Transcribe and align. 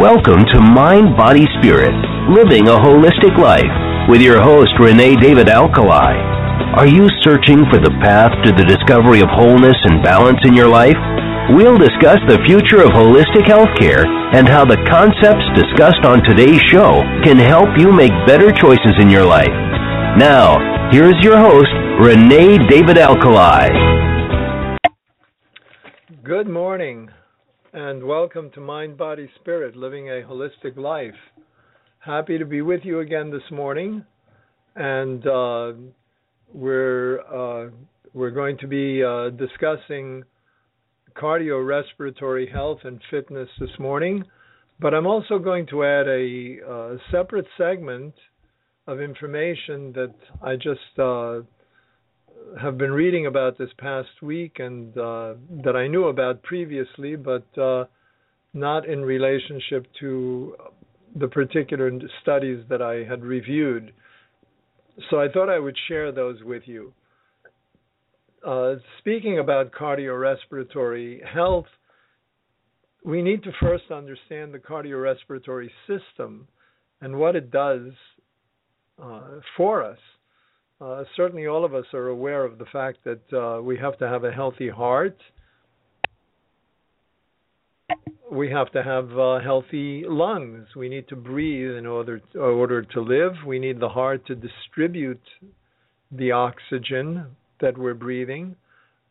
Welcome 0.00 0.42
to 0.50 0.60
Mind, 0.60 1.16
Body, 1.16 1.46
Spirit, 1.62 1.94
Living 2.26 2.66
a 2.66 2.74
Holistic 2.82 3.38
Life 3.38 3.70
with 4.10 4.20
your 4.20 4.42
host, 4.42 4.72
Renee 4.80 5.14
David 5.14 5.46
Alkalay. 5.46 6.18
Are 6.74 6.86
you 6.86 7.06
searching 7.22 7.62
for 7.70 7.78
the 7.78 7.94
path 8.02 8.32
to 8.42 8.50
the 8.50 8.66
discovery 8.66 9.20
of 9.20 9.28
wholeness 9.30 9.78
and 9.84 10.02
balance 10.02 10.40
in 10.44 10.52
your 10.52 10.66
life? 10.66 10.98
We'll 11.54 11.78
discuss 11.78 12.18
the 12.26 12.42
future 12.44 12.82
of 12.82 12.90
holistic 12.90 13.46
healthcare 13.46 14.04
and 14.34 14.48
how 14.48 14.64
the 14.64 14.82
concepts 14.90 15.46
discussed 15.54 16.04
on 16.04 16.26
today's 16.26 16.60
show 16.66 17.06
can 17.22 17.38
help 17.38 17.70
you 17.78 17.92
make 17.92 18.12
better 18.26 18.50
choices 18.50 18.98
in 18.98 19.08
your 19.08 19.24
life. 19.24 19.54
Now, 20.18 20.58
here's 20.90 21.22
your 21.22 21.38
host, 21.38 21.70
Renee 22.02 22.58
David 22.66 22.98
Alkalay. 22.98 23.70
Good 26.24 26.48
morning 26.48 27.10
and 27.74 28.04
welcome 28.04 28.52
to 28.52 28.60
Mind, 28.60 28.96
Body, 28.96 29.28
Spirit, 29.40 29.74
Living 29.74 30.08
a 30.08 30.22
Holistic 30.22 30.76
Life. 30.76 31.16
Happy 31.98 32.38
to 32.38 32.44
be 32.44 32.62
with 32.62 32.82
you 32.84 33.00
again 33.00 33.32
this 33.32 33.42
morning, 33.50 34.04
and 34.76 35.26
uh, 35.26 35.72
we're 36.52 37.18
uh, 37.22 37.70
we're 38.12 38.30
going 38.30 38.56
to 38.58 38.68
be 38.68 39.02
uh, 39.02 39.30
discussing 39.30 40.22
cardiorespiratory 41.16 42.48
health 42.52 42.78
and 42.84 43.00
fitness 43.10 43.48
this 43.58 43.76
morning. 43.80 44.22
But 44.78 44.94
I'm 44.94 45.08
also 45.08 45.40
going 45.40 45.66
to 45.68 45.82
add 45.82 46.06
a, 46.06 46.58
a 46.64 46.98
separate 47.10 47.46
segment 47.58 48.14
of 48.86 49.00
information 49.00 49.92
that 49.94 50.14
I 50.40 50.54
just 50.54 50.96
uh, 50.96 51.40
have 52.60 52.78
been 52.78 52.92
reading 52.92 53.26
about 53.26 53.58
this 53.58 53.70
past 53.78 54.22
week 54.22 54.56
and 54.58 54.96
uh, 54.96 55.34
that 55.64 55.74
I 55.76 55.88
knew 55.88 56.08
about 56.08 56.42
previously, 56.42 57.16
but 57.16 57.46
uh, 57.58 57.84
not 58.52 58.88
in 58.88 59.02
relationship 59.02 59.86
to 60.00 60.56
the 61.16 61.28
particular 61.28 61.90
studies 62.22 62.64
that 62.68 62.82
I 62.82 63.04
had 63.08 63.22
reviewed. 63.24 63.92
So 65.10 65.20
I 65.20 65.28
thought 65.28 65.48
I 65.48 65.58
would 65.58 65.76
share 65.88 66.12
those 66.12 66.42
with 66.44 66.62
you. 66.66 66.92
Uh, 68.46 68.74
speaking 68.98 69.38
about 69.38 69.72
cardiorespiratory 69.72 71.24
health, 71.26 71.66
we 73.04 73.22
need 73.22 73.42
to 73.44 73.50
first 73.60 73.84
understand 73.90 74.52
the 74.52 74.58
cardiorespiratory 74.58 75.70
system 75.86 76.46
and 77.00 77.16
what 77.16 77.36
it 77.36 77.50
does 77.50 77.90
uh, 79.02 79.40
for 79.56 79.82
us. 79.82 79.98
Uh, 80.84 81.02
certainly, 81.16 81.46
all 81.46 81.64
of 81.64 81.74
us 81.74 81.86
are 81.94 82.08
aware 82.08 82.44
of 82.44 82.58
the 82.58 82.66
fact 82.66 82.98
that 83.04 83.32
uh, 83.32 83.62
we 83.62 83.78
have 83.78 83.96
to 83.96 84.06
have 84.06 84.24
a 84.24 84.30
healthy 84.30 84.68
heart. 84.68 85.16
We 88.30 88.50
have 88.50 88.70
to 88.72 88.82
have 88.82 89.18
uh, 89.18 89.38
healthy 89.40 90.04
lungs. 90.06 90.66
We 90.76 90.90
need 90.90 91.08
to 91.08 91.16
breathe 91.16 91.76
in 91.76 91.86
order 91.86 92.18
to, 92.18 92.38
in 92.38 92.38
order 92.38 92.82
to 92.82 93.00
live. 93.00 93.32
We 93.46 93.58
need 93.58 93.80
the 93.80 93.88
heart 93.88 94.26
to 94.26 94.34
distribute 94.34 95.22
the 96.12 96.32
oxygen 96.32 97.28
that 97.62 97.78
we're 97.78 97.94
breathing. 97.94 98.54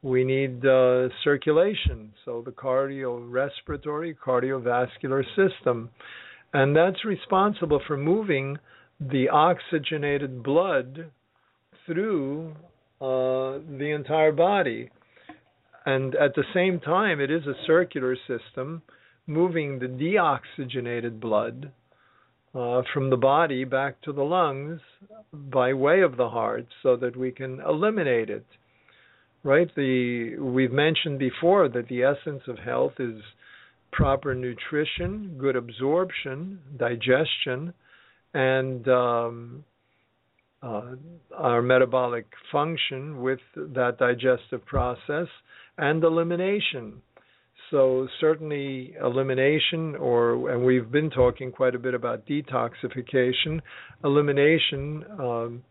We 0.03 0.23
need 0.23 0.63
uh, 0.63 1.07
circulation, 1.23 2.13
so 2.23 2.43
the 2.45 2.51
cardiorespiratory, 2.51 4.15
cardiovascular 4.23 5.23
system. 5.35 5.89
And 6.53 6.75
that's 6.75 7.03
responsible 7.03 7.81
for 7.87 7.97
moving 7.97 8.59
the 8.99 9.29
oxygenated 9.29 10.43
blood 10.43 11.09
through 11.85 12.53
uh, 13.01 13.59
the 13.77 13.91
entire 13.95 14.31
body. 14.31 14.89
And 15.85 16.15
at 16.15 16.35
the 16.35 16.45
same 16.53 16.79
time, 16.79 17.19
it 17.19 17.29
is 17.29 17.45
a 17.45 17.65
circular 17.67 18.15
system 18.27 18.81
moving 19.27 19.79
the 19.79 19.87
deoxygenated 19.87 21.19
blood 21.19 21.71
uh, 22.55 22.81
from 22.93 23.09
the 23.09 23.17
body 23.17 23.63
back 23.63 24.01
to 24.01 24.13
the 24.13 24.21
lungs 24.23 24.79
by 25.33 25.73
way 25.73 26.01
of 26.01 26.17
the 26.17 26.29
heart 26.29 26.67
so 26.81 26.95
that 26.95 27.17
we 27.17 27.31
can 27.31 27.59
eliminate 27.61 28.29
it. 28.29 28.45
Right? 29.43 29.69
The 29.75 30.37
we've 30.37 30.71
mentioned 30.71 31.19
before 31.19 31.67
that 31.69 31.89
the 31.89 32.03
essence 32.03 32.43
of 32.47 32.59
health 32.59 32.93
is 32.99 33.21
proper 33.91 34.33
nutrition, 34.33 35.35
good 35.37 35.55
absorption, 35.55 36.59
digestion, 36.77 37.73
and 38.33 38.87
um, 38.87 39.65
uh, 40.63 40.95
our 41.35 41.61
metabolic 41.61 42.25
function 42.51 43.21
with 43.21 43.39
that 43.55 43.97
digestive 43.99 44.65
process 44.65 45.27
and 45.77 46.03
elimination. 46.03 47.01
So 47.71 48.07
certainly 48.21 48.93
elimination, 49.03 49.95
or 49.95 50.51
and 50.51 50.63
we've 50.63 50.91
been 50.91 51.09
talking 51.09 51.51
quite 51.51 51.75
a 51.75 51.79
bit 51.79 51.95
about 51.95 52.27
detoxification. 52.27 53.61
Elimination 54.03 55.03
um, 55.19 55.63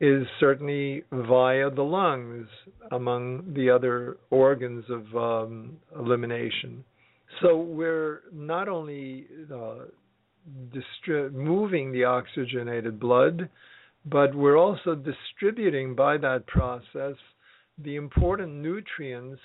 is 0.00 0.26
certainly 0.38 1.02
via 1.10 1.70
the 1.70 1.82
lungs, 1.82 2.46
among 2.90 3.54
the 3.54 3.70
other 3.70 4.18
organs 4.30 4.84
of 4.90 5.16
um, 5.16 5.78
elimination. 5.98 6.84
So 7.40 7.56
we're 7.56 8.22
not 8.32 8.68
only 8.68 9.26
uh, 9.52 9.86
distri- 10.74 11.32
moving 11.32 11.92
the 11.92 12.04
oxygenated 12.04 13.00
blood, 13.00 13.48
but 14.06 14.34
we're 14.34 14.56
also 14.56 14.94
distributing 14.94 15.94
by 15.94 16.16
that 16.18 16.46
process 16.46 17.16
the 17.78 17.96
important 17.96 18.52
nutrients 18.54 19.40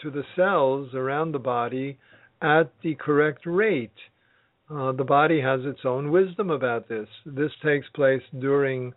to 0.00 0.10
the 0.10 0.22
cells 0.34 0.94
around 0.94 1.32
the 1.32 1.38
body 1.38 1.98
at 2.40 2.72
the 2.82 2.94
correct 2.94 3.42
rate. 3.44 3.90
Uh, 4.70 4.92
the 4.92 5.04
body 5.04 5.40
has 5.40 5.60
its 5.64 5.80
own 5.84 6.10
wisdom 6.10 6.50
about 6.50 6.88
this. 6.88 7.08
This 7.24 7.50
takes 7.64 7.86
place 7.94 8.22
during 8.40 8.92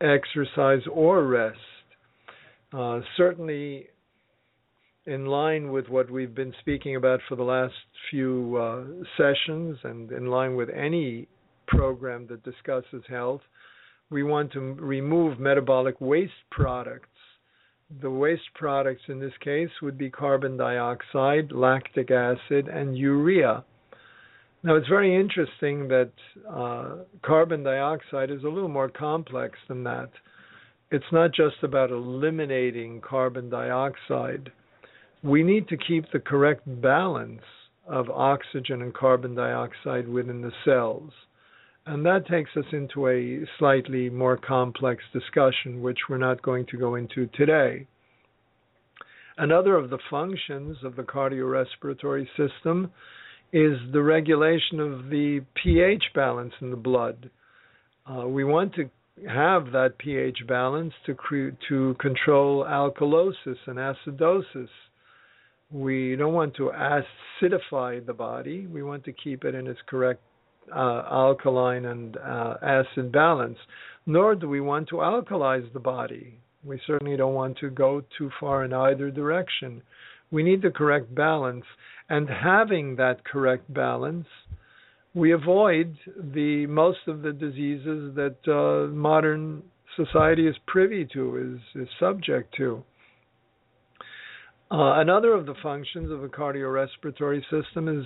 exercise 0.00 0.82
or 0.90 1.24
rest. 1.26 1.58
Uh, 2.72 3.00
certainly, 3.16 3.86
in 5.06 5.26
line 5.26 5.70
with 5.70 5.88
what 5.88 6.10
we've 6.10 6.34
been 6.34 6.54
speaking 6.60 6.96
about 6.96 7.20
for 7.28 7.36
the 7.36 7.42
last 7.42 7.74
few 8.10 8.56
uh, 8.56 8.84
sessions, 9.16 9.78
and 9.84 10.10
in 10.10 10.26
line 10.26 10.56
with 10.56 10.68
any 10.70 11.28
program 11.68 12.26
that 12.28 12.42
discusses 12.42 13.02
health, 13.08 13.42
we 14.10 14.22
want 14.22 14.52
to 14.52 14.60
remove 14.74 15.38
metabolic 15.38 16.00
waste 16.00 16.32
products 16.50 17.08
the 18.00 18.10
waste 18.10 18.52
products 18.54 19.02
in 19.08 19.20
this 19.20 19.32
case 19.40 19.70
would 19.82 19.98
be 19.98 20.10
carbon 20.10 20.56
dioxide, 20.56 21.52
lactic 21.52 22.10
acid, 22.10 22.68
and 22.68 22.96
urea. 22.96 23.64
Now, 24.62 24.76
it's 24.76 24.88
very 24.88 25.14
interesting 25.14 25.88
that 25.88 26.10
uh, 26.48 26.96
carbon 27.22 27.62
dioxide 27.62 28.30
is 28.30 28.42
a 28.44 28.48
little 28.48 28.68
more 28.68 28.88
complex 28.88 29.58
than 29.68 29.84
that. 29.84 30.10
It's 30.90 31.04
not 31.12 31.32
just 31.34 31.56
about 31.62 31.90
eliminating 31.90 33.00
carbon 33.02 33.50
dioxide. 33.50 34.50
We 35.22 35.42
need 35.42 35.68
to 35.68 35.76
keep 35.76 36.10
the 36.12 36.20
correct 36.20 36.62
balance 36.80 37.42
of 37.86 38.08
oxygen 38.08 38.80
and 38.80 38.94
carbon 38.94 39.34
dioxide 39.34 40.08
within 40.08 40.40
the 40.40 40.52
cells. 40.64 41.12
And 41.86 42.04
that 42.06 42.26
takes 42.26 42.50
us 42.56 42.64
into 42.72 43.08
a 43.08 43.46
slightly 43.58 44.08
more 44.08 44.38
complex 44.38 45.02
discussion, 45.12 45.82
which 45.82 45.98
we're 46.08 46.16
not 46.16 46.40
going 46.40 46.66
to 46.66 46.78
go 46.78 46.94
into 46.94 47.26
today. 47.34 47.86
Another 49.36 49.76
of 49.76 49.90
the 49.90 49.98
functions 50.08 50.78
of 50.82 50.96
the 50.96 51.02
cardiorespiratory 51.02 52.26
system 52.36 52.90
is 53.52 53.78
the 53.92 54.02
regulation 54.02 54.80
of 54.80 55.10
the 55.10 55.44
pH 55.62 56.04
balance 56.14 56.54
in 56.60 56.70
the 56.70 56.76
blood. 56.76 57.30
Uh, 58.06 58.26
we 58.26 58.44
want 58.44 58.74
to 58.74 58.88
have 59.28 59.72
that 59.72 59.98
pH 59.98 60.38
balance 60.48 60.92
to 61.06 61.14
cre- 61.14 61.56
to 61.68 61.94
control 62.00 62.64
alkalosis 62.64 63.58
and 63.66 63.78
acidosis. 63.78 64.68
We 65.70 66.16
don't 66.16 66.34
want 66.34 66.54
to 66.56 66.70
acidify 66.70 68.04
the 68.04 68.12
body. 68.12 68.66
We 68.66 68.82
want 68.82 69.04
to 69.04 69.12
keep 69.12 69.44
it 69.44 69.54
in 69.54 69.66
its 69.66 69.80
correct 69.86 70.22
uh, 70.70 71.02
alkaline 71.10 71.84
and 71.84 72.16
uh, 72.16 72.54
acid 72.62 73.12
balance, 73.12 73.58
nor 74.06 74.34
do 74.34 74.48
we 74.48 74.60
want 74.60 74.88
to 74.88 74.96
alkalize 74.96 75.70
the 75.72 75.80
body. 75.80 76.38
We 76.64 76.80
certainly 76.86 77.16
don't 77.16 77.34
want 77.34 77.58
to 77.58 77.70
go 77.70 78.02
too 78.16 78.30
far 78.40 78.64
in 78.64 78.72
either 78.72 79.10
direction. 79.10 79.82
We 80.30 80.42
need 80.42 80.62
the 80.62 80.70
correct 80.70 81.14
balance. 81.14 81.64
And 82.08 82.28
having 82.28 82.96
that 82.96 83.24
correct 83.24 83.72
balance, 83.72 84.26
we 85.14 85.32
avoid 85.32 85.96
the 86.16 86.66
most 86.66 86.98
of 87.06 87.22
the 87.22 87.32
diseases 87.32 88.14
that 88.16 88.36
uh, 88.46 88.92
modern 88.92 89.62
society 89.96 90.46
is 90.46 90.56
privy 90.66 91.06
to, 91.12 91.60
is, 91.76 91.82
is 91.82 91.88
subject 92.00 92.54
to. 92.56 92.82
Uh, 94.70 94.98
another 94.98 95.34
of 95.34 95.46
the 95.46 95.54
functions 95.62 96.10
of 96.10 96.20
the 96.22 96.28
cardiorespiratory 96.28 97.42
system 97.50 97.86
is 97.88 98.04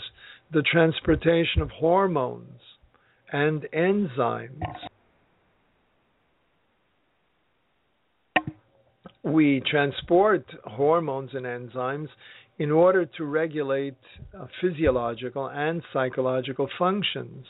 the 0.53 0.63
transportation 0.63 1.61
of 1.61 1.71
hormones 1.71 2.61
and 3.33 3.67
enzymes. 3.75 4.63
We 9.23 9.63
transport 9.71 10.47
hormones 10.65 11.31
and 11.35 11.45
enzymes 11.45 12.09
in 12.59 12.71
order 12.71 13.05
to 13.05 13.25
regulate 13.25 13.97
uh, 14.39 14.47
physiological 14.61 15.49
and 15.49 15.83
psychological 15.93 16.69
functions. 16.79 17.45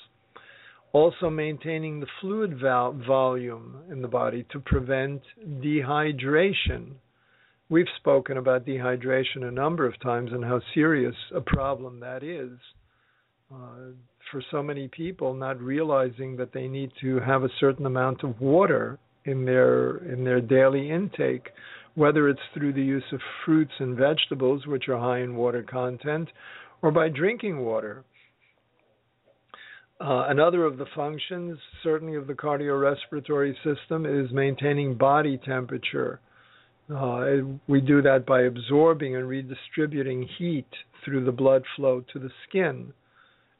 Also, 0.92 1.30
maintaining 1.30 2.00
the 2.00 2.06
fluid 2.20 2.58
volume 2.58 3.76
in 3.92 4.02
the 4.02 4.08
body 4.08 4.44
to 4.50 4.58
prevent 4.58 5.20
dehydration. 5.46 6.94
We've 7.68 7.86
spoken 7.98 8.38
about 8.38 8.66
dehydration 8.66 9.44
a 9.44 9.50
number 9.50 9.86
of 9.86 10.00
times 10.00 10.30
and 10.32 10.42
how 10.42 10.60
serious 10.74 11.14
a 11.34 11.42
problem 11.42 12.00
that 12.00 12.24
is 12.24 12.58
uh, 13.52 13.92
for 14.30 14.42
so 14.50 14.62
many 14.62 14.88
people, 14.88 15.34
not 15.34 15.60
realizing 15.60 16.36
that 16.36 16.52
they 16.52 16.68
need 16.68 16.92
to 17.00 17.18
have 17.20 17.44
a 17.44 17.48
certain 17.58 17.86
amount 17.86 18.22
of 18.22 18.40
water 18.40 18.98
in 19.24 19.44
their 19.44 19.98
in 20.12 20.24
their 20.24 20.40
daily 20.40 20.90
intake 20.90 21.50
whether 21.98 22.28
it's 22.28 22.40
through 22.54 22.72
the 22.72 22.82
use 22.82 23.04
of 23.12 23.20
fruits 23.44 23.72
and 23.80 23.96
vegetables, 23.96 24.64
which 24.66 24.88
are 24.88 24.98
high 24.98 25.18
in 25.18 25.34
water 25.34 25.64
content, 25.64 26.28
or 26.80 26.92
by 26.92 27.08
drinking 27.08 27.58
water. 27.58 28.04
Uh, 30.00 30.26
another 30.28 30.64
of 30.64 30.78
the 30.78 30.86
functions, 30.94 31.58
certainly 31.82 32.14
of 32.14 32.28
the 32.28 32.32
cardiorespiratory 32.32 33.52
system, 33.64 34.06
is 34.06 34.30
maintaining 34.32 34.96
body 34.96 35.40
temperature. 35.44 36.20
Uh, 36.88 37.26
we 37.66 37.80
do 37.80 38.00
that 38.00 38.24
by 38.24 38.42
absorbing 38.42 39.16
and 39.16 39.28
redistributing 39.28 40.26
heat 40.38 40.68
through 41.04 41.24
the 41.24 41.32
blood 41.32 41.64
flow 41.74 42.04
to 42.12 42.20
the 42.20 42.30
skin. 42.48 42.92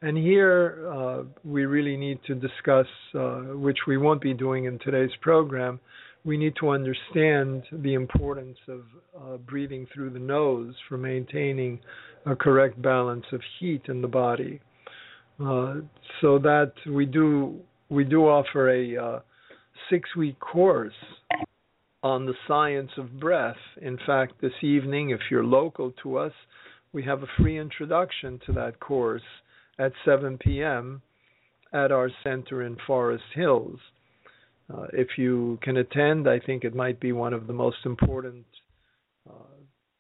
And 0.01 0.17
here 0.17 0.89
uh, 0.93 1.23
we 1.45 1.67
really 1.67 1.97
need 1.97 2.21
to 2.27 2.35
discuss, 2.35 2.87
uh, 3.15 3.39
which 3.55 3.79
we 3.89 3.97
won't 3.97 4.21
be 4.21 4.33
doing 4.33 4.65
in 4.67 4.79
today's 4.79 5.11
program, 5.21 5.81
we 6.25 6.37
need 6.37 6.55
to 6.61 6.69
understand 6.69 7.65
the 7.73 7.95
importance 7.95 8.59
of 8.69 8.83
uh, 9.17 9.37
breathing 9.39 9.87
through 9.93 10.11
the 10.11 10.19
nose 10.19 10.75
for 10.89 10.99
maintaining 10.99 11.81
a 12.27 12.37
correct 12.37 12.81
balance 12.81 13.25
of 13.33 13.41
heat 13.59 13.83
in 13.89 14.01
the 14.01 14.09
body. 14.09 14.61
Uh, 15.41 15.77
so 16.21 16.39
that 16.39 16.73
we 16.87 17.07
do 17.07 17.59
we 17.89 18.05
do 18.05 18.25
offer 18.27 18.71
a 18.71 18.97
uh, 18.97 19.21
six 19.89 20.15
week 20.17 20.39
course 20.41 20.93
on 22.03 22.27
the 22.27 22.35
science 22.47 22.91
of 22.99 23.19
breath. 23.19 23.57
In 23.81 23.99
fact, 24.07 24.41
this 24.41 24.53
evening, 24.63 25.11
if 25.11 25.21
you're 25.31 25.45
local 25.45 25.93
to 26.03 26.19
us, 26.19 26.33
we 26.93 27.03
have 27.05 27.23
a 27.23 27.27
free 27.39 27.59
introduction 27.59 28.41
to 28.47 28.53
that 28.53 28.79
course 28.81 29.23
at 29.79 29.93
7 30.05 30.39
p.m. 30.39 31.03
at 31.73 31.93
our 31.93 32.11
center 32.25 32.63
in 32.63 32.77
Forest 32.87 33.25
Hills. 33.35 33.79
Uh, 34.73 34.87
if 34.93 35.09
you 35.17 35.59
can 35.63 35.79
attend, 35.79 36.29
I 36.29 36.41
think 36.41 36.65
it 36.65 36.75
might 36.75 37.01
be 37.01 37.13
one 37.13 37.33
of 37.33 37.47
the 37.47 37.53
most 37.53 37.79
important 37.87 38.45
uh, 39.29 39.33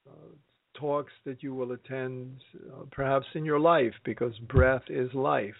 uh, 0.06 0.12
talks 0.74 1.12
that 1.24 1.42
you 1.42 1.54
will 1.54 1.72
attend, 1.72 2.36
uh, 2.70 2.84
perhaps 2.90 3.26
in 3.34 3.44
your 3.44 3.60
life, 3.60 3.94
because 4.04 4.36
breath 4.48 4.82
is 4.88 5.12
life. 5.14 5.54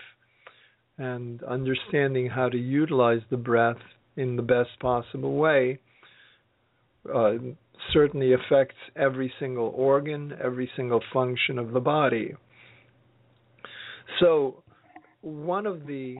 And 0.98 1.42
understanding 1.44 2.28
how 2.28 2.48
to 2.48 2.58
utilize 2.58 3.20
the 3.30 3.36
breath 3.36 3.78
in 4.16 4.36
the 4.36 4.42
best 4.42 4.70
possible 4.80 5.36
way 5.36 5.78
uh, 7.14 7.34
certainly 7.92 8.34
affects 8.34 8.76
every 8.96 9.32
single 9.38 9.72
organ, 9.74 10.34
every 10.42 10.68
single 10.76 11.00
function 11.12 11.58
of 11.58 11.72
the 11.72 11.80
body. 11.80 12.34
So, 14.20 14.62
one 15.20 15.66
of 15.66 15.86
the 15.86 16.18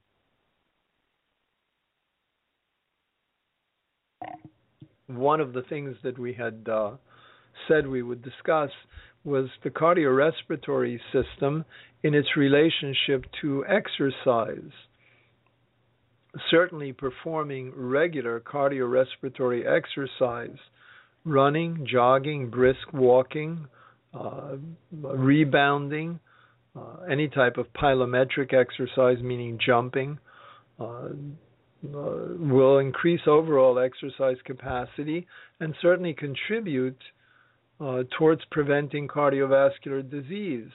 one 5.07 5.41
of 5.41 5.53
the 5.53 5.63
things 5.63 5.97
that 6.05 6.19
we 6.19 6.33
had 6.35 6.67
uh, 6.71 6.93
said 7.67 7.87
we 7.87 8.03
would 8.03 8.23
discuss 8.23 8.71
was 9.25 9.49
the 9.65 9.71
cardiorespiratory 9.71 10.99
system 11.13 11.65
in 12.03 12.15
its 12.15 12.37
relationship 12.37 13.25
to 13.41 13.65
exercise. 13.67 14.71
Certainly, 16.51 16.93
performing 16.93 17.73
regular 17.75 18.41
cardiorespiratory 18.41 19.67
exercise, 19.67 20.57
running, 21.25 21.87
jogging, 21.91 22.51
brisk 22.51 22.93
walking, 22.93 23.67
uh, 24.15 24.57
rebounding, 24.93 26.21
uh, 26.79 27.03
any 27.11 27.29
type 27.29 27.57
of 27.57 27.67
plyometric 27.73 28.53
exercise, 28.55 29.23
meaning 29.23 29.59
jumping, 29.65 30.19
uh, 30.79 30.85
uh, 30.85 31.11
will 31.83 32.79
increase 32.79 33.21
overall 33.27 33.79
exercise 33.79 34.37
capacity 34.45 35.27
and 35.61 35.75
certainly 35.81 36.15
contribute 36.15 36.99
uh, 37.81 38.03
towards 38.17 38.43
preventing 38.51 39.07
cardiovascular 39.09 40.09
disease. 40.09 40.71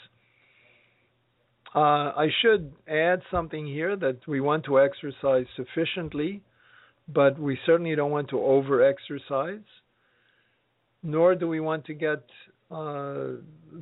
I 1.75 2.27
should 2.41 2.71
add 2.87 3.23
something 3.31 3.65
here 3.65 3.95
that 3.95 4.27
we 4.27 4.41
want 4.41 4.63
to 4.65 4.79
exercise 4.79 5.47
sufficiently, 5.55 6.43
but 7.07 7.39
we 7.39 7.57
certainly 7.65 7.95
don't 7.95 8.11
want 8.11 8.29
to 8.29 8.39
over 8.39 8.83
exercise, 8.83 9.65
nor 11.01 11.33
do 11.33 11.47
we 11.47 11.59
want 11.59 11.85
to 11.85 11.93
get 11.95 12.23
uh, 12.69 13.41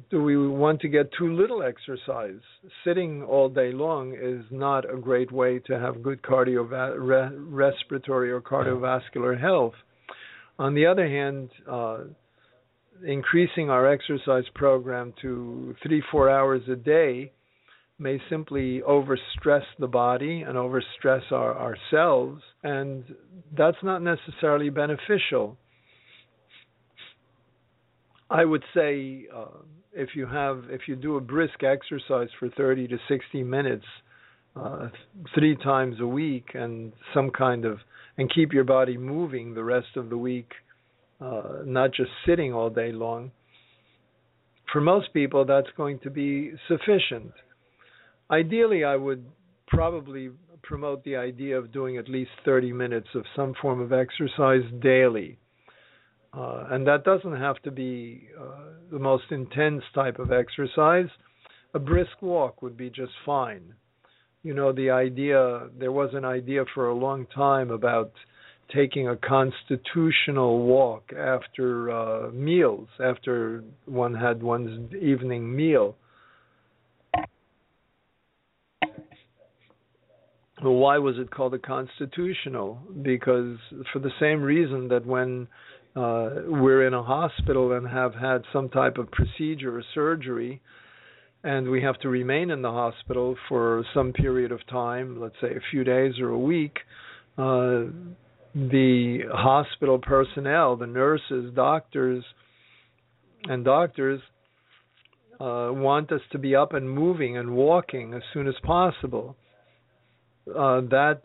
do 0.09 0.23
we 0.23 0.37
want 0.37 0.81
to 0.81 0.87
get 0.87 1.11
too 1.17 1.33
little 1.33 1.63
exercise? 1.63 2.39
Sitting 2.83 3.23
all 3.23 3.49
day 3.49 3.71
long 3.71 4.13
is 4.13 4.43
not 4.51 4.91
a 4.91 4.97
great 4.97 5.31
way 5.31 5.59
to 5.59 5.79
have 5.79 6.03
good 6.03 6.21
cardiorespiratory 6.21 8.29
or 8.29 8.41
cardiovascular 8.41 9.39
health. 9.39 9.73
On 10.59 10.75
the 10.75 10.85
other 10.85 11.07
hand, 11.07 11.49
uh, 11.69 11.99
increasing 13.05 13.69
our 13.69 13.91
exercise 13.91 14.43
program 14.53 15.13
to 15.21 15.75
three, 15.83 16.03
four 16.11 16.29
hours 16.29 16.61
a 16.69 16.75
day 16.75 17.31
may 17.97 18.19
simply 18.29 18.81
overstress 18.87 19.63
the 19.79 19.87
body 19.87 20.41
and 20.41 20.55
overstress 20.55 21.31
our, 21.31 21.57
ourselves, 21.57 22.41
and 22.63 23.03
that's 23.55 23.77
not 23.83 24.01
necessarily 24.01 24.69
beneficial. 24.69 25.57
I 28.29 28.45
would 28.45 28.63
say 28.73 29.27
uh, 29.35 29.45
if 29.93 30.09
you 30.15 30.25
have 30.25 30.65
if 30.69 30.81
you 30.87 30.95
do 30.95 31.17
a 31.17 31.21
brisk 31.21 31.63
exercise 31.63 32.29
for 32.39 32.49
30 32.49 32.87
to 32.89 32.97
60 33.07 33.43
minutes 33.43 33.85
uh, 34.55 34.89
three 35.35 35.55
times 35.57 35.95
a 35.99 36.07
week 36.07 36.49
and 36.53 36.93
some 37.13 37.29
kind 37.29 37.65
of 37.65 37.79
and 38.17 38.33
keep 38.33 38.53
your 38.53 38.63
body 38.63 38.97
moving 38.97 39.53
the 39.53 39.63
rest 39.63 39.95
of 39.95 40.09
the 40.09 40.17
week, 40.17 40.51
uh, 41.19 41.59
not 41.65 41.93
just 41.93 42.11
sitting 42.25 42.53
all 42.53 42.69
day 42.69 42.91
long. 42.91 43.31
For 44.71 44.81
most 44.81 45.13
people, 45.13 45.45
that's 45.45 45.67
going 45.75 45.99
to 45.99 46.09
be 46.09 46.53
sufficient. 46.67 47.31
Ideally, 48.29 48.83
I 48.83 48.95
would 48.95 49.25
probably 49.67 50.29
promote 50.61 51.03
the 51.03 51.15
idea 51.15 51.57
of 51.57 51.71
doing 51.71 51.97
at 51.97 52.07
least 52.07 52.31
30 52.45 52.71
minutes 52.71 53.07
of 53.15 53.25
some 53.35 53.53
form 53.61 53.81
of 53.81 53.91
exercise 53.91 54.63
daily. 54.81 55.37
Uh, 56.33 56.67
and 56.71 56.87
that 56.87 57.03
doesn't 57.03 57.35
have 57.35 57.61
to 57.63 57.71
be 57.71 58.29
uh, 58.39 58.45
the 58.91 58.99
most 58.99 59.25
intense 59.31 59.83
type 59.93 60.17
of 60.17 60.31
exercise. 60.31 61.09
A 61.73 61.79
brisk 61.79 62.21
walk 62.21 62.61
would 62.61 62.77
be 62.77 62.89
just 62.89 63.11
fine. 63.25 63.73
You 64.43 64.53
know, 64.53 64.71
the 64.71 64.89
idea, 64.89 65.67
there 65.77 65.91
was 65.91 66.11
an 66.13 66.25
idea 66.25 66.63
for 66.73 66.89
a 66.89 66.95
long 66.95 67.27
time 67.35 67.69
about 67.69 68.11
taking 68.73 69.09
a 69.09 69.17
constitutional 69.17 70.59
walk 70.59 71.11
after 71.13 71.91
uh, 71.91 72.31
meals, 72.31 72.87
after 73.03 73.63
one 73.85 74.13
had 74.13 74.41
one's 74.41 74.93
evening 74.95 75.53
meal. 75.53 75.95
Well, 80.63 80.73
why 80.73 80.99
was 80.99 81.15
it 81.17 81.31
called 81.31 81.55
a 81.55 81.59
constitutional? 81.59 82.79
Because 83.01 83.57
for 83.91 83.99
the 83.99 84.11
same 84.19 84.41
reason 84.41 84.87
that 84.89 85.05
when 85.05 85.47
uh, 85.95 86.29
we're 86.47 86.87
in 86.87 86.93
a 86.93 87.03
hospital 87.03 87.73
and 87.73 87.87
have 87.87 88.13
had 88.13 88.43
some 88.53 88.69
type 88.69 88.97
of 88.97 89.11
procedure 89.11 89.77
or 89.77 89.83
surgery, 89.93 90.61
and 91.43 91.69
we 91.69 91.81
have 91.81 91.99
to 91.99 92.09
remain 92.09 92.49
in 92.49 92.61
the 92.61 92.71
hospital 92.71 93.35
for 93.49 93.83
some 93.93 94.13
period 94.13 94.51
of 94.51 94.65
time, 94.67 95.19
let's 95.19 95.35
say 95.41 95.49
a 95.49 95.61
few 95.71 95.83
days 95.83 96.13
or 96.19 96.29
a 96.29 96.39
week, 96.39 96.77
uh, 97.37 97.83
the 98.53 99.19
hospital 99.33 99.97
personnel, 99.99 100.75
the 100.75 100.87
nurses, 100.87 101.53
doctors, 101.55 102.23
and 103.45 103.65
doctors 103.65 104.21
uh, 105.39 105.69
want 105.71 106.11
us 106.11 106.21
to 106.31 106.37
be 106.37 106.55
up 106.55 106.73
and 106.73 106.89
moving 106.89 107.37
and 107.37 107.51
walking 107.51 108.13
as 108.13 108.21
soon 108.33 108.47
as 108.47 108.53
possible. 108.63 109.35
Uh, 110.47 110.81
that 110.81 111.21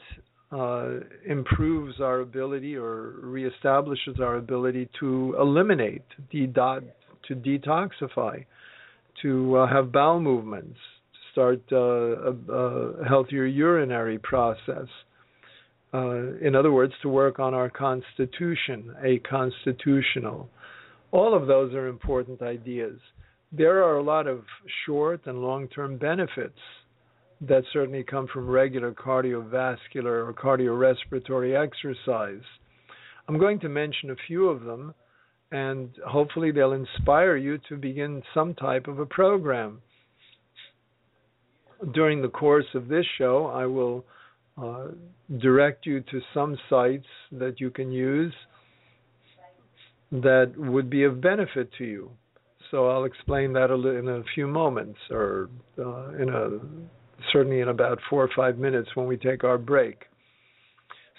uh, 0.52 1.00
improves 1.26 2.00
our 2.00 2.20
ability 2.20 2.76
or 2.76 3.14
reestablishes 3.22 4.20
our 4.20 4.36
ability 4.36 4.88
to 5.00 5.34
eliminate, 5.40 6.04
de- 6.30 6.46
to 6.46 7.34
detoxify, 7.34 8.44
to 9.22 9.56
uh, 9.56 9.66
have 9.66 9.90
bowel 9.90 10.20
movements, 10.20 10.78
to 11.12 11.18
start 11.32 11.62
uh, 11.72 11.76
a, 11.76 12.52
a, 12.52 13.08
healthier 13.08 13.44
urinary 13.46 14.18
process. 14.18 14.86
Uh, 15.92 16.36
in 16.40 16.54
other 16.54 16.72
words, 16.72 16.92
to 17.02 17.08
work 17.08 17.38
on 17.38 17.54
our 17.54 17.70
constitution, 17.70 18.94
a 19.02 19.18
constitutional. 19.28 20.48
All 21.10 21.34
of 21.34 21.46
those 21.46 21.72
are 21.74 21.88
important 21.88 22.42
ideas. 22.42 22.98
There 23.50 23.82
are 23.82 23.96
a 23.96 24.02
lot 24.02 24.26
of 24.26 24.44
short 24.84 25.22
and 25.26 25.40
long 25.40 25.68
term 25.68 25.96
benefits 25.96 26.58
that 27.40 27.64
certainly 27.72 28.02
come 28.02 28.26
from 28.32 28.48
regular 28.48 28.92
cardiovascular 28.92 30.26
or 30.26 30.32
cardiorespiratory 30.32 31.60
exercise. 31.60 32.42
I'm 33.28 33.38
going 33.38 33.60
to 33.60 33.68
mention 33.68 34.10
a 34.10 34.16
few 34.26 34.48
of 34.48 34.62
them, 34.62 34.94
and 35.52 35.90
hopefully 36.06 36.50
they'll 36.50 36.72
inspire 36.72 37.36
you 37.36 37.58
to 37.68 37.76
begin 37.76 38.22
some 38.32 38.54
type 38.54 38.88
of 38.88 38.98
a 38.98 39.06
program. 39.06 39.82
During 41.92 42.22
the 42.22 42.28
course 42.28 42.66
of 42.74 42.88
this 42.88 43.04
show, 43.18 43.46
I 43.46 43.66
will 43.66 44.04
uh, 44.56 44.88
direct 45.38 45.84
you 45.84 46.00
to 46.00 46.20
some 46.32 46.56
sites 46.70 47.06
that 47.32 47.60
you 47.60 47.70
can 47.70 47.92
use 47.92 48.32
that 50.10 50.52
would 50.56 50.88
be 50.88 51.04
of 51.04 51.20
benefit 51.20 51.70
to 51.78 51.84
you. 51.84 52.10
So 52.70 52.88
I'll 52.88 53.04
explain 53.04 53.52
that 53.52 53.70
in 53.70 54.08
a 54.08 54.22
few 54.34 54.46
moments, 54.46 54.98
or 55.10 55.50
uh, 55.78 56.08
in 56.16 56.28
a 56.30 56.58
certainly 57.32 57.60
in 57.60 57.68
about 57.68 57.98
four 58.08 58.22
or 58.22 58.30
five 58.34 58.58
minutes 58.58 58.90
when 58.94 59.06
we 59.06 59.16
take 59.16 59.44
our 59.44 59.58
break. 59.58 60.04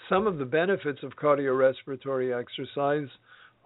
Some 0.08 0.26
of 0.26 0.38
the 0.38 0.44
benefits 0.44 1.00
of 1.02 1.16
cardiorespiratory 1.16 2.38
exercise 2.38 3.08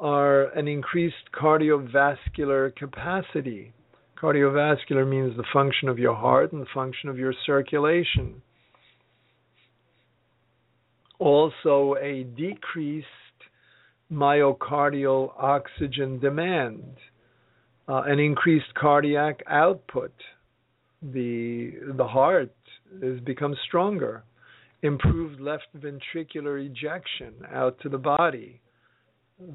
are 0.01 0.45
an 0.59 0.67
increased 0.67 1.31
cardiovascular 1.33 2.75
capacity. 2.75 3.73
Cardiovascular 4.21 5.09
means 5.09 5.37
the 5.37 5.45
function 5.53 5.89
of 5.89 5.99
your 5.99 6.15
heart 6.15 6.53
and 6.53 6.61
the 6.61 6.67
function 6.75 7.09
of 7.09 7.19
your 7.19 7.35
circulation. 7.47 8.43
Also, 11.19 11.95
a 12.01 12.25
decreased 12.25 13.07
myocardial 14.13 15.33
oxygen 15.39 16.19
demand, 16.19 16.97
uh, 17.89 18.03
an 18.07 18.19
increased 18.19 18.75
cardiac 18.75 19.43
output 19.47 20.13
the 21.03 21.73
the 21.97 22.07
heart 22.07 22.55
has 23.03 23.21
become 23.21 23.57
stronger, 23.67 24.23
improved 24.83 25.41
left 25.41 25.67
ventricular 25.77 26.65
ejection 26.65 27.35
out 27.53 27.79
to 27.81 27.89
the 27.89 27.99
body. 27.99 28.61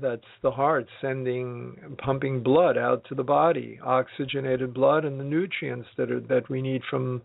That's 0.01 0.21
the 0.41 0.51
heart 0.51 0.87
sending 0.99 1.77
pumping 2.03 2.43
blood 2.43 2.77
out 2.77 3.05
to 3.07 3.15
the 3.15 3.23
body, 3.23 3.79
oxygenated 3.83 4.73
blood 4.73 5.05
and 5.05 5.19
the 5.19 5.23
nutrients 5.23 5.87
that 5.97 6.11
are 6.11 6.19
that 6.21 6.49
we 6.49 6.61
need 6.61 6.81
from 6.89 7.21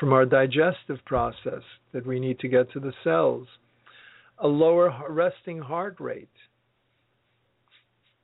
from 0.00 0.12
our 0.12 0.26
digestive 0.26 0.98
process 1.06 1.62
that 1.92 2.04
we 2.04 2.18
need 2.18 2.40
to 2.40 2.48
get 2.48 2.70
to 2.72 2.80
the 2.80 2.92
cells. 3.04 3.46
A 4.38 4.48
lower 4.48 4.92
resting 5.08 5.60
heart 5.60 5.96
rate. 6.00 6.28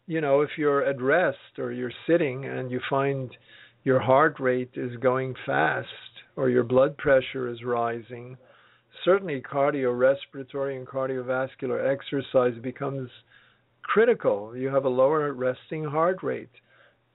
You 0.08 0.20
know, 0.20 0.40
if 0.40 0.50
you're 0.58 0.84
at 0.84 1.00
rest 1.00 1.58
or 1.58 1.70
you're 1.70 1.92
sitting 2.08 2.44
and 2.46 2.72
you 2.72 2.80
find 2.90 3.30
your 3.84 4.00
heart 4.00 4.38
rate 4.38 4.70
is 4.74 4.96
going 4.96 5.34
fast 5.46 5.88
or 6.36 6.50
your 6.50 6.64
blood 6.64 6.96
pressure 6.98 7.48
is 7.48 7.62
rising, 7.64 8.36
certainly 9.04 9.42
cardiorespiratory 9.42 10.76
and 10.76 10.86
cardiovascular 10.86 11.90
exercise 11.90 12.54
becomes 12.62 13.10
critical. 13.82 14.56
You 14.56 14.68
have 14.68 14.84
a 14.84 14.88
lower 14.88 15.32
resting 15.32 15.84
heart 15.84 16.22
rate, 16.22 16.50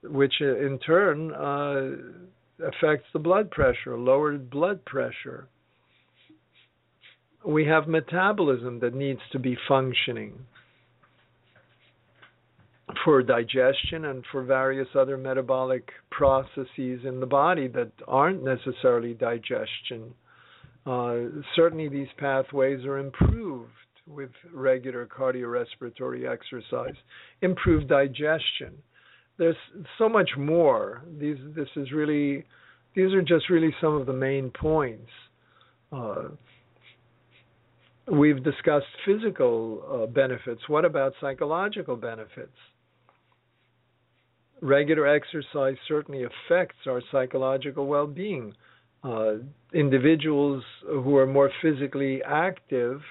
which 0.03 0.33
in 0.41 0.79
turn 0.85 1.33
uh, 1.33 2.65
affects 2.67 3.07
the 3.13 3.19
blood 3.19 3.51
pressure, 3.51 3.97
lowered 3.97 4.49
blood 4.49 4.83
pressure. 4.85 5.47
We 7.45 7.65
have 7.65 7.87
metabolism 7.87 8.79
that 8.79 8.95
needs 8.95 9.21
to 9.31 9.39
be 9.39 9.57
functioning 9.67 10.39
for 13.03 13.23
digestion 13.23 14.05
and 14.05 14.23
for 14.31 14.43
various 14.43 14.87
other 14.95 15.17
metabolic 15.17 15.89
processes 16.11 17.01
in 17.03 17.19
the 17.19 17.25
body 17.25 17.67
that 17.67 17.91
aren't 18.07 18.43
necessarily 18.43 19.13
digestion. 19.13 20.13
Uh, 20.85 21.41
certainly, 21.55 21.89
these 21.89 22.07
pathways 22.17 22.85
are 22.85 22.99
improved 22.99 23.71
with 24.07 24.29
regular 24.53 25.07
cardiorespiratory 25.07 26.31
exercise, 26.31 26.93
improved 27.41 27.87
digestion. 27.89 28.73
There's 29.37 29.55
so 29.97 30.07
much 30.07 30.29
more. 30.37 31.01
These, 31.19 31.37
this 31.55 31.67
is 31.75 31.91
really, 31.91 32.45
these 32.95 33.13
are 33.13 33.23
just 33.23 33.49
really 33.49 33.73
some 33.81 33.95
of 33.95 34.05
the 34.05 34.13
main 34.13 34.51
points. 34.51 35.09
Uh, 35.91 36.25
we've 38.11 38.43
discussed 38.43 38.85
physical 39.05 39.81
uh, 39.91 40.05
benefits. 40.05 40.61
What 40.67 40.85
about 40.85 41.13
psychological 41.19 41.95
benefits? 41.95 42.55
Regular 44.65 45.07
exercise 45.07 45.75
certainly 45.87 46.23
affects 46.23 46.87
our 46.87 47.01
psychological 47.11 47.85
well 47.85 48.07
being. 48.07 48.53
Uh, 49.03 49.35
individuals 49.73 50.63
who 50.87 51.15
are 51.15 51.27
more 51.27 51.51
physically 51.61 52.21
active 52.23 53.01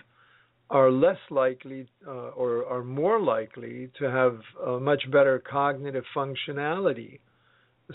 are 0.70 0.90
less 0.90 1.18
likely 1.30 1.87
uh, 2.06 2.30
or 2.30 2.66
are 2.66 2.82
more 2.82 3.20
likely 3.20 3.90
to 3.99 4.11
have 4.11 4.38
much 4.82 5.02
better 5.12 5.38
cognitive 5.38 6.04
functionality, 6.16 7.20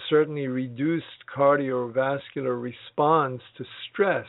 certainly 0.10 0.48
reduced 0.48 1.06
cardiovascular 1.36 2.62
response 2.62 3.42
to 3.58 3.66
stress, 3.92 4.28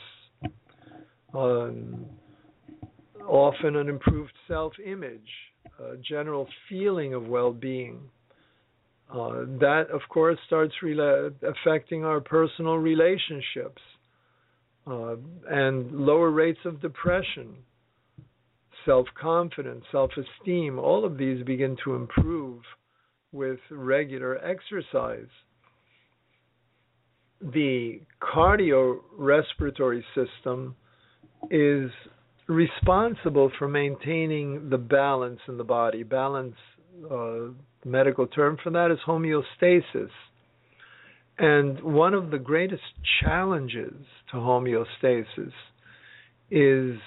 um, 1.33 2.07
often 3.29 3.77
an 3.77 3.89
improved 3.89 4.33
self 4.49 4.73
image, 4.85 5.31
a 5.79 5.97
general 5.99 6.49
feeling 6.69 7.15
of 7.15 7.29
well 7.29 7.53
being. 7.53 8.01
Uh, 9.13 9.45
that, 9.59 9.87
of 9.93 10.03
course, 10.09 10.39
starts 10.47 10.75
affecting 11.43 12.05
our 12.05 12.21
personal 12.21 12.77
relationships 12.77 13.83
uh, 14.87 15.17
and 15.51 15.91
lower 15.93 16.31
rates 16.31 16.61
of 16.65 16.81
depression, 16.81 17.57
self 18.87 19.07
confidence, 19.21 19.85
self 19.91 20.11
esteem. 20.17 20.79
All 20.79 21.05
of 21.05 21.19
these 21.19 21.45
begin 21.45 21.77
to 21.85 21.95
improve 21.97 22.63
with 23.33 23.59
regular 23.71 24.39
exercise. 24.45 25.29
The 27.41 28.01
cardiorespiratory 28.23 30.03
system 30.15 30.77
is 31.51 31.91
responsible 32.49 33.51
for 33.59 33.67
maintaining 33.67 34.69
the 34.71 34.79
balance 34.79 35.41
in 35.49 35.57
the 35.57 35.65
body, 35.65 36.03
balance 36.03 36.57
uh, 37.11 37.49
medical 37.85 38.27
term 38.27 38.59
for 38.63 38.71
that 38.71 38.91
is 38.91 38.99
homeostasis. 39.07 40.11
And 41.39 41.83
one 41.83 42.13
of 42.13 42.31
the 42.31 42.39
greatest 42.39 42.83
challenges 43.23 43.95
to 44.31 44.37
homeostasis 44.37 45.53
is 46.51 46.99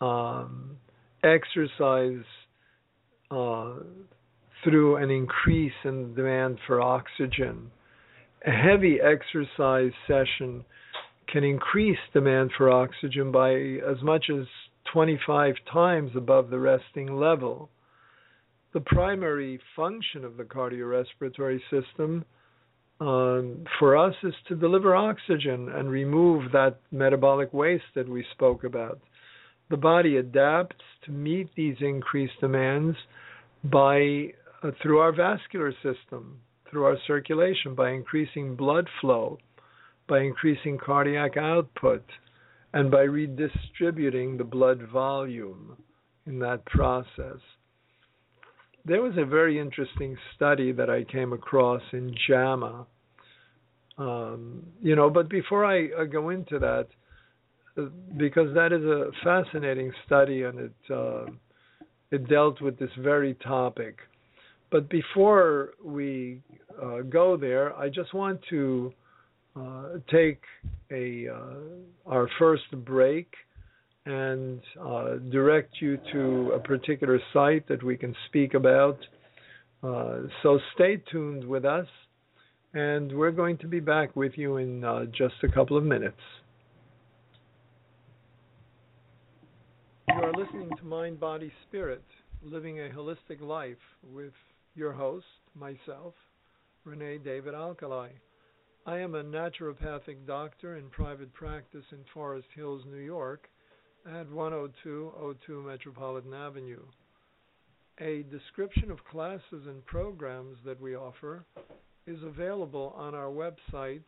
um, 0.00 0.76
exercise 1.22 2.24
uh, 3.30 3.74
through 4.64 4.96
an 4.96 5.10
increase 5.10 5.72
in 5.84 6.14
demand 6.14 6.58
for 6.66 6.80
oxygen. 6.80 7.70
A 8.46 8.50
heavy 8.50 8.98
exercise 9.00 9.92
session 10.06 10.64
can 11.28 11.44
increase 11.44 11.98
demand 12.12 12.50
for 12.56 12.70
oxygen 12.70 13.30
by 13.30 13.52
as 13.52 14.02
much 14.02 14.26
as 14.30 14.46
25 14.92 15.54
times 15.72 16.10
above 16.16 16.50
the 16.50 16.58
resting 16.58 17.16
level 17.16 17.68
the 18.76 18.80
primary 18.82 19.58
function 19.74 20.22
of 20.22 20.36
the 20.36 20.42
cardiorespiratory 20.42 21.58
system 21.70 22.22
um, 23.00 23.64
for 23.78 23.96
us 23.96 24.14
is 24.22 24.34
to 24.48 24.54
deliver 24.54 24.94
oxygen 24.94 25.70
and 25.70 25.90
remove 25.90 26.52
that 26.52 26.78
metabolic 26.92 27.50
waste 27.54 27.86
that 27.94 28.06
we 28.06 28.22
spoke 28.32 28.64
about. 28.64 29.00
The 29.70 29.78
body 29.78 30.18
adapts 30.18 30.84
to 31.06 31.10
meet 31.10 31.48
these 31.56 31.76
increased 31.80 32.38
demands 32.38 32.98
by 33.64 34.34
uh, 34.62 34.72
through 34.82 34.98
our 34.98 35.12
vascular 35.12 35.72
system, 35.76 36.38
through 36.70 36.84
our 36.84 36.98
circulation, 37.06 37.74
by 37.74 37.92
increasing 37.92 38.56
blood 38.56 38.86
flow, 39.00 39.38
by 40.06 40.20
increasing 40.20 40.76
cardiac 40.76 41.38
output, 41.38 42.04
and 42.74 42.90
by 42.90 43.04
redistributing 43.04 44.36
the 44.36 44.44
blood 44.44 44.86
volume 44.92 45.78
in 46.26 46.38
that 46.40 46.62
process 46.66 47.40
there 48.86 49.02
was 49.02 49.14
a 49.16 49.24
very 49.24 49.58
interesting 49.58 50.16
study 50.34 50.72
that 50.72 50.88
I 50.88 51.04
came 51.04 51.32
across 51.32 51.82
in 51.92 52.14
JAMA, 52.26 52.86
Um, 53.98 54.62
you 54.82 54.94
know, 54.94 55.08
but 55.10 55.28
before 55.28 55.64
I, 55.64 55.88
I 56.00 56.04
go 56.04 56.30
into 56.30 56.58
that, 56.58 56.86
uh, 57.78 57.86
because 58.16 58.54
that 58.54 58.72
is 58.72 58.84
a 58.84 59.10
fascinating 59.24 59.90
study 60.04 60.42
and 60.42 60.58
it 60.68 60.78
uh, 60.90 61.26
it 62.10 62.28
dealt 62.28 62.60
with 62.60 62.78
this 62.78 62.90
very 62.98 63.34
topic. 63.34 63.96
But 64.70 64.88
before 64.88 65.70
we 65.82 66.42
uh, 66.82 67.00
go 67.08 67.36
there, 67.36 67.74
I 67.76 67.88
just 67.88 68.12
want 68.12 68.40
to 68.50 68.92
uh, 69.60 69.88
take 70.10 70.40
a 70.90 71.28
uh, 71.28 72.12
our 72.14 72.28
first 72.38 72.68
break 72.84 73.28
and 74.06 74.60
uh, 74.80 75.16
direct 75.30 75.74
you 75.80 75.98
to 76.12 76.52
a 76.54 76.60
particular 76.60 77.20
site 77.32 77.66
that 77.68 77.82
we 77.82 77.96
can 77.96 78.14
speak 78.28 78.54
about. 78.54 78.98
Uh, 79.82 80.20
so 80.42 80.58
stay 80.74 81.02
tuned 81.10 81.44
with 81.44 81.64
us, 81.64 81.86
and 82.72 83.12
we're 83.12 83.32
going 83.32 83.58
to 83.58 83.66
be 83.66 83.80
back 83.80 84.14
with 84.14 84.32
you 84.36 84.58
in 84.58 84.84
uh, 84.84 85.04
just 85.06 85.34
a 85.42 85.48
couple 85.48 85.76
of 85.76 85.82
minutes. 85.82 86.20
You 90.08 90.22
are 90.22 90.32
listening 90.32 90.70
to 90.78 90.84
Mind, 90.84 91.18
Body, 91.18 91.52
Spirit, 91.68 92.04
Living 92.42 92.78
a 92.78 92.88
Holistic 92.88 93.40
Life 93.40 93.76
with 94.14 94.32
your 94.76 94.92
host, 94.92 95.26
myself, 95.58 96.14
Renee 96.84 97.18
David 97.18 97.54
Alkalay. 97.54 98.10
I 98.86 98.98
am 98.98 99.16
a 99.16 99.24
naturopathic 99.24 100.26
doctor 100.28 100.76
in 100.76 100.88
private 100.90 101.34
practice 101.34 101.84
in 101.90 101.98
Forest 102.14 102.46
Hills, 102.54 102.82
New 102.88 103.00
York 103.00 103.48
at 104.06 104.28
10202 104.28 105.62
Metropolitan 105.62 106.32
Avenue. 106.32 106.82
A 107.98 108.22
description 108.30 108.90
of 108.90 109.04
classes 109.04 109.66
and 109.66 109.84
programs 109.86 110.58
that 110.64 110.80
we 110.80 110.94
offer 110.94 111.44
is 112.06 112.22
available 112.22 112.94
on 112.96 113.14
our 113.14 113.30
website 113.30 114.02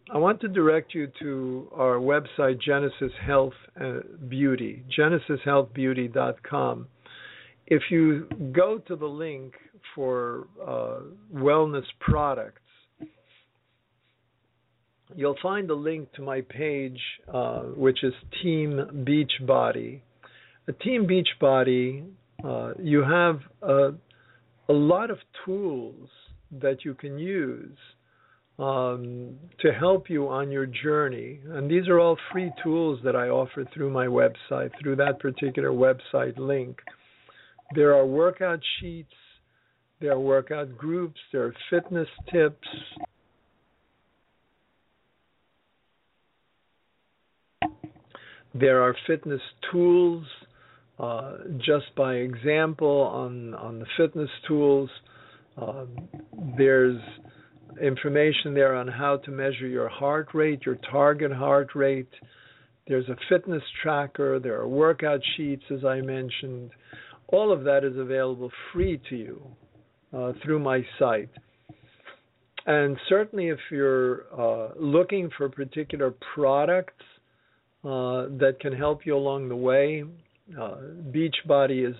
I 0.10 0.18
want 0.18 0.40
to 0.42 0.48
direct 0.48 0.94
you 0.94 1.12
to 1.20 1.68
our 1.74 1.96
website, 1.96 2.62
Genesis 2.62 3.12
Health 3.26 3.54
uh, 3.80 4.00
Beauty, 4.30 4.86
genesishealthbeauty.com. 4.98 6.88
If 7.68 7.84
you 7.90 8.30
go 8.54 8.78
to 8.88 8.96
the 8.96 9.06
link 9.06 9.54
for 9.96 10.48
uh, 10.66 11.00
wellness 11.34 11.86
products, 12.00 12.62
you'll 15.16 15.38
find 15.42 15.70
a 15.70 15.76
link 15.76 16.12
to 16.14 16.22
my 16.22 16.42
page, 16.42 17.00
uh, 17.34 17.62
which 17.76 18.04
is 18.04 18.14
Team 18.42 19.06
Beachbody. 19.08 20.02
A 20.68 20.74
Team 20.74 21.08
Beachbody, 21.08 22.06
uh, 22.44 22.74
you 22.80 23.04
have 23.04 23.40
a, 23.62 23.92
a, 24.70 24.74
lot 24.74 25.12
of 25.12 25.18
tools 25.46 26.10
that 26.62 26.86
you 26.86 26.94
can 26.94 27.18
use 27.18 27.78
um, 28.60 29.36
to 29.60 29.72
help 29.72 30.10
you 30.10 30.28
on 30.28 30.52
your 30.52 30.66
journey. 30.66 31.40
And 31.50 31.70
these 31.70 31.88
are 31.88 32.00
all 32.00 32.18
free 32.32 32.52
tools 32.64 33.00
that 33.04 33.16
I 33.16 33.30
offer 33.30 33.66
through 33.74 33.92
my 33.92 34.06
website, 34.06 34.72
through 34.82 34.98
that 34.98 35.20
particular 35.20 35.72
website 35.72 36.38
link. 36.38 36.80
There 37.76 37.94
are 37.96 38.06
workout 38.06 38.60
sheets, 38.80 39.14
there 40.00 40.12
are 40.12 40.20
workout 40.20 40.78
groups, 40.78 41.20
there 41.32 41.46
are 41.46 41.54
fitness 41.70 42.08
tips, 42.32 42.68
There 48.54 48.82
are 48.82 48.96
fitness 49.08 49.42
tools. 49.72 50.26
Uh, 51.00 51.38
just 51.58 51.94
by 51.98 52.16
example, 52.16 53.02
on 53.12 53.56
on 53.56 53.80
the 53.80 53.86
fitness 53.98 54.30
tools, 54.48 54.90
uh, 55.58 55.86
there's 56.56 57.02
information 57.82 58.54
there 58.54 58.76
on 58.76 58.88
how 58.88 59.18
to 59.18 59.32
measure 59.32 59.68
your 59.68 59.90
heart 59.90 60.30
rate, 60.34 60.62
your 60.66 60.78
target 60.92 61.32
heart 61.32 61.70
rate. 61.74 62.10
There's 62.88 63.08
a 63.10 63.16
fitness 63.28 63.64
tracker. 63.82 64.40
There 64.40 64.60
are 64.60 64.68
workout 64.68 65.22
sheets, 65.36 65.64
as 65.72 65.84
I 65.84 66.02
mentioned. 66.02 66.72
All 67.30 67.52
of 67.52 67.64
that 67.64 67.84
is 67.84 67.98
available 67.98 68.52
free 68.72 69.02
to 69.10 69.16
you 69.16 69.42
uh, 70.16 70.34
through 70.44 70.60
my 70.60 70.86
site. 71.00 71.30
And 72.66 72.98
certainly, 73.10 73.48
if 73.48 73.60
you're 73.72 74.26
uh, 74.38 74.74
looking 74.78 75.30
for 75.38 75.50
particular 75.50 76.14
products 76.36 77.04
uh, 77.84 78.28
that 78.40 78.58
can 78.62 78.74
help 78.74 79.06
you 79.06 79.16
along 79.16 79.50
the 79.50 79.56
way. 79.56 80.04
Uh, 80.58 80.76
Beachbody 81.12 81.90
is 81.90 81.96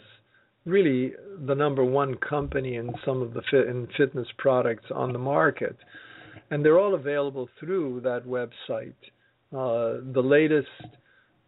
really 0.66 1.14
the 1.46 1.56
number 1.56 1.84
one 1.84 2.16
company 2.16 2.76
in 2.76 2.94
some 3.06 3.22
of 3.22 3.34
the 3.34 3.42
fit 3.52 3.68
in 3.68 3.88
fitness 3.98 4.28
products 4.38 4.86
on 4.94 5.12
the 5.12 5.20
market, 5.20 5.76
and 6.50 6.64
they're 6.64 6.80
all 6.80 6.96
available 6.96 7.50
through 7.60 8.02
that 8.02 8.26
website. 8.26 8.94
Uh, 9.52 10.02
the 10.14 10.24
latest. 10.24 10.68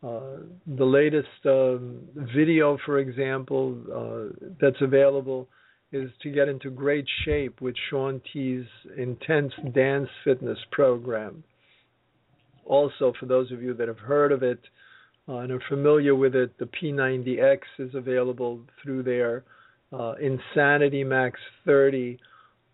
Uh, 0.04 0.44
the 0.78 0.86
latest 0.86 1.28
um, 1.46 1.98
video, 2.36 2.78
for 2.86 3.00
example, 3.00 3.76
uh, 3.92 4.52
that's 4.62 4.80
available 4.82 5.48
is 5.92 6.12
to 6.22 6.30
get 6.30 6.48
into 6.48 6.70
great 6.70 7.06
shape 7.24 7.60
with 7.60 7.74
Shaun 7.90 8.22
T's 8.32 8.66
intense 8.98 9.54
dance 9.74 10.10
fitness 10.24 10.60
program 10.72 11.44
also, 12.66 13.14
for 13.20 13.26
those 13.26 13.52
of 13.52 13.62
you 13.62 13.74
that 13.76 13.88
have 13.88 14.00
heard 14.00 14.32
of 14.32 14.44
it 14.44 14.60
uh, 15.28 15.38
and 15.38 15.52
are 15.52 15.62
familiar 15.70 16.16
with 16.16 16.36
it, 16.36 16.58
the 16.58 16.66
P90X 16.66 17.60
is 17.80 17.96
available 17.96 18.60
through 18.82 19.04
there. 19.04 19.44
Uh, 19.94 20.14
Insanity 20.22 21.04
Max 21.04 21.40
30. 21.66 22.20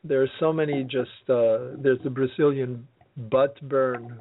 There 0.04 0.22
are 0.24 0.30
so 0.40 0.52
many. 0.52 0.84
Just 0.84 1.30
uh, 1.30 1.76
there's 1.78 2.00
the 2.04 2.10
Brazilian 2.10 2.88
butt 3.30 3.62
burn. 3.68 4.18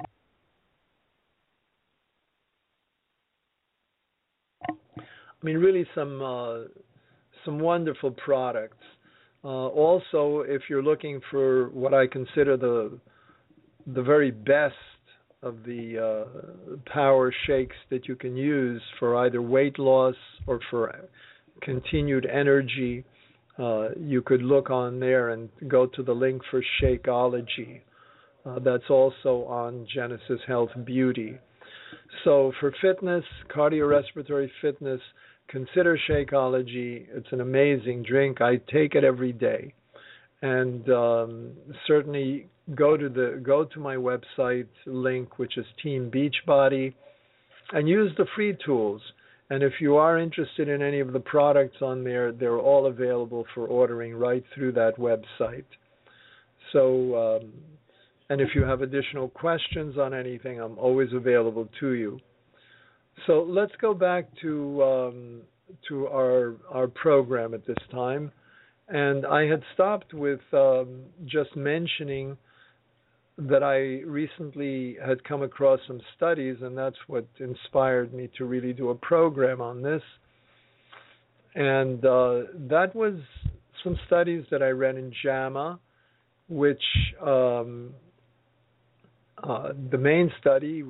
I 4.69 5.45
mean, 5.45 5.57
really 5.57 5.87
some 5.95 6.21
uh, 6.21 6.67
some 7.45 7.59
wonderful 7.59 8.11
products. 8.11 8.77
Uh, 9.43 9.47
also, 9.47 10.43
if 10.47 10.63
you're 10.69 10.83
looking 10.83 11.19
for 11.31 11.69
what 11.69 11.93
I 11.93 12.05
consider 12.05 12.57
the 12.57 12.99
the 13.87 14.03
very 14.03 14.29
best 14.29 14.75
of 15.43 15.63
the 15.65 15.97
uh, 15.97 16.75
power 16.91 17.33
shakes 17.47 17.75
that 17.89 18.07
you 18.07 18.15
can 18.15 18.35
use 18.35 18.81
for 18.99 19.17
either 19.25 19.41
weight 19.41 19.79
loss 19.79 20.15
or 20.45 20.59
for 20.69 20.93
continued 21.61 22.25
energy. 22.25 23.03
Uh, 23.57 23.89
you 23.97 24.21
could 24.21 24.41
look 24.41 24.69
on 24.69 24.99
there 24.99 25.29
and 25.29 25.49
go 25.67 25.85
to 25.85 26.03
the 26.03 26.13
link 26.13 26.41
for 26.49 26.63
Shakeology. 26.81 27.81
Uh, 28.45 28.59
that's 28.59 28.89
also 28.89 29.43
on 29.45 29.87
Genesis 29.93 30.39
Health 30.47 30.71
Beauty. 30.85 31.37
So 32.23 32.51
for 32.59 32.73
fitness, 32.81 33.23
cardiorespiratory 33.55 34.49
fitness, 34.61 35.01
consider 35.47 35.99
Shakeology. 36.09 37.07
It's 37.13 37.31
an 37.31 37.41
amazing 37.41 38.03
drink. 38.03 38.41
I 38.41 38.57
take 38.71 38.95
it 38.95 39.03
every 39.03 39.33
day, 39.33 39.73
and 40.41 40.89
um, 40.89 41.51
certainly 41.87 42.47
go 42.75 42.97
to 42.97 43.09
the 43.09 43.41
go 43.43 43.65
to 43.65 43.79
my 43.79 43.95
website 43.95 44.67
link, 44.85 45.37
which 45.37 45.57
is 45.57 45.65
Team 45.81 46.11
Beachbody, 46.13 46.93
and 47.73 47.87
use 47.87 48.11
the 48.17 48.25
free 48.35 48.57
tools. 48.65 49.01
And 49.49 49.63
if 49.63 49.73
you 49.81 49.97
are 49.97 50.17
interested 50.17 50.69
in 50.69 50.81
any 50.81 51.01
of 51.01 51.11
the 51.11 51.19
products 51.19 51.77
on 51.81 52.05
there, 52.05 52.31
they're 52.31 52.57
all 52.57 52.85
available 52.85 53.45
for 53.53 53.67
ordering 53.67 54.15
right 54.15 54.43
through 54.55 54.71
that 54.73 54.93
website. 54.97 55.65
So, 56.71 57.41
um, 57.41 57.51
and 58.29 58.39
if 58.39 58.49
you 58.55 58.63
have 58.63 58.81
additional 58.81 59.27
questions 59.27 59.97
on 59.97 60.13
anything, 60.13 60.61
I'm 60.61 60.77
always 60.77 61.09
available 61.13 61.67
to 61.81 61.91
you. 61.91 62.19
So 63.27 63.45
let's 63.47 63.73
go 63.81 63.93
back 63.93 64.25
to 64.41 64.83
um, 64.83 65.41
to 65.89 66.07
our 66.07 66.55
our 66.69 66.87
program 66.87 67.53
at 67.53 67.65
this 67.67 67.77
time, 67.91 68.31
and 68.91 69.25
I 69.25 69.45
had 69.47 69.63
stopped 69.73 70.13
with 70.13 70.41
um, 70.51 71.03
just 71.25 71.55
mentioning 71.55 72.37
that 73.37 73.63
I 73.63 74.05
recently 74.05 74.97
had 75.03 75.23
come 75.23 75.43
across 75.43 75.79
some 75.87 76.01
studies, 76.17 76.57
and 76.61 76.77
that's 76.77 76.97
what 77.07 77.25
inspired 77.39 78.13
me 78.13 78.29
to 78.37 78.45
really 78.45 78.73
do 78.73 78.89
a 78.89 78.95
program 78.95 79.61
on 79.61 79.81
this. 79.81 80.01
And 81.55 82.05
uh, 82.05 82.41
that 82.69 82.91
was 82.93 83.15
some 83.81 83.97
studies 84.07 84.43
that 84.51 84.61
I 84.61 84.69
read 84.69 84.97
in 84.97 85.13
JAMA, 85.23 85.79
which 86.49 86.83
um, 87.25 87.91
uh, 89.41 89.69
the 89.89 89.97
main 89.97 90.31
study, 90.41 90.83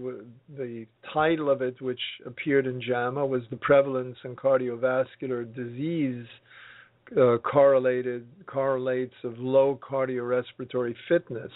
the 0.58 0.88
title 1.14 1.52
of 1.52 1.62
it, 1.62 1.80
which 1.82 2.02
appeared 2.26 2.66
in 2.66 2.82
JAMA, 2.82 3.24
was 3.26 3.44
the 3.52 3.58
prevalence 3.58 4.18
and 4.24 4.36
cardiovascular 4.36 5.54
disease 5.56 6.26
uh, 7.18 7.38
correlated 7.40 8.28
correlates 8.46 9.14
of 9.24 9.38
low 9.38 9.80
cardiorespiratory 9.82 10.96
fitness, 11.08 11.52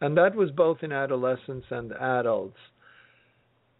and 0.00 0.16
that 0.16 0.34
was 0.34 0.50
both 0.50 0.78
in 0.82 0.92
adolescents 0.92 1.66
and 1.70 1.92
adults. 1.92 2.56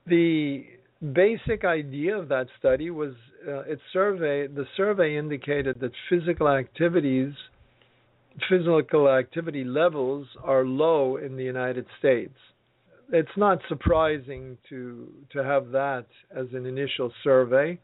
The 0.07 0.65
basic 1.13 1.65
idea 1.65 2.17
of 2.17 2.29
that 2.29 2.47
study 2.59 2.91
was 2.91 3.13
uh, 3.47 3.61
it 3.61 3.79
survey 3.93 4.47
the 4.49 4.67
survey 4.77 5.17
indicated 5.17 5.79
that 5.81 5.93
physical 6.11 6.49
activities 6.49 7.33
physical 8.49 9.09
activity 9.09 9.65
levels 9.65 10.27
are 10.45 10.65
low 10.65 11.17
in 11.17 11.37
the 11.37 11.43
United 11.43 11.87
States. 11.99 12.37
It's 13.13 13.37
not 13.37 13.59
surprising 13.69 14.59
to 14.69 15.09
to 15.33 15.43
have 15.43 15.71
that 15.71 16.07
as 16.35 16.47
an 16.53 16.67
initial 16.67 17.13
survey 17.25 17.79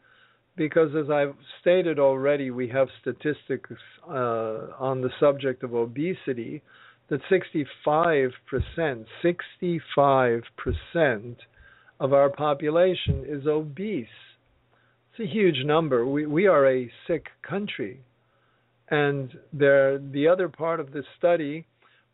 because 0.55 0.95
as 0.95 1.09
I've 1.09 1.35
stated 1.61 1.99
already 1.99 2.51
we 2.51 2.67
have 2.69 2.87
statistics 3.01 3.71
uh, 4.07 4.67
on 4.79 5.01
the 5.01 5.09
subject 5.19 5.63
of 5.63 5.73
obesity 5.73 6.61
that 7.09 7.21
65% 7.29 7.65
65% 9.23 11.35
of 11.99 12.13
our 12.13 12.29
population 12.29 13.25
is 13.27 13.47
obese. 13.47 14.07
It's 15.11 15.29
a 15.29 15.31
huge 15.31 15.65
number. 15.65 16.05
We 16.05 16.25
we 16.25 16.47
are 16.47 16.69
a 16.69 16.91
sick 17.07 17.27
country. 17.47 18.01
And 18.89 19.31
there 19.53 19.97
the 19.97 20.27
other 20.27 20.49
part 20.49 20.79
of 20.79 20.91
this 20.91 21.05
study 21.17 21.65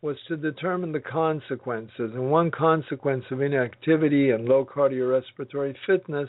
was 0.02 0.16
to 0.28 0.36
determine 0.36 0.92
the 0.92 1.00
consequences. 1.00 2.12
And 2.14 2.30
one 2.30 2.50
consequence 2.50 3.24
of 3.30 3.40
inactivity 3.40 4.30
and 4.30 4.48
low 4.48 4.64
cardiorespiratory 4.64 5.76
fitness 5.86 6.28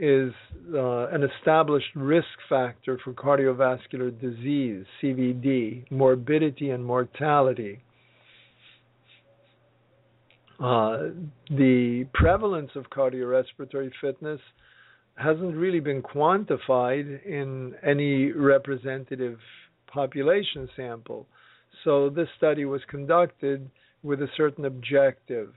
is 0.00 0.32
uh, 0.74 1.08
an 1.08 1.22
established 1.22 1.94
risk 1.94 2.26
factor 2.48 2.98
for 3.04 3.12
cardiovascular 3.12 4.18
disease, 4.18 4.86
CVD, 5.02 5.90
morbidity 5.90 6.70
and 6.70 6.84
mortality. 6.84 7.82
Uh, 10.58 11.08
the 11.50 12.06
prevalence 12.14 12.70
of 12.74 12.84
cardiorespiratory 12.90 13.90
fitness 14.00 14.40
hasn't 15.16 15.54
really 15.54 15.80
been 15.80 16.02
quantified 16.02 17.24
in 17.26 17.74
any 17.82 18.32
representative 18.32 19.38
population 19.86 20.68
sample. 20.76 21.26
So 21.84 22.08
this 22.08 22.28
study 22.36 22.64
was 22.64 22.80
conducted 22.88 23.70
with 24.02 24.22
a 24.22 24.28
certain 24.36 24.64
objective. 24.64 25.52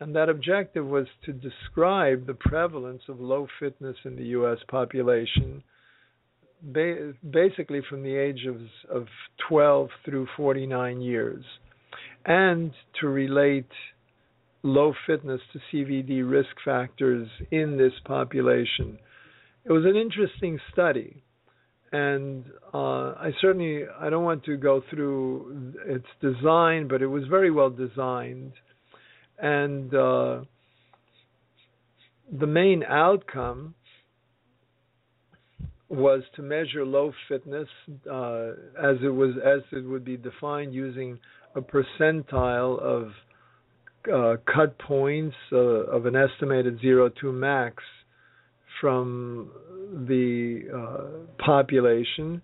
And 0.00 0.14
that 0.16 0.28
objective 0.28 0.86
was 0.86 1.06
to 1.24 1.32
describe 1.32 2.26
the 2.26 2.34
prevalence 2.34 3.02
of 3.08 3.20
low 3.20 3.46
fitness 3.60 3.96
in 4.04 4.16
the 4.16 4.24
US 4.38 4.58
population, 4.68 5.62
basically 6.72 7.80
from 7.88 8.02
the 8.02 8.16
age 8.16 8.46
of, 8.46 8.56
of 8.94 9.06
12 9.48 9.88
through 10.04 10.26
49 10.36 11.00
years, 11.00 11.44
and 12.26 12.72
to 13.00 13.08
relate 13.08 13.68
low 14.64 14.94
fitness 15.06 15.40
to 15.52 15.60
CVD 15.70 16.28
risk 16.28 16.56
factors 16.64 17.28
in 17.50 17.76
this 17.76 17.92
population. 18.04 18.98
It 19.64 19.72
was 19.72 19.84
an 19.84 19.94
interesting 19.94 20.58
study, 20.72 21.22
and 21.92 22.44
uh, 22.72 23.12
I 23.12 23.30
certainly 23.40 23.84
I 24.00 24.10
don't 24.10 24.24
want 24.24 24.44
to 24.44 24.56
go 24.56 24.82
through 24.90 25.74
its 25.86 26.06
design, 26.20 26.88
but 26.88 27.02
it 27.02 27.06
was 27.06 27.24
very 27.28 27.50
well 27.50 27.70
designed, 27.70 28.52
and 29.38 29.94
uh, 29.94 30.40
the 32.38 32.46
main 32.46 32.82
outcome 32.84 33.74
was 35.88 36.22
to 36.34 36.42
measure 36.42 36.84
low 36.84 37.12
fitness 37.28 37.68
uh, 38.10 38.48
as 38.82 38.96
it 39.02 39.12
was 39.14 39.34
as 39.44 39.60
it 39.72 39.84
would 39.86 40.04
be 40.04 40.16
defined 40.16 40.74
using 40.74 41.18
a 41.54 41.60
percentile 41.60 42.80
of 42.80 43.10
uh, 44.12 44.36
cut 44.52 44.76
points 44.78 45.36
uh, 45.52 45.56
of 45.56 46.06
an 46.06 46.16
estimated 46.16 46.80
zero 46.80 47.08
to 47.20 47.32
max 47.32 47.82
from 48.80 49.50
the 50.08 50.62
uh, 50.74 51.42
population 51.44 52.42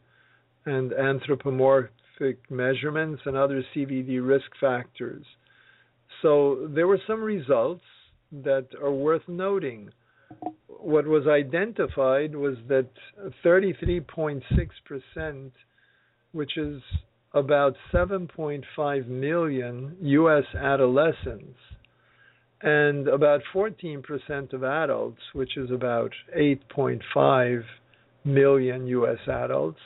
and 0.66 0.92
anthropomorphic 0.92 2.38
measurements 2.50 3.20
and 3.24 3.36
other 3.36 3.64
CVD 3.74 4.26
risk 4.26 4.46
factors. 4.60 5.24
So 6.22 6.68
there 6.74 6.86
were 6.86 7.00
some 7.06 7.22
results 7.22 7.84
that 8.32 8.68
are 8.80 8.92
worth 8.92 9.28
noting. 9.28 9.90
What 10.68 11.06
was 11.06 11.26
identified 11.26 12.34
was 12.34 12.56
that 12.68 12.88
33.6%, 13.44 15.50
which 16.32 16.56
is 16.56 16.82
about 17.32 17.76
7.5 17.92 19.06
million 19.06 19.96
U.S. 20.00 20.44
adolescents 20.54 21.58
and 22.62 23.08
about 23.08 23.40
14% 23.54 24.52
of 24.52 24.64
adults, 24.64 25.20
which 25.32 25.56
is 25.56 25.70
about 25.70 26.12
8.5 26.36 27.64
million 28.24 28.86
U.S. 28.86 29.18
adults. 29.28 29.78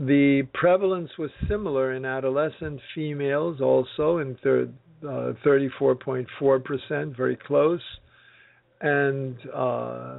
The 0.00 0.42
prevalence 0.54 1.10
was 1.18 1.30
similar 1.48 1.92
in 1.92 2.04
adolescent 2.04 2.80
females, 2.94 3.60
also 3.60 4.18
in 4.18 4.36
third, 4.42 4.72
uh, 5.02 5.34
34.4%, 5.44 7.16
very 7.16 7.36
close, 7.36 7.82
and 8.80 9.36
uh, 9.54 10.18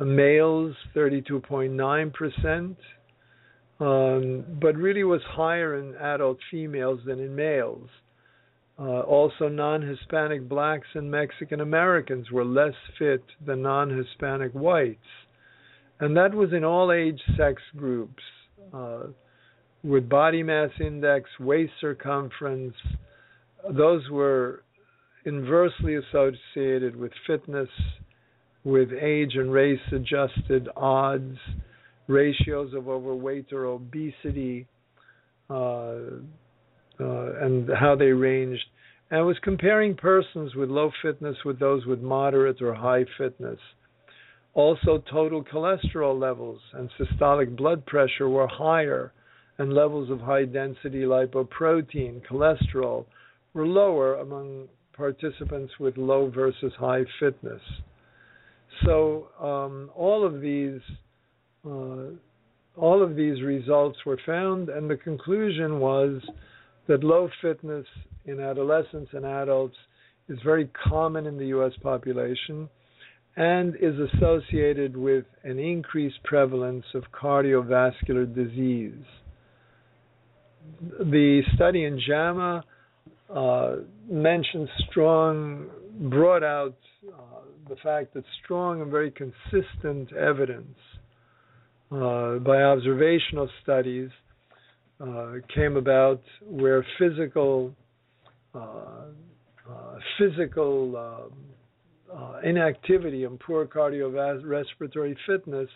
males 0.00 0.74
32.9% 0.96 2.76
um, 3.82 4.44
but 4.60 4.76
really 4.76 5.02
was 5.02 5.20
higher 5.26 5.76
in 5.76 5.96
adult 5.96 6.38
females 6.50 7.00
than 7.04 7.18
in 7.18 7.34
males. 7.34 7.88
Uh, 8.78 9.00
also, 9.00 9.48
non 9.48 9.82
Hispanic 9.82 10.48
blacks 10.48 10.86
and 10.94 11.10
Mexican 11.10 11.60
Americans 11.60 12.30
were 12.30 12.44
less 12.44 12.74
fit 12.98 13.24
than 13.44 13.62
non 13.62 13.90
Hispanic 13.90 14.52
whites. 14.52 14.98
And 16.00 16.16
that 16.16 16.34
was 16.34 16.52
in 16.52 16.64
all 16.64 16.92
age 16.92 17.20
sex 17.36 17.60
groups, 17.76 18.22
uh, 18.72 19.04
with 19.82 20.08
body 20.08 20.42
mass 20.42 20.70
index, 20.80 21.28
waist 21.40 21.72
circumference. 21.80 22.74
Those 23.70 24.08
were 24.10 24.62
inversely 25.24 25.96
associated 25.96 26.96
with 26.96 27.12
fitness, 27.26 27.68
with 28.64 28.90
age 28.92 29.34
and 29.34 29.52
race 29.52 29.80
adjusted 29.92 30.68
odds 30.76 31.38
ratios 32.08 32.74
of 32.74 32.88
overweight 32.88 33.52
or 33.52 33.66
obesity, 33.66 34.66
uh, 35.50 35.94
uh, 37.00 37.32
and 37.40 37.68
how 37.78 37.96
they 37.98 38.12
ranged. 38.12 38.64
And 39.10 39.20
I 39.20 39.22
was 39.22 39.36
comparing 39.42 39.96
persons 39.96 40.54
with 40.54 40.68
low 40.70 40.90
fitness 41.02 41.36
with 41.44 41.58
those 41.58 41.84
with 41.86 42.00
moderate 42.00 42.62
or 42.62 42.74
high 42.74 43.04
fitness. 43.18 43.58
Also, 44.54 45.02
total 45.10 45.42
cholesterol 45.42 46.18
levels 46.18 46.60
and 46.74 46.90
systolic 47.00 47.56
blood 47.56 47.84
pressure 47.86 48.28
were 48.28 48.46
higher, 48.46 49.12
and 49.58 49.72
levels 49.72 50.10
of 50.10 50.20
high 50.20 50.44
density 50.44 51.02
lipoprotein, 51.02 52.20
cholesterol, 52.26 53.06
were 53.54 53.66
lower 53.66 54.16
among 54.16 54.68
participants 54.94 55.72
with 55.78 55.96
low 55.96 56.30
versus 56.30 56.72
high 56.78 57.04
fitness. 57.18 57.62
So, 58.84 59.28
um, 59.40 59.90
all 59.94 60.24
of 60.24 60.40
these 60.40 60.80
uh, 61.66 62.16
all 62.76 63.02
of 63.02 63.14
these 63.16 63.42
results 63.42 63.98
were 64.06 64.18
found, 64.24 64.68
and 64.68 64.88
the 64.88 64.96
conclusion 64.96 65.78
was 65.78 66.20
that 66.88 67.04
low 67.04 67.28
fitness 67.40 67.86
in 68.24 68.40
adolescents 68.40 69.10
and 69.12 69.24
adults 69.24 69.76
is 70.28 70.38
very 70.42 70.70
common 70.88 71.26
in 71.26 71.36
the 71.36 71.46
U.S. 71.48 71.72
population 71.82 72.68
and 73.36 73.74
is 73.76 73.94
associated 74.14 74.96
with 74.96 75.24
an 75.42 75.58
increased 75.58 76.22
prevalence 76.24 76.84
of 76.94 77.04
cardiovascular 77.12 78.32
disease. 78.34 79.04
the 81.00 81.42
study 81.54 81.84
in 81.84 82.00
JAMA 82.06 82.64
uh, 83.34 83.76
mentioned 84.10 84.68
strong, 84.88 85.66
brought 86.10 86.42
out 86.42 86.76
uh, 87.08 87.40
the 87.68 87.76
fact 87.76 88.14
that 88.14 88.24
strong 88.44 88.82
and 88.82 88.90
very 88.90 89.10
consistent 89.10 90.12
evidence 90.12 90.76
uh, 91.90 92.36
by 92.38 92.62
observational 92.62 93.48
studies 93.62 94.10
uh, 95.00 95.32
came 95.54 95.76
about 95.76 96.20
where 96.44 96.84
physical 96.98 97.74
uh, 98.54 99.06
physical 100.18 100.96
um, 100.96 101.51
Uh, 102.14 102.40
inactivity 102.44 103.24
and 103.24 103.40
poor 103.40 103.64
cardiorespiratory 103.64 105.16
fitness 105.26 105.68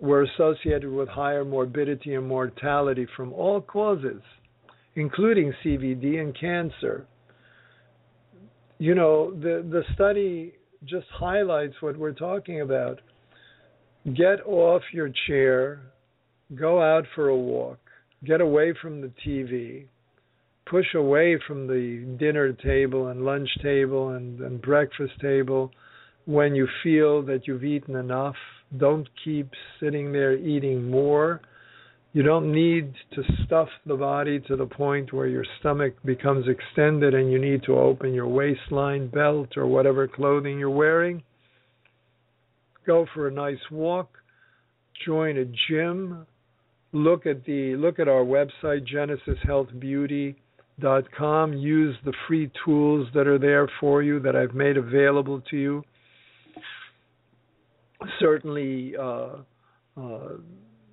were 0.00 0.22
associated 0.24 0.90
with 0.90 1.08
higher 1.08 1.44
morbidity 1.44 2.14
and 2.14 2.26
mortality 2.26 3.06
from 3.16 3.32
all 3.32 3.60
causes, 3.60 4.22
including 4.96 5.52
CVD 5.64 6.20
and 6.20 6.36
cancer. 6.38 7.06
You 8.78 8.96
know, 8.96 9.30
the, 9.30 9.64
the 9.70 9.82
study 9.94 10.54
just 10.84 11.06
highlights 11.12 11.74
what 11.80 11.96
we're 11.96 12.12
talking 12.12 12.60
about. 12.60 13.00
Get 14.14 14.44
off 14.46 14.82
your 14.92 15.10
chair, 15.26 15.80
go 16.54 16.82
out 16.82 17.04
for 17.14 17.28
a 17.28 17.36
walk, 17.36 17.78
get 18.24 18.40
away 18.40 18.74
from 18.82 19.00
the 19.00 19.12
TV, 19.24 19.86
push 20.66 20.94
away 20.94 21.38
from 21.46 21.66
the 21.66 22.16
dinner 22.18 22.52
table 22.52 23.08
and 23.08 23.24
lunch 23.24 23.48
table 23.62 24.10
and, 24.10 24.40
and 24.40 24.60
breakfast 24.60 25.12
table 25.20 25.70
when 26.24 26.54
you 26.54 26.66
feel 26.82 27.22
that 27.22 27.46
you've 27.46 27.64
eaten 27.64 27.96
enough 27.96 28.36
don't 28.78 29.08
keep 29.24 29.50
sitting 29.80 30.12
there 30.12 30.36
eating 30.36 30.90
more. 30.90 31.40
You 32.12 32.22
don't 32.22 32.50
need 32.50 32.94
to 33.14 33.22
stuff 33.44 33.68
the 33.84 33.96
body 33.96 34.40
to 34.40 34.56
the 34.56 34.66
point 34.66 35.12
where 35.12 35.26
your 35.26 35.44
stomach 35.60 35.94
becomes 36.04 36.46
extended 36.48 37.14
and 37.14 37.30
you 37.30 37.38
need 37.38 37.62
to 37.64 37.76
open 37.76 38.14
your 38.14 38.26
waistline 38.26 39.08
belt 39.08 39.56
or 39.56 39.66
whatever 39.66 40.08
clothing 40.08 40.58
you're 40.58 40.70
wearing. 40.70 41.22
Go 42.86 43.06
for 43.12 43.28
a 43.28 43.32
nice 43.32 43.70
walk, 43.70 44.08
join 45.04 45.36
a 45.36 45.44
gym, 45.68 46.26
look 46.92 47.26
at 47.26 47.44
the 47.44 47.76
look 47.76 47.98
at 47.98 48.08
our 48.08 48.24
website 48.24 48.86
genesishealthbeauty.com, 50.80 51.54
use 51.54 51.96
the 52.04 52.12
free 52.26 52.50
tools 52.64 53.08
that 53.14 53.26
are 53.26 53.38
there 53.38 53.68
for 53.80 54.02
you 54.02 54.20
that 54.20 54.36
I've 54.36 54.54
made 54.54 54.76
available 54.76 55.42
to 55.50 55.56
you. 55.56 55.82
Certainly 58.20 58.94
uh, 58.96 59.36
uh, 59.96 60.28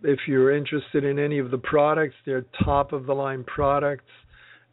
if 0.03 0.19
you're 0.27 0.55
interested 0.55 1.03
in 1.03 1.19
any 1.19 1.39
of 1.39 1.51
the 1.51 1.57
products, 1.57 2.15
they're 2.25 2.45
top 2.63 2.93
of 2.93 3.05
the 3.05 3.13
line 3.13 3.43
products, 3.43 4.09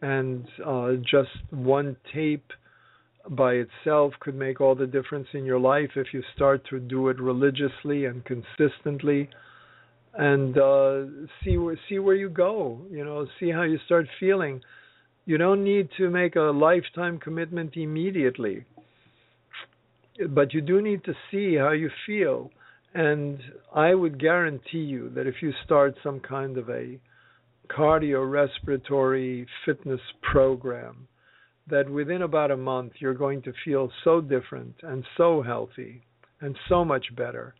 and 0.00 0.46
uh, 0.64 0.92
just 0.98 1.30
one 1.50 1.96
tape 2.14 2.46
by 3.30 3.52
itself 3.52 4.14
could 4.20 4.34
make 4.34 4.60
all 4.60 4.74
the 4.74 4.86
difference 4.86 5.28
in 5.34 5.44
your 5.44 5.60
life 5.60 5.90
if 5.96 6.08
you 6.12 6.22
start 6.34 6.64
to 6.70 6.80
do 6.80 7.08
it 7.08 7.20
religiously 7.20 8.06
and 8.06 8.24
consistently. 8.24 9.28
And 10.14 10.58
uh 10.58 11.02
see 11.44 11.56
where 11.56 11.78
see 11.88 12.00
where 12.00 12.16
you 12.16 12.28
go 12.28 12.80
you 12.90 13.04
know 13.04 13.28
see 13.38 13.48
how 13.48 13.62
you 13.62 13.78
start 13.86 14.08
feeling 14.18 14.60
you 15.30 15.38
don't 15.38 15.64
need 15.64 15.88
to 15.96 16.10
make 16.10 16.34
a 16.36 16.52
lifetime 16.68 17.18
commitment 17.18 17.70
immediately 17.76 18.64
but 20.28 20.52
you 20.52 20.60
do 20.60 20.82
need 20.82 21.04
to 21.04 21.14
see 21.30 21.56
how 21.56 21.72
you 21.72 21.90
feel. 22.06 22.50
And 22.94 23.40
I 23.74 23.94
would 23.94 24.20
guarantee 24.20 24.78
you 24.78 25.10
that 25.10 25.26
if 25.26 25.36
you 25.40 25.52
start 25.64 25.94
some 26.02 26.20
kind 26.20 26.58
of 26.58 26.68
a 26.68 26.98
cardiorespiratory 27.68 29.46
fitness 29.64 30.00
program, 30.22 31.06
that 31.68 31.88
within 31.88 32.22
about 32.22 32.50
a 32.50 32.56
month 32.56 32.94
you're 32.98 33.14
going 33.14 33.42
to 33.42 33.52
feel 33.64 33.92
so 34.02 34.20
different 34.20 34.74
and 34.82 35.04
so 35.16 35.40
healthy 35.40 36.02
and 36.40 36.56
so 36.68 36.84
much 36.84 37.14
better 37.16 37.54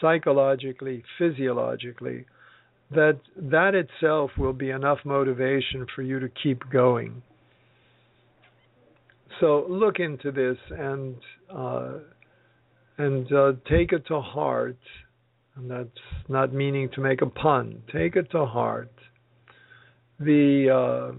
psychologically, 0.00 1.02
physiologically, 1.16 2.26
that 2.90 3.18
that 3.36 3.74
itself 3.74 4.30
will 4.38 4.52
be 4.52 4.70
enough 4.70 4.98
motivation 5.04 5.86
for 5.94 6.02
you 6.02 6.20
to 6.20 6.28
keep 6.42 6.62
going. 6.70 7.22
So 9.40 9.66
look 9.68 9.98
into 9.98 10.30
this 10.30 10.56
and 10.70 11.16
uh, 11.54 11.92
and 12.98 13.30
uh, 13.32 13.52
take 13.68 13.92
it 13.92 14.06
to 14.08 14.20
heart. 14.20 14.78
And 15.56 15.70
that's 15.70 15.88
not 16.28 16.52
meaning 16.52 16.90
to 16.94 17.00
make 17.00 17.22
a 17.22 17.26
pun. 17.26 17.82
Take 17.90 18.16
it 18.16 18.30
to 18.32 18.44
heart. 18.44 18.92
The 20.20 20.70
uh, 20.70 21.14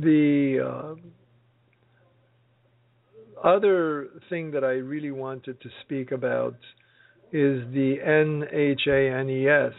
the 0.00 0.96
other 3.42 4.08
thing 4.28 4.50
that 4.52 4.64
I 4.64 4.72
really 4.72 5.10
wanted 5.10 5.60
to 5.60 5.68
speak 5.82 6.12
about 6.12 6.56
is 7.32 7.62
the 7.72 7.96
NHANES. 8.06 9.72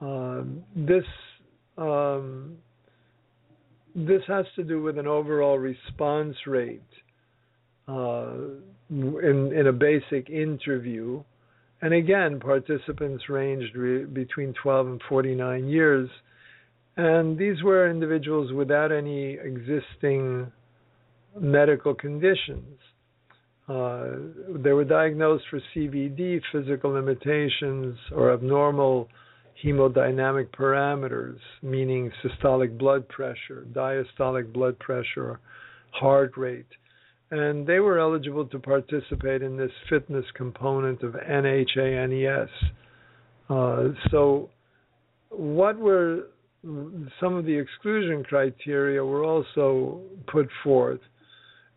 Um, 0.00 0.62
this 0.74 1.04
um, 1.76 2.56
this 3.94 4.22
has 4.26 4.46
to 4.56 4.64
do 4.64 4.82
with 4.82 4.98
an 4.98 5.06
overall 5.06 5.58
response 5.58 6.36
rate 6.46 6.82
uh, 7.88 8.34
in 8.90 9.52
in 9.52 9.66
a 9.66 9.72
basic 9.72 10.30
interview, 10.30 11.22
and 11.82 11.92
again, 11.92 12.40
participants 12.40 13.24
ranged 13.28 13.76
re- 13.76 14.04
between 14.04 14.54
12 14.62 14.86
and 14.86 15.02
49 15.08 15.68
years, 15.68 16.08
and 16.96 17.38
these 17.38 17.62
were 17.62 17.90
individuals 17.90 18.52
without 18.52 18.92
any 18.92 19.34
existing 19.34 20.50
medical 21.38 21.94
conditions. 21.94 22.78
Uh, 23.68 24.04
they 24.62 24.72
were 24.72 24.84
diagnosed 24.84 25.44
for 25.50 25.60
CVD, 25.74 26.40
physical 26.52 26.92
limitations, 26.92 27.98
or 28.12 28.32
abnormal 28.32 29.08
hemodynamic 29.64 30.48
parameters, 30.50 31.38
meaning 31.62 32.12
systolic 32.24 32.78
blood 32.78 33.08
pressure, 33.08 33.66
diastolic 33.72 34.52
blood 34.52 34.78
pressure, 34.78 35.40
heart 35.90 36.36
rate. 36.36 36.66
And 37.30 37.66
they 37.66 37.80
were 37.80 37.98
eligible 37.98 38.46
to 38.46 38.58
participate 38.58 39.42
in 39.42 39.56
this 39.56 39.72
fitness 39.88 40.24
component 40.34 41.02
of 41.02 41.14
NHANES. 41.14 42.48
Uh, 43.48 43.88
so, 44.10 44.50
what 45.30 45.76
were 45.76 46.26
some 47.20 47.34
of 47.34 47.44
the 47.44 47.56
exclusion 47.56 48.24
criteria 48.24 49.04
were 49.04 49.24
also 49.24 50.00
put 50.26 50.48
forth. 50.64 51.00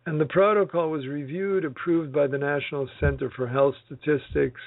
And 0.06 0.20
the 0.20 0.26
protocol 0.26 0.90
was 0.90 1.06
reviewed, 1.06 1.64
approved 1.64 2.12
by 2.12 2.26
the 2.26 2.38
National 2.38 2.88
Center 3.00 3.30
for 3.36 3.46
Health 3.46 3.74
Statistics, 3.86 4.60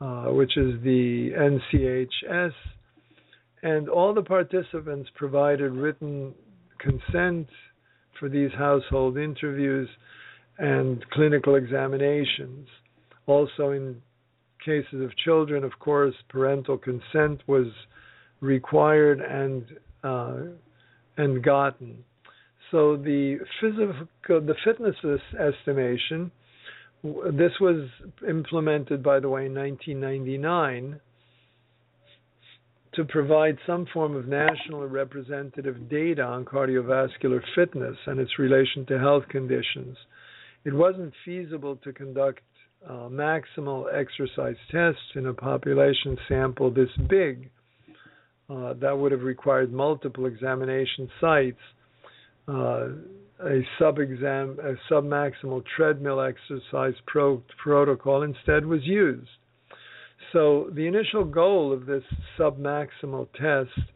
uh, 0.00 0.26
which 0.26 0.56
is 0.56 0.82
the 0.82 1.30
NCHS, 1.36 2.52
and 3.62 3.88
all 3.88 4.14
the 4.14 4.22
participants 4.22 5.10
provided 5.14 5.72
written 5.72 6.34
consent 6.78 7.48
for 8.18 8.28
these 8.28 8.50
household 8.56 9.16
interviews 9.16 9.88
and 10.58 11.04
clinical 11.10 11.54
examinations. 11.54 12.68
Also, 13.26 13.70
in 13.70 14.00
cases 14.64 15.02
of 15.02 15.16
children, 15.18 15.64
of 15.64 15.78
course, 15.78 16.14
parental 16.28 16.78
consent 16.78 17.40
was 17.46 17.66
required 18.40 19.20
and 19.20 19.64
uh, 20.04 20.52
and 21.16 21.42
gotten. 21.42 22.04
So 22.70 22.96
the 22.96 23.38
physical, 23.60 24.40
the 24.40 24.54
fitness 24.64 24.96
estimation 25.38 26.30
this 27.02 27.52
was 27.60 27.88
implemented, 28.28 29.02
by 29.02 29.20
the 29.20 29.28
way, 29.28 29.46
in 29.46 29.54
1999 29.54 31.00
to 32.94 33.04
provide 33.04 33.56
some 33.66 33.86
form 33.92 34.16
of 34.16 34.26
national 34.26 34.86
representative 34.88 35.88
data 35.88 36.22
on 36.22 36.44
cardiovascular 36.44 37.40
fitness 37.54 37.96
and 38.06 38.18
its 38.18 38.38
relation 38.38 38.84
to 38.86 38.98
health 38.98 39.22
conditions. 39.28 39.96
It 40.64 40.74
wasn't 40.74 41.12
feasible 41.24 41.76
to 41.84 41.92
conduct 41.92 42.40
uh, 42.84 43.08
maximal 43.08 43.84
exercise 43.94 44.56
tests 44.72 45.00
in 45.14 45.26
a 45.26 45.34
population 45.34 46.16
sample 46.28 46.70
this 46.72 46.90
big. 47.08 47.50
Uh, 48.50 48.72
that 48.80 48.98
would 48.98 49.12
have 49.12 49.22
required 49.22 49.72
multiple 49.72 50.26
examination 50.26 51.08
sites. 51.20 51.60
Uh, 52.48 52.88
a 53.40 53.60
sub-exam, 53.78 54.58
a 54.62 54.74
sub-maximal 54.88 55.62
treadmill 55.76 56.20
exercise 56.20 56.94
pro- 57.06 57.42
protocol 57.62 58.22
instead 58.22 58.66
was 58.66 58.80
used. 58.84 59.28
So 60.32 60.70
the 60.74 60.86
initial 60.86 61.24
goal 61.24 61.72
of 61.72 61.86
this 61.86 62.02
sub-maximal 62.36 63.28
test 63.32 63.88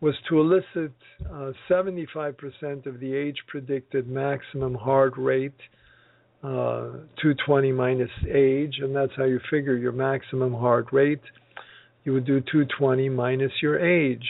was 0.00 0.14
to 0.28 0.40
elicit 0.40 0.92
uh, 1.26 1.52
75% 1.68 2.86
of 2.86 3.00
the 3.00 3.14
age-predicted 3.14 4.08
maximum 4.08 4.74
heart 4.74 5.14
rate, 5.16 5.60
uh, 6.44 7.02
220 7.20 7.72
minus 7.72 8.10
age, 8.32 8.76
and 8.80 8.94
that's 8.94 9.12
how 9.16 9.24
you 9.24 9.40
figure 9.50 9.76
your 9.76 9.92
maximum 9.92 10.52
heart 10.52 10.86
rate. 10.92 11.22
you 12.04 12.12
would 12.12 12.24
do 12.24 12.40
220 12.40 13.08
minus 13.08 13.52
your 13.60 13.78
age. 13.84 14.24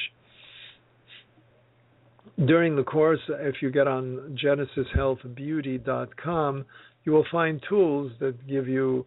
During 2.46 2.76
the 2.76 2.84
course, 2.84 3.18
if 3.28 3.56
you 3.62 3.70
get 3.70 3.88
on 3.88 4.38
genesishealthbeauty.com, 4.42 6.64
you 7.04 7.12
will 7.12 7.26
find 7.32 7.60
tools 7.68 8.12
that 8.20 8.46
give 8.46 8.68
you 8.68 9.04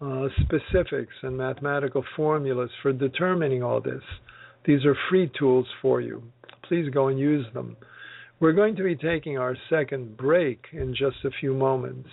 uh, 0.00 0.26
specifics 0.40 1.14
and 1.22 1.36
mathematical 1.36 2.02
formulas 2.16 2.70
for 2.82 2.92
determining 2.92 3.62
all 3.62 3.80
this. 3.80 4.02
These 4.64 4.84
are 4.84 4.96
free 5.08 5.30
tools 5.38 5.68
for 5.80 6.00
you. 6.00 6.24
Please 6.68 6.90
go 6.90 7.06
and 7.08 7.20
use 7.20 7.46
them. 7.54 7.76
We're 8.40 8.52
going 8.52 8.74
to 8.76 8.82
be 8.82 8.96
taking 8.96 9.38
our 9.38 9.56
second 9.70 10.16
break 10.16 10.64
in 10.72 10.92
just 10.92 11.24
a 11.24 11.30
few 11.38 11.54
moments. 11.54 12.08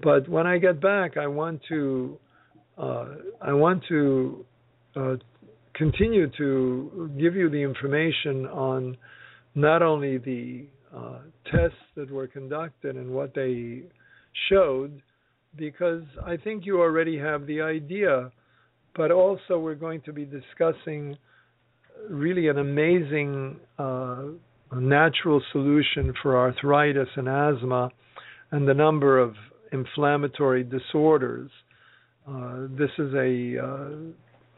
But 0.00 0.28
when 0.28 0.46
I 0.46 0.58
get 0.58 0.80
back, 0.80 1.16
I 1.16 1.26
want 1.26 1.60
to 1.70 2.16
uh, 2.76 3.06
I 3.40 3.52
want 3.52 3.82
to 3.88 4.44
uh, 4.94 5.16
continue 5.74 6.30
to 6.38 7.10
give 7.18 7.34
you 7.34 7.50
the 7.50 7.60
information 7.60 8.46
on 8.46 8.96
not 9.58 9.82
only 9.82 10.18
the 10.18 10.66
uh, 10.96 11.18
tests 11.50 11.76
that 11.96 12.10
were 12.10 12.28
conducted 12.28 12.96
and 12.96 13.10
what 13.10 13.34
they 13.34 13.82
showed, 14.48 15.02
because 15.56 16.04
I 16.24 16.36
think 16.36 16.64
you 16.64 16.80
already 16.80 17.18
have 17.18 17.46
the 17.46 17.60
idea, 17.62 18.30
but 18.96 19.10
also 19.10 19.58
we're 19.58 19.74
going 19.74 20.00
to 20.02 20.12
be 20.12 20.24
discussing 20.24 21.16
really 22.08 22.46
an 22.46 22.58
amazing 22.58 23.58
uh, 23.78 24.26
natural 24.76 25.42
solution 25.50 26.14
for 26.22 26.38
arthritis 26.38 27.08
and 27.16 27.28
asthma 27.28 27.90
and 28.52 28.68
the 28.68 28.74
number 28.74 29.18
of 29.18 29.34
inflammatory 29.72 30.62
disorders. 30.62 31.50
Uh, 32.28 32.68
this 32.78 32.90
is 32.98 33.12
a 33.14 33.58
uh, 33.58 33.88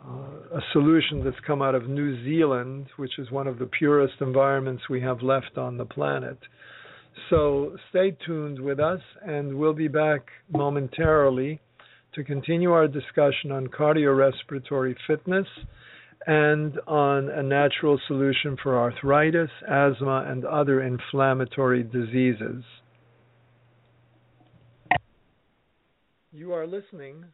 uh, 0.06 0.56
a 0.56 0.60
solution 0.72 1.22
that's 1.24 1.36
come 1.46 1.62
out 1.62 1.74
of 1.74 1.88
New 1.88 2.22
Zealand, 2.24 2.86
which 2.96 3.18
is 3.18 3.30
one 3.30 3.46
of 3.46 3.58
the 3.58 3.66
purest 3.66 4.14
environments 4.20 4.88
we 4.88 5.00
have 5.00 5.22
left 5.22 5.58
on 5.58 5.76
the 5.76 5.84
planet. 5.84 6.38
So 7.28 7.76
stay 7.90 8.16
tuned 8.26 8.58
with 8.58 8.80
us, 8.80 9.00
and 9.22 9.54
we'll 9.54 9.74
be 9.74 9.88
back 9.88 10.22
momentarily 10.50 11.60
to 12.14 12.24
continue 12.24 12.72
our 12.72 12.88
discussion 12.88 13.52
on 13.52 13.68
cardiorespiratory 13.68 14.96
fitness 15.06 15.46
and 16.26 16.78
on 16.86 17.28
a 17.30 17.42
natural 17.42 18.00
solution 18.06 18.56
for 18.62 18.78
arthritis, 18.78 19.50
asthma, 19.68 20.26
and 20.28 20.44
other 20.44 20.82
inflammatory 20.82 21.82
diseases. 21.82 22.64
You 26.32 26.52
are 26.52 26.66
listening 26.66 27.24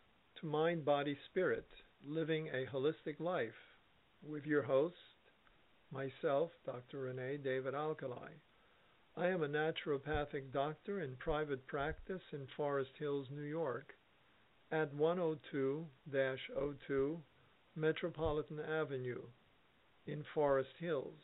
to 0.41 0.47
Mind, 0.47 0.85
Body, 0.85 1.17
Spirit 1.31 1.67
Living 2.09 2.49
a 2.51 2.67
Holistic 2.73 3.19
Life 3.19 3.51
with 4.23 4.47
your 4.47 4.63
host, 4.63 4.95
myself, 5.91 6.53
Dr. 6.65 7.13
Renè 7.13 7.43
David 7.43 7.75
Alkalay. 7.75 8.31
I 9.17 9.27
am 9.27 9.43
a 9.43 9.49
naturopathic 9.49 10.53
doctor 10.53 11.01
in 11.01 11.17
private 11.17 11.67
practice 11.67 12.23
in 12.33 12.47
Forest 12.57 12.93
Hills, 12.97 13.27
New 13.33 13.43
York, 13.43 13.93
at 14.71 14.95
102 14.95 15.85
02 16.87 17.23
Metropolitan 17.75 18.61
Avenue 18.61 19.23
in 20.07 20.25
Forest 20.33 20.77
Hills. 20.79 21.19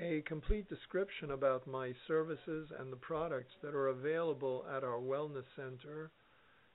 A 0.00 0.22
complete 0.22 0.68
description 0.68 1.30
about 1.30 1.64
my 1.68 1.92
services 2.08 2.72
and 2.76 2.92
the 2.92 2.96
products 2.96 3.54
that 3.62 3.76
are 3.76 3.88
available 3.88 4.66
at 4.68 4.82
our 4.82 4.98
Wellness 4.98 5.46
Center 5.54 6.10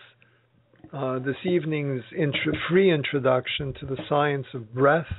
Uh, 0.91 1.19
this 1.19 1.35
evening's 1.45 2.01
intro, 2.17 2.53
free 2.67 2.91
introduction 2.91 3.71
to 3.79 3.85
the 3.85 3.97
science 4.09 4.47
of 4.55 4.73
breath 4.73 5.13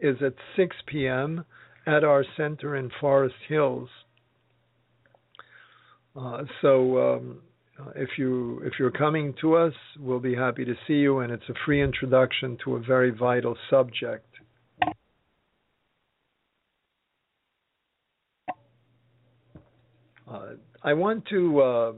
is 0.00 0.16
at 0.24 0.32
6 0.56 0.74
p.m. 0.86 1.44
at 1.86 2.04
our 2.04 2.24
center 2.38 2.74
in 2.74 2.90
Forest 3.02 3.34
Hills. 3.50 3.90
Uh, 6.16 6.44
so 6.62 6.98
um, 7.14 7.38
if 7.94 8.08
you 8.16 8.62
if 8.64 8.74
you're 8.78 8.90
coming 8.90 9.34
to 9.42 9.56
us, 9.56 9.74
we'll 10.00 10.20
be 10.20 10.34
happy 10.34 10.64
to 10.64 10.74
see 10.86 10.94
you, 10.94 11.18
and 11.18 11.30
it's 11.30 11.48
a 11.50 11.54
free 11.66 11.82
introduction 11.82 12.56
to 12.64 12.76
a 12.76 12.80
very 12.80 13.10
vital 13.10 13.56
subject. 13.68 14.26
Uh, 20.21 20.21
I 20.82 20.92
want 20.94 21.24
to 21.26 21.60
uh, 21.60 21.92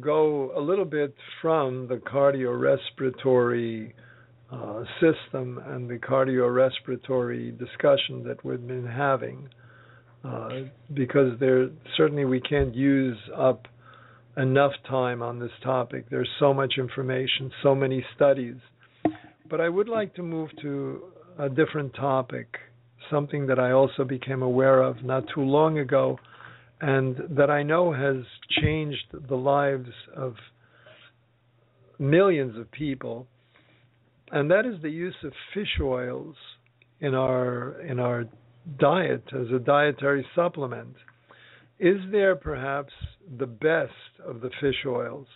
go 0.00 0.52
a 0.56 0.60
little 0.60 0.84
bit 0.84 1.14
from 1.40 1.88
the 1.88 1.96
cardiorespiratory 1.96 3.92
uh, 4.50 4.84
system 5.00 5.60
and 5.66 5.88
the 5.88 5.96
cardiorespiratory 5.96 7.58
discussion 7.58 8.22
that 8.24 8.44
we've 8.44 8.66
been 8.66 8.86
having, 8.86 9.48
uh, 10.24 10.48
because 10.94 11.38
there 11.40 11.70
certainly 11.96 12.24
we 12.24 12.40
can't 12.40 12.74
use 12.74 13.18
up 13.36 13.66
enough 14.36 14.72
time 14.88 15.22
on 15.22 15.38
this 15.38 15.50
topic. 15.62 16.06
There's 16.10 16.28
so 16.38 16.54
much 16.54 16.74
information, 16.78 17.50
so 17.62 17.74
many 17.74 18.04
studies. 18.14 18.56
But 19.50 19.60
I 19.60 19.68
would 19.68 19.88
like 19.88 20.14
to 20.14 20.22
move 20.22 20.50
to 20.62 21.02
a 21.38 21.48
different 21.48 21.94
topic, 21.94 22.56
something 23.10 23.46
that 23.48 23.58
I 23.58 23.72
also 23.72 24.04
became 24.04 24.42
aware 24.42 24.82
of 24.82 25.02
not 25.02 25.24
too 25.34 25.42
long 25.42 25.78
ago 25.78 26.18
and 26.82 27.16
that 27.30 27.48
I 27.48 27.62
know 27.62 27.92
has 27.92 28.24
changed 28.60 29.14
the 29.28 29.36
lives 29.36 29.88
of 30.16 30.34
millions 32.00 32.58
of 32.58 32.70
people, 32.72 33.28
and 34.32 34.50
that 34.50 34.66
is 34.66 34.82
the 34.82 34.90
use 34.90 35.14
of 35.22 35.32
fish 35.54 35.78
oils 35.80 36.34
in 37.00 37.14
our 37.14 37.80
in 37.82 38.00
our 38.00 38.24
diet 38.80 39.22
as 39.32 39.46
a 39.54 39.60
dietary 39.60 40.26
supplement. 40.34 40.96
Is 41.78 41.98
there 42.10 42.34
perhaps 42.34 42.92
the 43.38 43.46
best 43.46 43.92
of 44.26 44.40
the 44.40 44.50
fish 44.60 44.84
oils? 44.84 45.28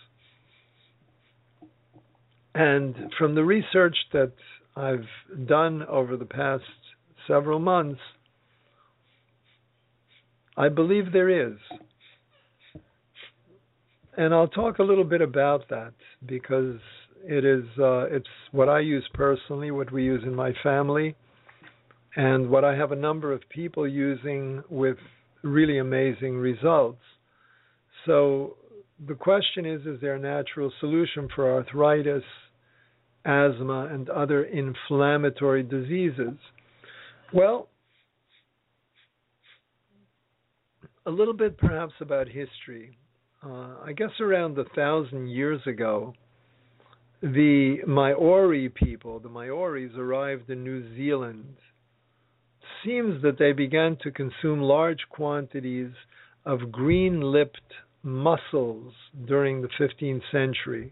And 2.55 2.95
from 3.17 3.35
the 3.35 3.43
research 3.43 3.95
that 4.11 4.33
I've 4.75 5.07
done 5.45 5.83
over 5.83 6.17
the 6.17 6.25
past 6.25 6.63
several 7.25 7.59
months, 7.59 8.01
I 10.57 10.69
believe 10.69 11.13
there 11.13 11.49
is. 11.49 11.57
And 14.17 14.33
I'll 14.33 14.47
talk 14.47 14.79
a 14.79 14.83
little 14.83 15.03
bit 15.03 15.21
about 15.21 15.69
that 15.69 15.93
because 16.25 16.79
it 17.23 17.45
is 17.45 17.63
uh, 17.79 18.05
it's 18.05 18.27
what 18.51 18.67
I 18.67 18.79
use 18.79 19.07
personally, 19.13 19.69
what 19.69 19.91
we 19.91 20.03
use 20.03 20.23
in 20.23 20.33
my 20.33 20.53
family, 20.63 21.15
and 22.15 22.49
what 22.49 22.65
I 22.65 22.75
have 22.75 22.91
a 22.91 22.95
number 22.95 23.31
of 23.31 23.41
people 23.49 23.87
using 23.87 24.63
with 24.69 24.97
really 25.43 25.77
amazing 25.77 26.37
results. 26.37 27.01
So 28.07 28.55
the 29.07 29.13
question 29.13 29.67
is 29.67 29.85
is 29.85 30.01
there 30.01 30.15
a 30.15 30.19
natural 30.19 30.71
solution 30.79 31.29
for 31.35 31.53
arthritis, 31.53 32.23
asthma, 33.23 33.89
and 33.91 34.09
other 34.09 34.45
inflammatory 34.45 35.61
diseases? 35.61 36.39
Well, 37.31 37.67
a 41.07 41.11
little 41.11 41.33
bit 41.33 41.57
perhaps 41.57 41.93
about 42.01 42.27
history. 42.27 42.97
uh, 43.41 43.75
I 43.83 43.93
guess 43.95 44.11
around 44.19 44.59
a 44.59 44.65
thousand 44.75 45.29
years 45.29 45.61
ago, 45.65 46.13
the 47.21 47.77
Maori 47.87 48.69
people, 48.69 49.19
the 49.19 49.29
Maoris, 49.29 49.93
arrived 49.97 50.49
in 50.49 50.63
New 50.63 50.95
Zealand. 50.95 51.55
Seems 52.85 53.21
that 53.23 53.39
they 53.39 53.53
began 53.53 53.97
to 54.03 54.11
consume 54.11 54.59
large 54.59 54.99
quantities 55.09 55.91
of 56.45 56.71
green 56.71 57.21
lipped 57.21 57.73
mussels 58.03 58.93
during 59.25 59.61
the 59.61 59.69
15th 59.79 60.21
century. 60.31 60.91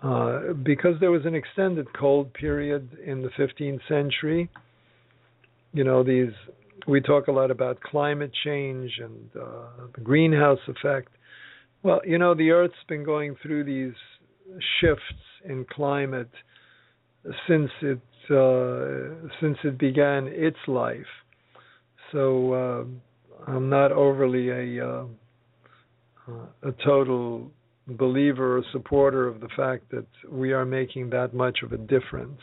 Uh, 0.00 0.52
because 0.62 0.94
there 1.00 1.10
was 1.10 1.26
an 1.26 1.34
extended 1.34 1.86
cold 1.92 2.32
period 2.32 2.88
in 3.04 3.20
the 3.20 3.30
15th 3.30 3.80
century, 3.88 4.48
you 5.72 5.82
know, 5.82 6.04
these 6.04 6.32
we 6.86 7.00
talk 7.00 7.28
a 7.28 7.32
lot 7.32 7.50
about 7.50 7.80
climate 7.80 8.30
change 8.44 8.90
and 9.02 9.30
uh, 9.36 9.86
the 9.94 10.00
greenhouse 10.02 10.60
effect. 10.68 11.12
Well, 11.82 12.00
you 12.04 12.18
know, 12.18 12.34
the 12.34 12.50
Earth's 12.50 12.74
been 12.88 13.04
going 13.04 13.36
through 13.42 13.64
these 13.64 13.94
shifts 14.80 15.02
in 15.44 15.64
climate 15.70 16.30
since 17.46 17.70
it 17.82 18.00
uh, 18.30 19.28
since 19.40 19.56
it 19.64 19.78
began 19.78 20.28
its 20.28 20.58
life. 20.66 21.06
So 22.12 22.52
uh, 22.52 23.50
I'm 23.50 23.68
not 23.68 23.92
overly 23.92 24.50
a 24.50 24.86
uh, 24.86 25.04
a 26.62 26.72
total 26.84 27.50
believer 27.86 28.58
or 28.58 28.62
supporter 28.72 29.26
of 29.26 29.40
the 29.40 29.48
fact 29.56 29.90
that 29.90 30.06
we 30.30 30.52
are 30.52 30.66
making 30.66 31.10
that 31.10 31.32
much 31.32 31.58
of 31.62 31.72
a 31.72 31.78
difference. 31.78 32.40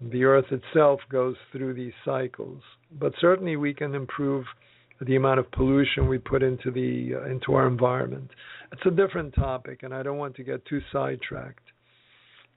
The 0.00 0.24
Earth 0.24 0.52
itself 0.52 1.00
goes 1.10 1.34
through 1.50 1.74
these 1.74 1.92
cycles, 2.04 2.62
but 2.92 3.12
certainly 3.20 3.56
we 3.56 3.74
can 3.74 3.94
improve 3.94 4.44
the 5.00 5.16
amount 5.16 5.38
of 5.38 5.50
pollution 5.52 6.08
we 6.08 6.18
put 6.18 6.42
into 6.42 6.70
the 6.70 7.14
uh, 7.16 7.30
into 7.30 7.54
our 7.54 7.66
environment. 7.66 8.30
It's 8.72 8.82
a 8.86 8.90
different 8.90 9.34
topic, 9.34 9.82
and 9.82 9.94
I 9.94 10.02
don't 10.02 10.18
want 10.18 10.36
to 10.36 10.42
get 10.42 10.64
too 10.66 10.80
sidetracked. 10.92 11.62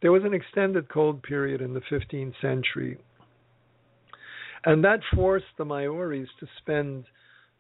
There 0.02 0.12
was 0.12 0.24
an 0.24 0.34
extended 0.34 0.90
cold 0.90 1.22
period 1.22 1.62
in 1.62 1.74
the 1.74 1.82
15th 1.82 2.34
century, 2.42 2.98
and 4.66 4.84
that 4.84 5.02
forced 5.14 5.46
the 5.58 5.66
Maoris 5.66 6.30
to 6.40 6.48
spend 6.60 7.06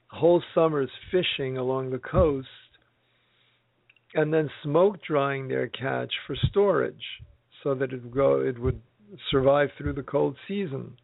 whole 0.07 0.43
summers 0.53 0.89
fishing 1.11 1.57
along 1.57 1.91
the 1.91 1.99
coast 1.99 2.47
and 4.13 4.33
then 4.33 4.49
smoke 4.63 4.97
drying 5.07 5.47
their 5.47 5.67
catch 5.67 6.11
for 6.27 6.35
storage 6.49 7.03
so 7.63 7.73
that 7.75 7.93
it 7.93 8.03
would 8.03 8.13
go 8.13 8.41
it 8.41 8.59
would 8.59 8.81
survive 9.29 9.69
through 9.77 9.93
the 9.93 10.03
cold 10.03 10.35
season 10.47 10.97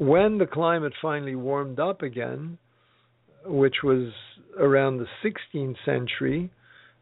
when 0.00 0.38
the 0.38 0.46
climate 0.46 0.94
finally 1.02 1.34
warmed 1.34 1.78
up 1.78 2.00
again, 2.00 2.56
which 3.44 3.82
was 3.84 4.10
around 4.58 4.96
the 4.96 5.06
16th 5.22 5.76
century, 5.84 6.50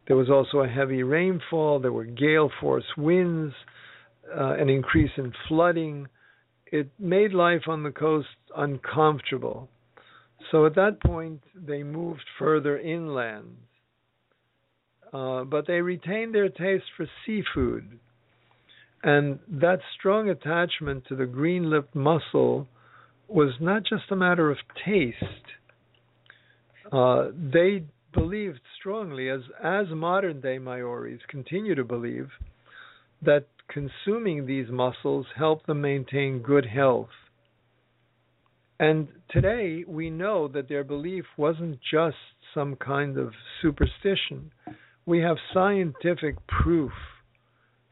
there 0.09 0.17
was 0.17 0.29
also 0.29 0.65
a 0.65 0.69
heavy 0.69 1.05
rainfall, 1.05 1.79
there 1.79 1.93
were 1.93 2.05
gale 2.05 2.51
force 2.61 2.97
winds, 2.97 3.55
uh, 4.37 4.55
an 4.55 4.69
increase 4.69 5.13
in 5.17 5.33
flooding. 5.47 6.09
It 6.73 6.91
made 6.99 7.33
life 7.33 7.69
on 7.69 7.85
the 7.85 7.93
coast 7.93 8.27
uncomfortable. 8.57 9.69
So 10.51 10.67
at 10.67 10.75
that 10.75 11.01
point, 11.01 11.43
they 11.55 11.85
moved 11.85 12.25
further 12.37 12.81
inland. 12.81 13.59
Uh, 15.13 15.45
but 15.45 15.69
they 15.69 15.83
retained 15.83 16.35
their 16.35 16.49
taste 16.49 16.87
for 16.97 17.07
seafood. 17.25 18.01
And 19.05 19.39
that 19.47 19.79
strong 19.97 20.31
attachment 20.31 21.05
to 21.07 21.15
the 21.15 21.27
green 21.27 21.71
lipped 21.71 21.95
mussel 21.95 22.67
was 23.29 23.53
not 23.61 23.85
just 23.85 24.11
a 24.11 24.17
matter 24.17 24.51
of 24.51 24.59
taste. 24.85 25.17
Uh, 26.91 27.29
they 27.53 27.85
believed 28.15 28.61
strongly, 28.79 29.29
as 29.29 29.41
as 29.63 29.87
modern 29.91 30.41
day 30.41 30.59
Maoris 30.59 31.21
continue 31.29 31.75
to 31.75 31.85
believe, 31.85 32.29
that 33.23 33.47
consuming 33.69 34.47
these 34.47 34.69
mussels 34.71 35.27
help 35.37 35.67
them 35.67 35.83
maintain 35.83 36.41
good 36.41 36.65
health. 36.65 37.11
And 38.81 39.09
today 39.31 39.85
we 39.87 40.09
know 40.09 40.49
that 40.49 40.69
their 40.69 40.85
belief 40.85 41.25
wasn't 41.37 41.79
just 41.93 42.17
some 42.55 42.77
kind 42.77 43.19
of 43.19 43.33
superstition. 43.61 44.51
We 45.05 45.19
have 45.21 45.37
scientific 45.53 46.37
proof, 46.47 46.93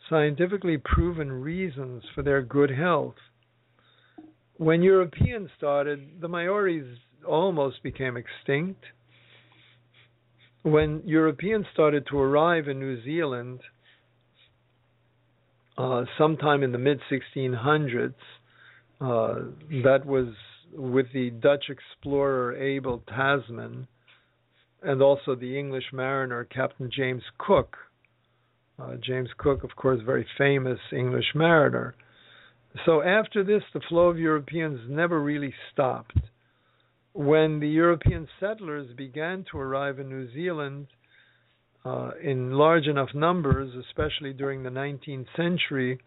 scientifically 0.08 0.78
proven 0.78 1.30
reasons 1.30 2.04
for 2.14 2.22
their 2.22 2.40
good 2.40 2.70
health 2.70 3.16
when 4.58 4.82
Europeans 4.82 5.50
started, 5.56 6.20
the 6.20 6.28
Maoris 6.28 6.86
almost 7.26 7.82
became 7.82 8.16
extinct. 8.16 8.82
When 10.62 11.02
Europeans 11.04 11.66
started 11.72 12.06
to 12.10 12.18
arrive 12.18 12.68
in 12.68 12.80
New 12.80 13.02
Zealand, 13.04 13.60
uh, 15.78 16.04
sometime 16.18 16.62
in 16.62 16.72
the 16.72 16.78
mid 16.78 17.00
1600s, 17.10 18.14
uh, 19.00 19.34
that 19.84 20.04
was 20.06 20.28
with 20.72 21.06
the 21.12 21.30
Dutch 21.30 21.66
explorer 21.68 22.56
Abel 22.56 23.02
Tasman 23.08 23.86
and 24.82 25.02
also 25.02 25.34
the 25.34 25.58
English 25.58 25.84
mariner 25.92 26.44
Captain 26.44 26.90
James 26.94 27.22
Cook. 27.38 27.76
Uh, 28.78 28.94
James 29.02 29.28
Cook, 29.38 29.64
of 29.64 29.74
course, 29.76 30.00
very 30.04 30.26
famous 30.36 30.78
English 30.92 31.34
mariner. 31.34 31.94
So 32.84 33.02
after 33.02 33.42
this, 33.44 33.62
the 33.72 33.80
flow 33.88 34.08
of 34.08 34.18
Europeans 34.18 34.80
never 34.88 35.20
really 35.20 35.54
stopped. 35.72 36.18
When 37.14 37.60
the 37.60 37.68
European 37.68 38.28
settlers 38.38 38.88
began 38.96 39.44
to 39.50 39.58
arrive 39.58 39.98
in 39.98 40.08
New 40.08 40.30
Zealand 40.34 40.88
uh, 41.84 42.10
in 42.22 42.52
large 42.52 42.86
enough 42.86 43.10
numbers, 43.14 43.72
especially 43.88 44.32
during 44.32 44.62
the 44.62 44.70
19th 44.70 45.26
century, 45.36 45.98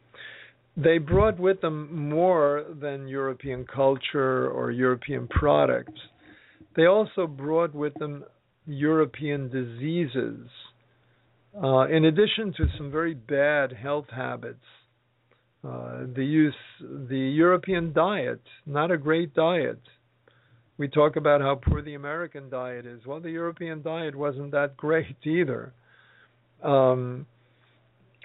they 0.77 0.97
brought 0.97 1.39
with 1.39 1.61
them 1.61 2.09
more 2.09 2.65
than 2.79 3.07
European 3.07 3.65
culture 3.65 4.49
or 4.49 4.71
European 4.71 5.27
products. 5.27 5.99
They 6.75 6.85
also 6.85 7.25
brought 7.25 7.73
with 7.73 7.93
them 7.95 8.23
European 8.67 9.49
diseases, 9.49 10.47
uh, 11.61 11.87
in 11.87 12.05
addition 12.05 12.53
to 12.57 12.67
some 12.77 12.91
very 12.91 13.15
bad 13.15 13.73
health 13.73 14.05
habits 14.11 14.63
uh, 15.63 16.05
the 16.15 16.23
use 16.23 16.55
the 16.79 17.17
European 17.17 17.91
diet, 17.91 18.41
not 18.65 18.91
a 18.91 18.97
great 18.97 19.33
diet. 19.33 19.81
We 20.77 20.87
talk 20.87 21.17
about 21.17 21.41
how 21.41 21.55
poor 21.55 21.81
the 21.81 21.95
American 21.95 22.49
diet 22.49 22.85
is. 22.85 23.05
Well, 23.05 23.19
the 23.19 23.31
European 23.31 23.81
diet 23.81 24.15
wasn't 24.15 24.51
that 24.51 24.77
great 24.77 25.17
either. 25.23 25.73
Um, 26.63 27.25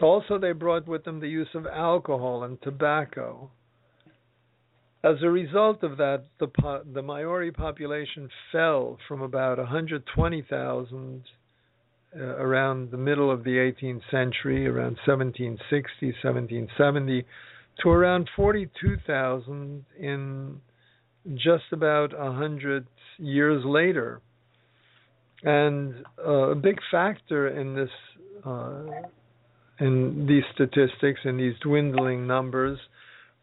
also, 0.00 0.38
they 0.38 0.52
brought 0.52 0.86
with 0.86 1.04
them 1.04 1.20
the 1.20 1.28
use 1.28 1.48
of 1.54 1.66
alcohol 1.66 2.44
and 2.44 2.60
tobacco. 2.62 3.50
As 5.02 5.16
a 5.22 5.28
result 5.28 5.82
of 5.82 5.96
that, 5.98 6.24
the 6.38 6.82
the 6.92 7.02
Maori 7.02 7.50
population 7.50 8.28
fell 8.52 8.98
from 9.06 9.22
about 9.22 9.58
120,000 9.58 11.24
uh, 12.16 12.36
around 12.36 12.90
the 12.90 12.96
middle 12.96 13.30
of 13.30 13.44
the 13.44 13.50
18th 13.50 14.02
century, 14.10 14.66
around 14.66 14.98
1760, 15.06 16.06
1770, 16.22 17.24
to 17.82 17.88
around 17.88 18.30
42,000 18.36 19.84
in 19.98 20.60
just 21.34 21.64
about 21.72 22.12
a 22.12 22.32
hundred 22.32 22.86
years 23.18 23.62
later. 23.64 24.20
And 25.42 26.04
uh, 26.24 26.50
a 26.50 26.54
big 26.54 26.78
factor 26.90 27.48
in 27.48 27.74
this, 27.74 27.90
uh, 28.44 28.84
in 29.80 30.26
these 30.28 30.44
statistics, 30.54 31.20
in 31.24 31.36
these 31.36 31.54
dwindling 31.62 32.26
numbers, 32.26 32.78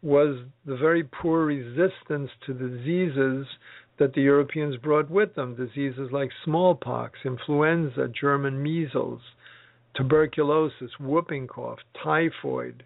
was 0.02 0.36
the 0.66 0.76
very 0.76 1.04
poor 1.04 1.44
resistance 1.44 2.30
to 2.46 2.54
diseases 2.54 3.46
that 3.98 4.14
the 4.14 4.22
Europeans 4.22 4.76
brought 4.76 5.10
with 5.10 5.34
them 5.34 5.54
diseases 5.54 6.10
like 6.12 6.30
smallpox, 6.44 7.18
influenza, 7.24 8.08
German 8.08 8.62
measles, 8.62 9.20
tuberculosis, 9.94 10.90
whooping 10.98 11.46
cough, 11.46 11.78
typhoid, 12.02 12.82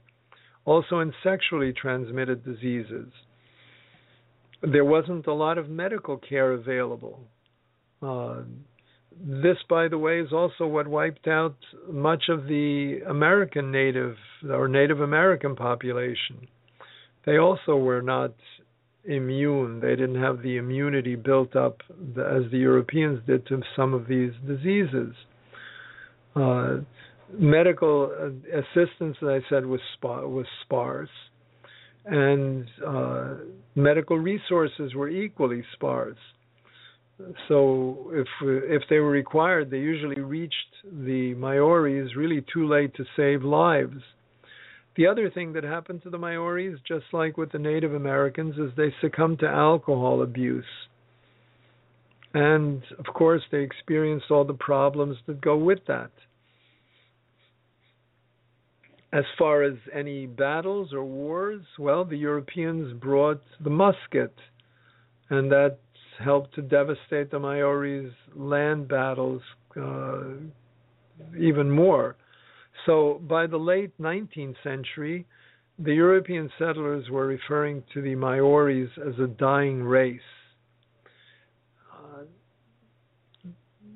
also 0.65 1.01
in 1.01 1.13
sexually 1.23 1.73
transmitted 1.73 2.45
diseases. 2.45 3.09
There 4.63 4.85
wasn't 4.85 5.27
a 5.27 5.33
lot 5.33 5.59
of 5.59 5.69
medical 5.69 6.17
care 6.17 6.53
available. 6.53 7.21
Uh, 8.03 8.43
this, 9.19 9.57
by 9.69 9.89
the 9.89 9.99
way, 9.99 10.21
is 10.21 10.33
also 10.33 10.67
what 10.67 10.89
wiped 10.89 11.27
out 11.29 11.57
much 11.91 12.25
of 12.29 12.45
the 12.45 13.01
American 13.09 13.71
Native 13.71 14.17
or 14.49 14.69
Native 14.69 15.01
American 15.01 15.57
population. 15.57 16.49
They 17.25 17.39
also 17.39 17.77
were 17.77 18.03
not 18.03 18.35
immune. 19.09 19.81
They 19.81 19.97
didn't 19.97 20.21
have 20.21 20.43
the 20.43 20.57
immunity 20.57 21.15
built 21.15 21.57
up 21.57 21.81
as 21.91 22.51
the 22.51 22.59
Europeans 22.59 23.21
did 23.27 23.47
to 23.49 23.63
some 23.75 23.95
of 23.95 24.07
these 24.07 24.33
diseases. 24.47 25.15
Uh, 26.35 26.79
medical 27.39 28.11
assistance, 28.53 29.17
as 29.23 29.29
I 29.29 29.41
said, 29.49 29.67
was 29.67 29.81
spa- 29.95 30.27
was 30.27 30.47
sparse, 30.65 31.09
and 32.05 32.67
uh, 32.87 33.35
medical 33.75 34.19
resources 34.19 34.95
were 34.95 35.09
equally 35.09 35.65
sparse. 35.75 36.19
so 37.49 38.11
if 38.13 38.29
if 38.43 38.83
they 38.91 38.99
were 38.99 39.11
required, 39.11 39.71
they 39.71 39.79
usually 39.79 40.21
reached 40.21 40.55
the 40.85 41.35
Maoris 41.35 42.15
really 42.17 42.45
too 42.53 42.69
late 42.69 42.95
to 42.97 43.05
save 43.17 43.43
lives. 43.43 44.03
The 44.97 45.07
other 45.07 45.28
thing 45.30 45.53
that 45.53 45.64
happened 45.64 46.03
to 46.05 46.11
the 46.11 46.18
Maoris, 46.18 46.78
just 46.88 47.05
like 47.12 47.36
with 47.36 47.53
the 47.53 47.59
Native 47.59 47.92
Americans, 47.92 48.57
is 48.57 48.70
they 48.76 48.94
succumbed 49.01 49.40
to 49.40 49.47
alcohol 49.47 50.22
abuse. 50.22 50.64
And 52.32 52.82
of 52.99 53.07
course, 53.14 53.42
they 53.51 53.62
experienced 53.62 54.30
all 54.30 54.44
the 54.44 54.55
problems 54.55 55.18
that 55.26 55.40
go 55.40 55.57
with 55.57 55.80
that. 55.86 56.11
As 59.12 59.24
far 59.38 59.62
as 59.62 59.74
any 59.94 60.26
battles 60.26 60.92
or 60.92 61.05
wars, 61.05 61.62
well, 61.78 62.05
the 62.05 62.16
Europeans 62.16 62.92
brought 63.01 63.40
the 63.62 63.70
musket, 63.70 64.34
and 65.30 65.51
that 65.51 65.78
helped 66.22 66.55
to 66.55 66.62
devastate 66.62 67.30
the 67.30 67.38
Maoris' 67.38 68.12
land 68.34 68.88
battles 68.88 69.42
uh, 69.78 70.24
even 71.38 71.70
more. 71.70 72.16
So 72.87 73.20
by 73.28 73.49
the 73.49 73.57
late 73.57 74.01
19th 74.01 74.55
century, 74.62 75.26
the 75.78 75.95
European 75.95 76.51
settlers 76.59 77.11
were 77.11 77.26
referring 77.26 77.82
to 77.93 78.01
the 78.01 78.14
Maoris 78.14 78.91
as 79.07 79.18
a 79.18 79.26
dying 79.26 79.82
race. 79.82 80.20
Uh, 81.93 82.22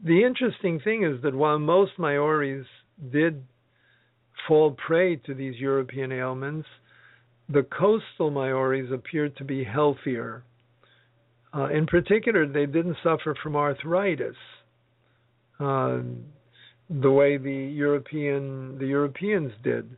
the 0.04 0.24
interesting 0.24 0.80
thing 0.80 1.04
is 1.04 1.22
that 1.22 1.34
while 1.34 1.58
most 1.58 1.92
Maoris 1.98 2.66
did 3.12 3.42
fall 4.46 4.72
prey 4.72 5.16
to 5.16 5.34
these 5.34 5.54
European 5.56 6.12
ailments, 6.12 6.68
the 7.48 7.62
coastal 7.62 8.30
Maoris 8.30 8.90
appeared 8.92 9.36
to 9.36 9.44
be 9.44 9.64
healthier. 9.64 10.42
Uh, 11.54 11.68
in 11.68 11.86
particular, 11.86 12.46
they 12.46 12.66
didn't 12.66 12.96
suffer 13.02 13.34
from 13.42 13.56
arthritis 13.56 14.36
uh, 15.58 15.98
the 16.90 17.10
way 17.10 17.36
the 17.36 17.52
European 17.52 18.78
the 18.78 18.86
Europeans 18.86 19.52
did. 19.62 19.96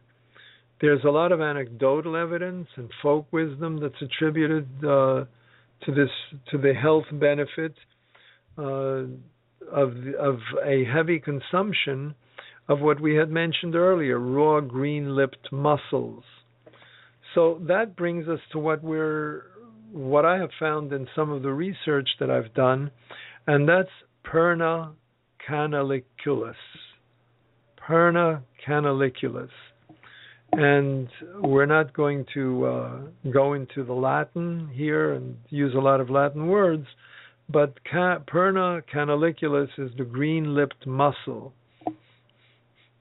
There's 0.80 1.04
a 1.04 1.10
lot 1.10 1.32
of 1.32 1.40
anecdotal 1.40 2.16
evidence 2.16 2.68
and 2.76 2.90
folk 3.00 3.26
wisdom 3.32 3.80
that's 3.80 4.00
attributed 4.02 4.68
uh, 4.84 5.24
to 5.84 5.94
this 5.94 6.10
to 6.50 6.58
the 6.58 6.74
health 6.74 7.06
benefit 7.12 7.74
uh, 8.58 9.04
of 9.72 9.96
of 10.18 10.38
a 10.64 10.84
heavy 10.84 11.18
consumption 11.18 12.14
of 12.68 12.80
what 12.80 13.00
we 13.00 13.14
had 13.14 13.30
mentioned 13.30 13.74
earlier, 13.74 14.18
raw 14.18 14.60
green-lipped 14.60 15.50
mussels. 15.50 16.22
So 17.34 17.60
that 17.66 17.96
brings 17.96 18.28
us 18.28 18.38
to 18.52 18.58
what 18.58 18.82
we're 18.82 19.44
what 19.90 20.24
I 20.24 20.38
have 20.38 20.50
found 20.58 20.92
in 20.92 21.06
some 21.14 21.30
of 21.30 21.42
the 21.42 21.52
research 21.52 22.08
that 22.20 22.30
I've 22.30 22.52
done, 22.54 22.90
and 23.46 23.68
that's 23.68 23.90
Perna 24.24 24.92
canaliculus. 25.48 26.54
Perna 27.78 28.42
canaliculus. 28.66 29.50
And 30.52 31.08
we're 31.40 31.66
not 31.66 31.94
going 31.94 32.26
to 32.34 32.66
uh, 32.66 32.98
go 33.32 33.54
into 33.54 33.84
the 33.84 33.92
Latin 33.92 34.68
here 34.72 35.14
and 35.14 35.36
use 35.48 35.74
a 35.74 35.80
lot 35.80 36.00
of 36.00 36.10
Latin 36.10 36.46
words, 36.46 36.86
but 37.48 37.74
ca- 37.90 38.18
Perna 38.20 38.82
canaliculus 38.94 39.68
is 39.78 39.90
the 39.96 40.04
green 40.04 40.54
lipped 40.54 40.86
mussel. 40.86 41.54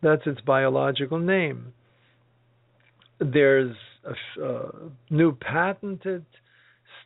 That's 0.01 0.21
its 0.25 0.41
biological 0.41 1.19
name. 1.19 1.73
There's 3.19 3.75
a 4.39 4.43
uh, 4.43 4.71
new 5.09 5.35
patented 5.35 6.25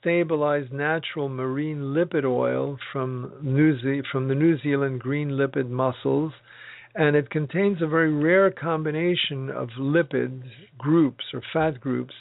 stabilized 0.05 0.71
natural 0.71 1.27
marine 1.27 1.79
lipid 1.95 2.25
oil 2.25 2.77
from 2.93 3.33
New 3.41 3.79
Ze- 3.79 4.07
from 4.11 4.27
the 4.27 4.35
New 4.35 4.59
Zealand 4.59 4.99
green 4.99 5.31
lipid 5.31 5.67
mussels, 5.67 6.31
and 6.93 7.15
it 7.15 7.31
contains 7.31 7.81
a 7.81 7.87
very 7.87 8.13
rare 8.13 8.51
combination 8.51 9.49
of 9.49 9.69
lipid 9.79 10.43
groups 10.77 11.23
or 11.33 11.41
fat 11.51 11.81
groups 11.81 12.13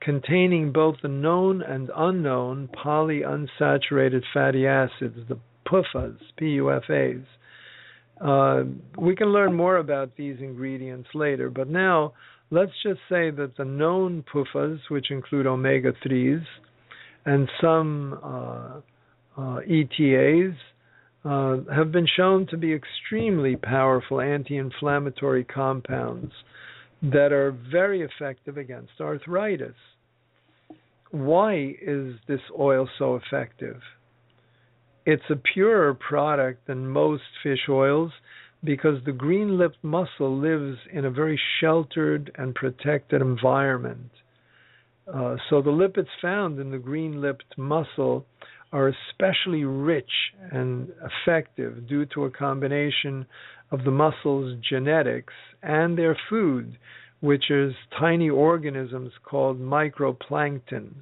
containing 0.00 0.72
both 0.72 0.96
the 1.02 1.08
known 1.08 1.60
and 1.60 1.90
unknown 1.94 2.70
polyunsaturated 2.82 4.22
fatty 4.32 4.66
acids, 4.66 5.18
the 5.28 5.38
PUFAs, 5.70 6.16
PUFAs. 6.40 7.24
Uh, 8.22 8.64
we 8.98 9.14
can 9.14 9.28
learn 9.28 9.52
more 9.52 9.76
about 9.76 10.16
these 10.16 10.38
ingredients 10.40 11.10
later, 11.14 11.50
but 11.50 11.68
now 11.68 12.14
let's 12.50 12.72
just 12.82 13.00
say 13.10 13.30
that 13.30 13.52
the 13.58 13.66
known 13.66 14.24
PUFAs, 14.32 14.78
which 14.88 15.10
include 15.10 15.46
omega 15.46 15.92
3s, 16.06 16.46
and 17.24 17.48
some 17.60 18.18
uh, 18.22 19.40
uh, 19.40 19.60
ETAs 19.60 20.54
uh, 21.24 21.58
have 21.74 21.92
been 21.92 22.06
shown 22.16 22.46
to 22.46 22.56
be 22.56 22.72
extremely 22.72 23.56
powerful 23.56 24.20
anti 24.20 24.56
inflammatory 24.56 25.44
compounds 25.44 26.32
that 27.02 27.32
are 27.32 27.56
very 27.70 28.02
effective 28.02 28.56
against 28.56 28.92
arthritis. 29.00 29.74
Why 31.10 31.74
is 31.80 32.14
this 32.26 32.40
oil 32.58 32.88
so 32.98 33.16
effective? 33.16 33.80
It's 35.06 35.22
a 35.30 35.36
purer 35.36 35.94
product 35.94 36.66
than 36.66 36.86
most 36.86 37.22
fish 37.42 37.68
oils 37.68 38.12
because 38.62 39.02
the 39.04 39.12
green 39.12 39.56
lipped 39.56 39.82
mussel 39.82 40.36
lives 40.36 40.78
in 40.92 41.04
a 41.04 41.10
very 41.10 41.40
sheltered 41.60 42.30
and 42.36 42.54
protected 42.54 43.22
environment. 43.22 44.10
Uh, 45.12 45.36
so 45.48 45.62
the 45.62 45.70
lipids 45.70 46.08
found 46.20 46.58
in 46.58 46.70
the 46.70 46.78
green 46.78 47.20
lipped 47.20 47.56
mussel 47.56 48.26
are 48.72 48.88
especially 48.88 49.64
rich 49.64 50.10
and 50.52 50.88
effective 51.02 51.88
due 51.88 52.04
to 52.04 52.24
a 52.24 52.30
combination 52.30 53.24
of 53.70 53.84
the 53.84 53.90
mussel's 53.90 54.58
genetics 54.68 55.32
and 55.62 55.96
their 55.96 56.16
food, 56.28 56.76
which 57.20 57.50
is 57.50 57.72
tiny 57.98 58.28
organisms 58.28 59.12
called 59.24 59.58
microplankton. 59.58 60.92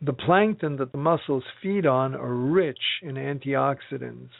The 0.00 0.12
plankton 0.12 0.76
that 0.76 0.92
the 0.92 0.98
mussels 0.98 1.44
feed 1.62 1.86
on 1.86 2.14
are 2.14 2.34
rich 2.34 2.78
in 3.02 3.14
antioxidants 3.16 4.30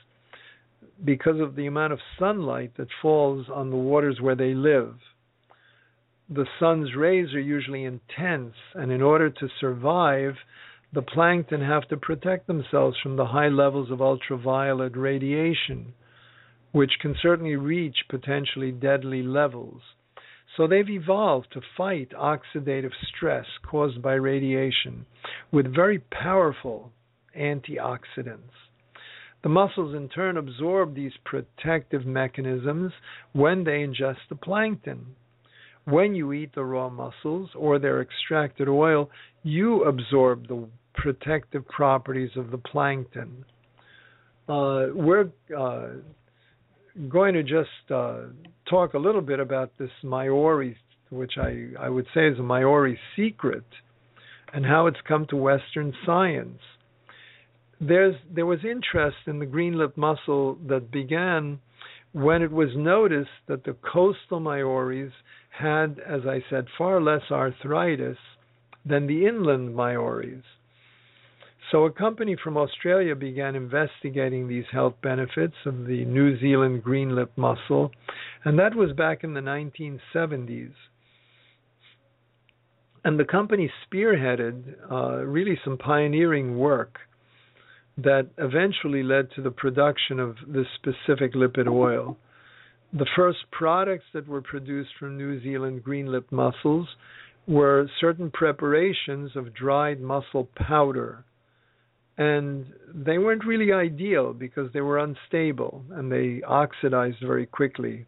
because 1.04 1.40
of 1.40 1.56
the 1.56 1.66
amount 1.66 1.92
of 1.92 1.98
sunlight 2.18 2.72
that 2.76 2.88
falls 3.02 3.46
on 3.52 3.70
the 3.70 3.76
waters 3.76 4.20
where 4.20 4.36
they 4.36 4.54
live 4.54 4.94
the 6.28 6.46
sun's 6.58 6.94
rays 6.96 7.34
are 7.34 7.40
usually 7.40 7.84
intense, 7.84 8.54
and 8.74 8.90
in 8.90 9.02
order 9.02 9.28
to 9.28 9.48
survive, 9.60 10.34
the 10.92 11.02
plankton 11.02 11.60
have 11.60 11.86
to 11.88 11.96
protect 11.96 12.46
themselves 12.46 12.96
from 13.02 13.16
the 13.16 13.26
high 13.26 13.48
levels 13.48 13.90
of 13.90 14.00
ultraviolet 14.00 14.96
radiation, 14.96 15.92
which 16.72 16.92
can 17.00 17.14
certainly 17.20 17.56
reach 17.56 17.96
potentially 18.08 18.72
deadly 18.72 19.22
levels. 19.22 19.82
So 20.56 20.66
they've 20.66 20.88
evolved 20.88 21.48
to 21.52 21.60
fight 21.76 22.12
oxidative 22.12 22.92
stress 23.08 23.46
caused 23.68 24.00
by 24.00 24.14
radiation 24.14 25.04
with 25.50 25.74
very 25.74 25.98
powerful 25.98 26.92
antioxidants. 27.36 28.54
The 29.42 29.48
mussels 29.50 29.94
in 29.94 30.08
turn 30.08 30.38
absorb 30.38 30.94
these 30.94 31.12
protective 31.24 32.06
mechanisms 32.06 32.92
when 33.32 33.64
they 33.64 33.84
ingest 33.84 34.28
the 34.30 34.36
plankton 34.36 35.16
when 35.84 36.14
you 36.14 36.32
eat 36.32 36.54
the 36.54 36.64
raw 36.64 36.88
mussels 36.88 37.50
or 37.56 37.78
their 37.78 38.00
extracted 38.00 38.68
oil, 38.68 39.10
you 39.42 39.84
absorb 39.84 40.48
the 40.48 40.66
protective 40.94 41.66
properties 41.68 42.30
of 42.36 42.50
the 42.50 42.58
plankton. 42.58 43.44
Uh, 44.48 44.86
we're 44.94 45.30
uh, 45.56 45.88
going 47.08 47.34
to 47.34 47.42
just 47.42 47.90
uh, 47.90 48.22
talk 48.68 48.94
a 48.94 48.98
little 48.98 49.20
bit 49.20 49.40
about 49.40 49.72
this 49.78 49.90
Maori, 50.02 50.76
which 51.10 51.32
I, 51.38 51.68
I 51.78 51.88
would 51.88 52.06
say 52.14 52.28
is 52.28 52.38
a 52.38 52.42
Maori 52.42 52.98
secret, 53.16 53.64
and 54.52 54.64
how 54.64 54.86
it's 54.86 55.00
come 55.06 55.26
to 55.30 55.36
Western 55.36 55.92
science. 56.06 56.60
There's, 57.80 58.14
there 58.32 58.46
was 58.46 58.60
interest 58.64 59.16
in 59.26 59.38
the 59.38 59.46
green 59.46 59.76
lip 59.76 59.96
mussel 59.96 60.56
that 60.68 60.90
began 60.90 61.58
when 62.12 62.42
it 62.42 62.50
was 62.50 62.68
noticed 62.76 63.30
that 63.48 63.64
the 63.64 63.76
coastal 63.92 64.38
Maoris 64.38 65.12
had, 65.58 66.00
as 66.06 66.22
I 66.26 66.42
said, 66.50 66.66
far 66.76 67.00
less 67.00 67.22
arthritis 67.30 68.18
than 68.84 69.06
the 69.06 69.26
inland 69.26 69.74
Maoris. 69.74 70.42
So 71.70 71.84
a 71.84 71.92
company 71.92 72.36
from 72.42 72.56
Australia 72.56 73.14
began 73.14 73.54
investigating 73.54 74.46
these 74.46 74.66
health 74.70 74.94
benefits 75.02 75.54
of 75.64 75.86
the 75.86 76.04
New 76.04 76.38
Zealand 76.38 76.82
green 76.82 77.14
lip 77.14 77.32
mussel, 77.36 77.90
and 78.44 78.58
that 78.58 78.74
was 78.74 78.92
back 78.92 79.24
in 79.24 79.34
the 79.34 79.40
1970s. 79.40 80.72
And 83.04 83.18
the 83.18 83.24
company 83.24 83.70
spearheaded 83.86 84.74
uh, 84.90 85.24
really 85.24 85.58
some 85.64 85.78
pioneering 85.78 86.58
work 86.58 86.98
that 87.98 88.28
eventually 88.38 89.02
led 89.02 89.30
to 89.36 89.42
the 89.42 89.50
production 89.50 90.18
of 90.18 90.36
this 90.46 90.66
specific 90.76 91.34
lipid 91.34 91.68
oil. 91.68 92.16
The 92.96 93.06
first 93.16 93.38
products 93.50 94.04
that 94.14 94.28
were 94.28 94.40
produced 94.40 94.90
from 95.00 95.16
New 95.18 95.42
Zealand 95.42 95.82
green 95.82 96.06
lipped 96.06 96.30
mussels 96.30 96.86
were 97.48 97.90
certain 98.00 98.30
preparations 98.30 99.32
of 99.34 99.52
dried 99.52 100.00
mussel 100.00 100.48
powder. 100.54 101.24
and 102.16 102.66
they 102.94 103.18
weren't 103.18 103.44
really 103.44 103.72
ideal 103.72 104.32
because 104.32 104.72
they 104.72 104.80
were 104.80 104.98
unstable 104.98 105.84
and 105.90 106.12
they 106.12 106.40
oxidized 106.46 107.18
very 107.20 107.46
quickly. 107.46 108.06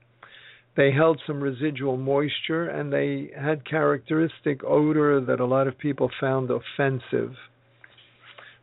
They 0.76 0.92
held 0.92 1.20
some 1.26 1.40
residual 1.40 1.96
moisture 1.96 2.68
and 2.68 2.92
they 2.92 3.30
had 3.36 3.68
characteristic 3.68 4.62
odor 4.62 5.20
that 5.20 5.40
a 5.40 5.44
lot 5.46 5.66
of 5.66 5.76
people 5.78 6.08
found 6.20 6.50
offensive. 6.50 7.34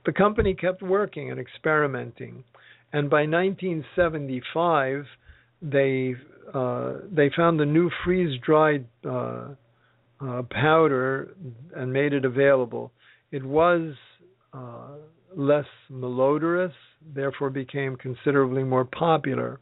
The 0.06 0.14
company 0.14 0.54
kept 0.54 0.82
working 0.82 1.32
and 1.32 1.40
experimenting, 1.40 2.44
and 2.94 3.10
by 3.10 3.26
1975 3.26 5.06
they 5.64 6.16
uh, 6.54 6.94
they 7.12 7.32
found 7.36 7.60
the 7.60 7.66
new 7.66 7.90
freeze 8.04 8.40
dried 8.46 8.86
uh, 9.06 9.50
uh, 10.22 10.42
powder 10.52 11.36
and 11.76 11.92
made 11.92 12.14
it 12.14 12.26
available. 12.26 12.92
It 13.32 13.44
was 13.44 13.94
uh, 14.54 14.98
less 15.36 15.66
malodorous, 15.92 16.74
therefore 17.16 17.50
became 17.50 17.96
considerably 17.96 18.64
more 18.64 18.86
popular. 18.86 19.60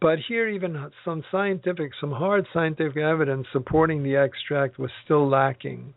But 0.00 0.18
here, 0.28 0.48
even 0.48 0.90
some 1.04 1.24
scientific, 1.30 1.90
some 2.00 2.12
hard 2.12 2.46
scientific 2.54 2.98
evidence 2.98 3.46
supporting 3.52 4.02
the 4.02 4.16
extract 4.16 4.78
was 4.78 4.90
still 5.04 5.28
lacking. 5.28 5.92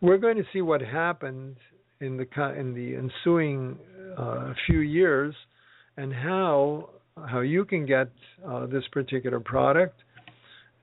We're 0.00 0.18
going 0.18 0.36
to 0.36 0.44
see 0.52 0.60
what 0.60 0.82
happened 0.82 1.56
in 2.00 2.16
the 2.16 2.26
in 2.58 2.74
the 2.74 2.96
ensuing 2.96 3.78
uh, 4.16 4.52
few 4.66 4.80
years, 4.80 5.34
and 5.96 6.12
how 6.12 6.90
how 7.28 7.40
you 7.40 7.64
can 7.64 7.86
get 7.86 8.10
uh, 8.46 8.66
this 8.66 8.84
particular 8.92 9.40
product, 9.40 10.00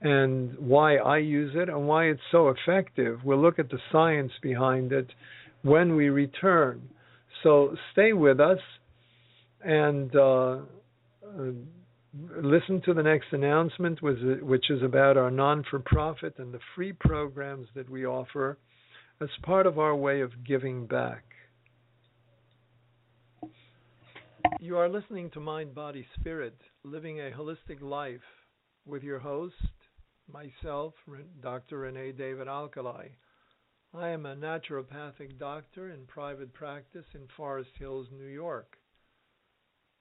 and 0.01 0.57
why 0.59 0.97
I 0.97 1.17
use 1.17 1.53
it, 1.55 1.69
and 1.69 1.87
why 1.87 2.05
it's 2.05 2.21
so 2.31 2.49
effective. 2.49 3.19
We'll 3.23 3.41
look 3.41 3.59
at 3.59 3.69
the 3.69 3.79
science 3.91 4.31
behind 4.41 4.91
it 4.91 5.07
when 5.63 5.95
we 5.95 6.09
return. 6.09 6.89
So 7.43 7.75
stay 7.93 8.13
with 8.13 8.39
us 8.39 8.59
and 9.61 10.15
uh, 10.15 10.19
uh, 10.19 11.51
listen 12.41 12.81
to 12.85 12.93
the 12.93 13.03
next 13.03 13.27
announcement, 13.31 14.01
which 14.01 14.69
is 14.69 14.81
about 14.83 15.17
our 15.17 15.31
non 15.31 15.63
for 15.69 15.79
profit 15.79 16.35
and 16.37 16.53
the 16.53 16.59
free 16.75 16.93
programs 16.93 17.67
that 17.75 17.89
we 17.89 18.05
offer 18.05 18.57
as 19.21 19.29
part 19.43 19.65
of 19.65 19.79
our 19.79 19.95
way 19.95 20.21
of 20.21 20.31
giving 20.45 20.85
back. 20.85 21.23
You 24.59 24.77
are 24.77 24.89
listening 24.89 25.29
to 25.31 25.39
Mind, 25.39 25.75
Body, 25.75 26.05
Spirit, 26.19 26.59
Living 26.83 27.19
a 27.19 27.31
Holistic 27.31 27.81
Life 27.81 28.21
with 28.85 29.03
your 29.03 29.19
host, 29.19 29.55
myself, 30.31 30.93
Dr. 31.41 31.81
Renè 31.81 32.17
David 32.17 32.47
Alkalay. 32.47 33.09
I 33.93 34.09
am 34.09 34.25
a 34.25 34.35
naturopathic 34.35 35.37
doctor 35.37 35.91
in 35.91 36.05
private 36.07 36.53
practice 36.53 37.05
in 37.13 37.27
Forest 37.35 37.69
Hills, 37.77 38.07
New 38.11 38.27
York, 38.27 38.77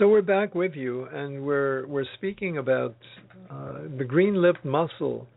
So 0.00 0.08
we're 0.08 0.22
back 0.22 0.54
with 0.54 0.76
you, 0.76 1.04
and 1.12 1.42
we're 1.42 1.86
we're 1.86 2.06
speaking 2.14 2.56
about 2.56 2.96
uh, 3.50 3.80
the 3.98 4.04
green 4.04 4.40
lipped 4.40 4.64
mussel, 4.64 5.28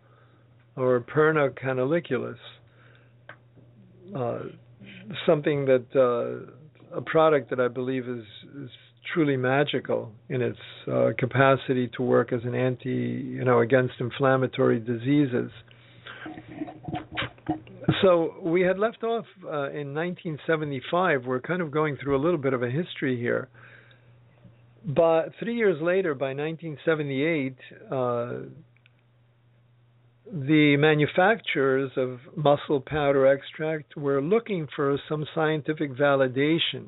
or 0.78 1.01
Perna 1.01 1.49
canaliculus, 1.49 2.38
uh, 4.16 4.39
something 5.26 5.66
that 5.66 5.86
uh, 5.93 6.95
a 6.97 7.01
product 7.01 7.49
that 7.49 7.59
I 7.59 7.68
believe 7.68 8.07
is, 8.07 8.24
is 8.64 8.70
truly 9.14 9.36
magical 9.36 10.14
in 10.30 10.41
its 10.41 10.59
uh, 10.89 11.09
capacity 11.18 11.89
to 11.97 12.01
work 12.01 12.32
as 12.32 12.39
an 12.45 12.55
anti, 12.55 12.89
you 12.89 13.43
know, 13.43 13.59
against 13.59 13.95
inflammatory 13.99 14.80
diseases. 14.80 15.51
So 18.01 18.36
we 18.41 18.61
had 18.61 18.80
left 18.80 19.03
off 19.03 19.26
uh, 19.43 19.72
in 19.72 19.93
1975. 19.93 21.26
We're 21.26 21.41
kind 21.41 21.61
of 21.61 21.70
going 21.70 21.97
through 22.01 22.16
a 22.16 22.22
little 22.24 22.39
bit 22.39 22.53
of 22.53 22.64
a 22.64 22.70
history 22.70 23.20
here. 23.20 23.49
But 24.86 25.30
three 25.40 25.56
years 25.56 25.82
later, 25.82 26.14
by 26.14 26.34
1978, 26.34 27.56
uh, 27.90 28.50
the 30.32 30.76
manufacturers 30.78 31.92
of 31.96 32.20
mussel 32.36 32.82
powder 32.82 33.28
extract 33.28 33.96
were 33.96 34.22
looking 34.22 34.68
for 34.76 34.98
some 35.08 35.26
scientific 35.34 35.92
validation 35.92 36.88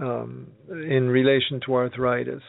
um, 0.00 0.48
in 0.68 1.08
relation 1.08 1.60
to 1.66 1.74
arthritis. 1.74 2.42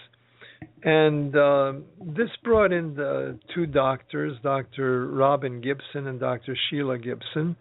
And 0.83 1.35
uh, 1.35 1.73
this 1.99 2.29
brought 2.43 2.71
in 2.71 2.95
the 2.95 3.37
two 3.53 3.67
doctors, 3.67 4.37
Dr. 4.41 5.07
Robin 5.07 5.61
Gibson 5.61 6.07
and 6.07 6.19
Dr. 6.19 6.57
Sheila 6.69 6.97
Gibson. 6.97 7.55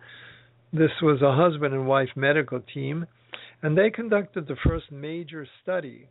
This 0.72 0.90
was 1.02 1.20
a 1.20 1.34
husband 1.34 1.74
and 1.74 1.86
wife 1.86 2.10
medical 2.16 2.60
team 2.72 3.06
and 3.62 3.76
they 3.76 3.90
conducted 3.90 4.46
the 4.46 4.56
first 4.66 4.90
major 4.90 5.46
study. 5.62 6.08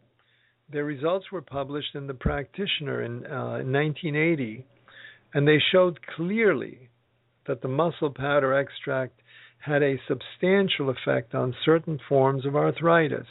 Their 0.72 0.86
results 0.86 1.32
were 1.32 1.42
published 1.42 1.96
in 1.96 2.06
the 2.06 2.14
Practitioner 2.14 3.02
in, 3.02 3.26
uh, 3.26 3.64
1980, 3.64 4.66
and 5.34 5.48
they 5.48 5.60
showed 5.72 6.00
clearly 6.16 6.90
that 7.48 7.62
the 7.62 7.68
mussel 7.68 8.12
powder 8.12 8.54
extract 8.54 9.20
had 9.60 9.82
a 9.82 10.00
substantial 10.08 10.90
effect 10.90 11.34
on 11.34 11.56
certain 11.66 12.00
forms 12.08 12.46
of 12.46 12.56
arthritis. 12.56 13.28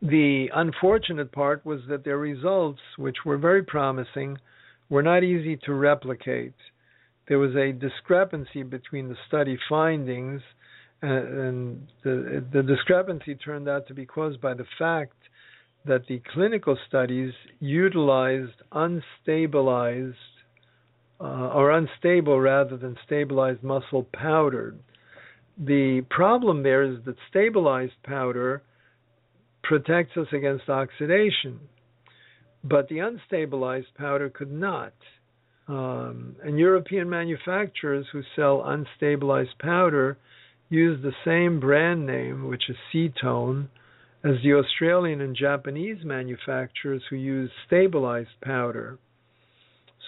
The 0.00 0.50
unfortunate 0.54 1.32
part 1.32 1.64
was 1.64 1.80
that 1.88 2.04
their 2.04 2.18
results, 2.18 2.80
which 2.96 3.24
were 3.24 3.38
very 3.38 3.62
promising, 3.62 4.38
were 4.88 5.02
not 5.02 5.24
easy 5.24 5.56
to 5.64 5.74
replicate. 5.74 6.54
There 7.26 7.38
was 7.38 7.56
a 7.56 7.72
discrepancy 7.72 8.62
between 8.62 9.08
the 9.08 9.16
study 9.26 9.58
findings 9.68 10.42
and 11.04 11.86
the 12.02 12.44
the 12.52 12.62
discrepancy 12.62 13.34
turned 13.34 13.68
out 13.68 13.86
to 13.88 13.94
be 13.94 14.06
caused 14.06 14.40
by 14.40 14.54
the 14.54 14.66
fact 14.78 15.16
that 15.84 16.06
the 16.08 16.22
clinical 16.32 16.76
studies 16.88 17.32
utilized 17.60 18.62
unstabilized 18.72 20.14
uh, 21.20 21.24
or 21.24 21.70
unstable 21.70 22.40
rather 22.40 22.76
than 22.76 22.96
stabilized 23.04 23.62
mussel 23.62 24.04
powder. 24.12 24.74
The 25.58 26.04
problem 26.10 26.62
there 26.62 26.82
is 26.82 26.98
that 27.04 27.16
stabilized 27.30 28.02
powder 28.02 28.62
protects 29.62 30.16
us 30.16 30.26
against 30.32 30.68
oxidation, 30.68 31.60
but 32.64 32.88
the 32.88 32.96
unstabilized 32.96 33.94
powder 33.96 34.30
could 34.30 34.52
not. 34.52 34.94
Um, 35.66 36.36
and 36.42 36.58
European 36.58 37.08
manufacturers 37.08 38.06
who 38.12 38.22
sell 38.36 38.58
unstabilized 38.62 39.58
powder 39.60 40.18
use 40.74 41.02
the 41.02 41.12
same 41.24 41.60
brand 41.60 42.06
name, 42.06 42.48
which 42.48 42.64
is 42.68 42.76
Seatone, 42.92 43.68
as 44.24 44.36
the 44.42 44.54
Australian 44.54 45.20
and 45.20 45.36
Japanese 45.36 45.98
manufacturers 46.04 47.02
who 47.08 47.16
use 47.16 47.50
stabilized 47.66 48.40
powder. 48.42 48.98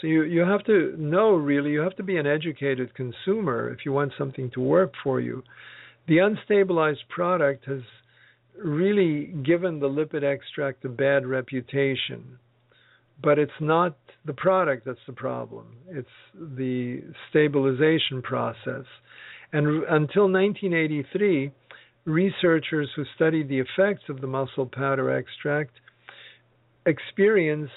So 0.00 0.06
you, 0.06 0.22
you 0.24 0.40
have 0.40 0.64
to 0.64 0.94
know 0.98 1.30
really, 1.30 1.70
you 1.70 1.80
have 1.80 1.96
to 1.96 2.02
be 2.02 2.16
an 2.16 2.26
educated 2.26 2.94
consumer 2.94 3.70
if 3.70 3.84
you 3.84 3.92
want 3.92 4.12
something 4.18 4.50
to 4.54 4.60
work 4.60 4.92
for 5.02 5.20
you. 5.20 5.42
The 6.08 6.18
unstabilized 6.18 7.08
product 7.08 7.66
has 7.66 7.80
really 8.62 9.26
given 9.44 9.80
the 9.80 9.88
lipid 9.88 10.22
extract 10.22 10.84
a 10.84 10.88
bad 10.88 11.26
reputation, 11.26 12.38
but 13.22 13.38
it's 13.38 13.52
not 13.60 13.96
the 14.24 14.32
product 14.32 14.86
that's 14.86 14.98
the 15.06 15.12
problem. 15.12 15.76
It's 15.88 16.08
the 16.34 17.02
stabilization 17.30 18.22
process. 18.22 18.84
And 19.56 19.84
until 19.84 20.30
1983, 20.30 21.50
researchers 22.04 22.90
who 22.94 23.04
studied 23.14 23.48
the 23.48 23.60
effects 23.60 24.02
of 24.10 24.20
the 24.20 24.26
mussel 24.26 24.66
powder 24.66 25.16
extract 25.16 25.72
experienced 26.84 27.72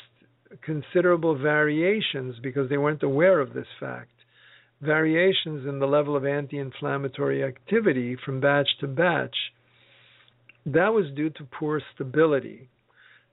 considerable 0.62 1.38
variations 1.38 2.36
because 2.44 2.68
they 2.68 2.76
weren't 2.76 3.02
aware 3.02 3.40
of 3.40 3.54
this 3.54 3.68
fact. 3.80 4.12
Variations 4.82 5.66
in 5.66 5.80
the 5.80 5.86
level 5.86 6.18
of 6.18 6.26
anti 6.26 6.60
inflammatory 6.60 7.46
activity 7.46 8.18
from 8.26 8.42
batch 8.42 8.68
to 8.82 8.88
batch. 8.88 9.38
That 10.66 10.90
was 10.90 11.06
due 11.16 11.30
to 11.30 11.46
poor 11.46 11.82
stability. 11.96 12.68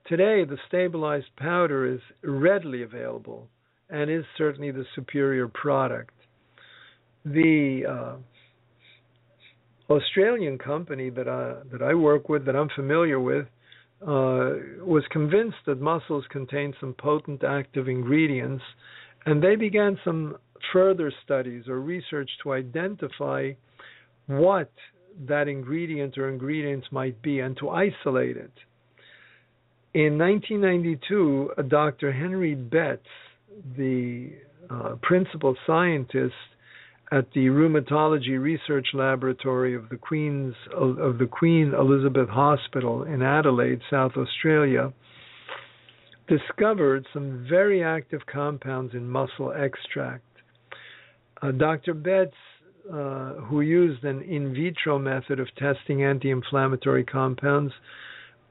Today, 0.07 0.44
the 0.44 0.59
stabilized 0.68 1.34
powder 1.36 1.84
is 1.84 2.01
readily 2.22 2.84
available 2.84 3.49
and 3.90 4.09
is 4.09 4.24
certainly 4.38 4.70
the 4.70 4.84
superior 4.94 5.49
product. 5.49 6.12
The 7.24 7.82
uh, 7.90 8.16
Australian 9.89 10.59
company 10.59 11.11
that 11.11 11.28
I 11.28 11.55
that 11.70 11.82
I 11.82 11.95
work 11.95 12.28
with, 12.28 12.45
that 12.47 12.57
I'm 12.57 12.68
familiar 12.74 13.20
with, 13.20 13.47
uh, 14.03 14.51
was 14.82 15.05
convinced 15.11 15.59
that 15.66 15.80
mussels 15.80 16.24
contain 16.30 16.74
some 16.80 16.95
potent 16.95 17.45
active 17.45 17.89
ingredients, 17.89 18.64
and 19.24 19.43
they 19.43 19.57
began 19.57 19.99
some 20.05 20.37
further 20.72 21.12
studies 21.24 21.68
or 21.68 21.80
research 21.80 22.30
to 22.43 22.53
identify 22.53 23.53
what 24.26 24.70
that 25.28 25.49
ingredient 25.49 26.18
or 26.18 26.28
ingredients 26.28 26.87
might 26.91 27.20
be 27.22 27.41
and 27.41 27.57
to 27.59 27.70
isolate 27.70 28.37
it. 28.37 28.53
In 29.95 30.18
1992, 30.18 31.53
Dr. 31.68 32.12
Henry 32.12 32.55
Betts, 32.55 33.07
the 33.78 34.32
uh, 34.68 34.97
principal 35.01 35.57
scientist 35.66 36.34
at 37.12 37.32
the 37.34 37.46
Rheumatology 37.46 38.40
Research 38.40 38.88
Laboratory 38.92 39.74
of 39.74 39.88
the 39.88 39.96
Queen's 39.96 40.54
of 40.74 41.18
the 41.18 41.28
Queen 41.30 41.72
Elizabeth 41.72 42.28
Hospital 42.28 43.04
in 43.04 43.22
Adelaide, 43.22 43.80
South 43.88 44.12
Australia, 44.16 44.92
discovered 46.28 47.07
some 47.12 47.46
very 47.48 47.84
active 47.84 48.22
compounds 48.26 48.94
in 48.94 49.09
mussel 49.09 49.52
extract. 49.52 50.24
Uh, 51.40 51.52
Dr. 51.52 51.94
Betts, 51.94 52.34
uh, 52.92 53.34
who 53.34 53.61
used 53.61 54.02
an 54.02 54.22
in 54.22 54.52
vitro 54.52 54.98
method 54.98 55.38
of 55.38 55.48
testing 55.57 56.02
anti-inflammatory 56.02 57.04
compounds, 57.04 57.72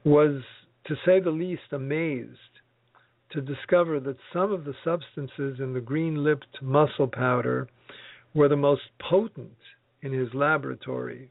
was, 0.04 0.40
to 0.86 0.94
say 1.04 1.20
the 1.20 1.30
least, 1.30 1.72
amazed 1.72 2.30
to 3.32 3.40
discover 3.42 4.00
that 4.00 4.16
some 4.32 4.52
of 4.52 4.64
the 4.64 4.74
substances 4.84 5.58
in 5.58 5.74
the 5.74 5.80
green-lipped 5.80 6.62
mussel 6.62 7.08
powder 7.08 7.68
were 8.36 8.48
the 8.48 8.56
most 8.56 8.82
potent 9.00 9.56
in 10.02 10.12
his 10.12 10.28
laboratory. 10.34 11.30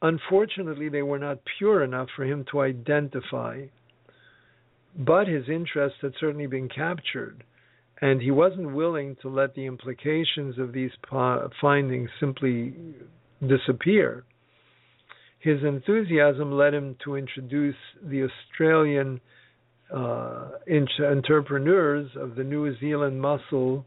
Unfortunately, 0.00 0.88
they 0.88 1.02
were 1.02 1.18
not 1.18 1.40
pure 1.58 1.82
enough 1.82 2.08
for 2.14 2.24
him 2.24 2.44
to 2.52 2.60
identify, 2.60 3.62
but 4.96 5.26
his 5.26 5.48
interest 5.48 5.96
had 6.00 6.12
certainly 6.20 6.46
been 6.46 6.68
captured, 6.68 7.42
and 8.00 8.22
he 8.22 8.30
wasn't 8.30 8.74
willing 8.74 9.16
to 9.22 9.28
let 9.28 9.54
the 9.54 9.66
implications 9.66 10.56
of 10.56 10.72
these 10.72 10.92
findings 11.60 12.08
simply 12.20 12.74
disappear. 13.46 14.24
His 15.40 15.62
enthusiasm 15.64 16.52
led 16.52 16.74
him 16.74 16.96
to 17.04 17.16
introduce 17.16 17.76
the 18.02 18.28
Australian 18.28 19.20
uh, 19.92 20.50
entrepreneurs 21.00 22.10
of 22.16 22.36
the 22.36 22.44
New 22.44 22.78
Zealand 22.78 23.20
mussel 23.20 23.84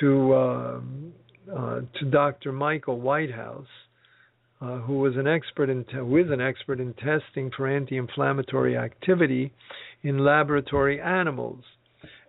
to 0.00 0.34
um, 0.34 1.12
uh, 1.54 1.80
to 1.98 2.04
Dr. 2.10 2.52
Michael 2.52 3.00
Whitehouse, 3.00 3.66
uh, 4.60 4.78
who 4.78 4.98
was 4.98 5.16
an 5.16 5.26
expert 5.26 5.70
in 5.70 5.84
te- 5.84 5.96
who 5.96 6.16
is 6.16 6.30
an 6.30 6.40
expert 6.40 6.80
in 6.80 6.94
testing 6.94 7.50
for 7.56 7.68
anti-inflammatory 7.68 8.76
activity 8.76 9.52
in 10.02 10.18
laboratory 10.18 11.00
animals. 11.00 11.62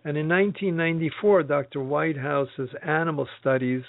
And 0.04 0.16
in 0.16 0.28
1994, 0.28 1.42
Dr. 1.42 1.80
Whitehouse's 1.80 2.70
animal 2.82 3.28
studies 3.40 3.82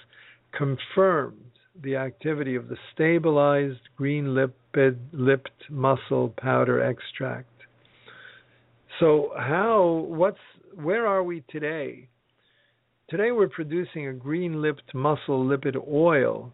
confirmed 0.52 1.52
the 1.82 1.96
activity 1.96 2.56
of 2.56 2.68
the 2.68 2.78
stabilized 2.94 3.80
green 3.96 4.26
lipid 4.26 4.98
lipped 5.14 5.70
mussel 5.70 6.34
powder 6.38 6.84
extract. 6.84 7.48
So 9.00 9.32
how 9.38 10.06
what's 10.08 10.38
where 10.76 11.08
are 11.08 11.24
we 11.24 11.44
today? 11.50 12.08
Today 13.12 13.32
we're 13.32 13.50
producing 13.50 14.08
a 14.08 14.14
green 14.14 14.62
lipped 14.62 14.96
mussel 14.96 15.44
lipid 15.44 15.76
oil 15.86 16.54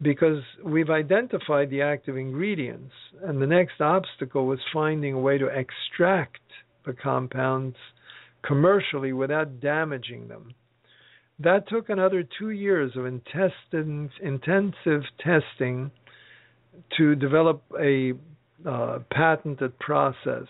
because 0.00 0.40
we've 0.64 0.88
identified 0.88 1.68
the 1.68 1.82
active 1.82 2.16
ingredients, 2.16 2.92
and 3.24 3.42
the 3.42 3.46
next 3.48 3.80
obstacle 3.80 4.46
was 4.46 4.60
finding 4.72 5.14
a 5.14 5.18
way 5.18 5.36
to 5.36 5.48
extract 5.48 6.38
the 6.86 6.92
compounds 6.92 7.74
commercially 8.46 9.12
without 9.12 9.58
damaging 9.58 10.28
them. 10.28 10.54
That 11.40 11.68
took 11.68 11.88
another 11.88 12.22
two 12.38 12.50
years 12.50 12.92
of 12.94 13.04
intensive 13.04 15.02
testing 15.24 15.90
to 16.96 17.16
develop 17.16 17.64
a 17.80 18.12
uh, 18.64 19.00
patented 19.10 19.76
process. 19.80 20.46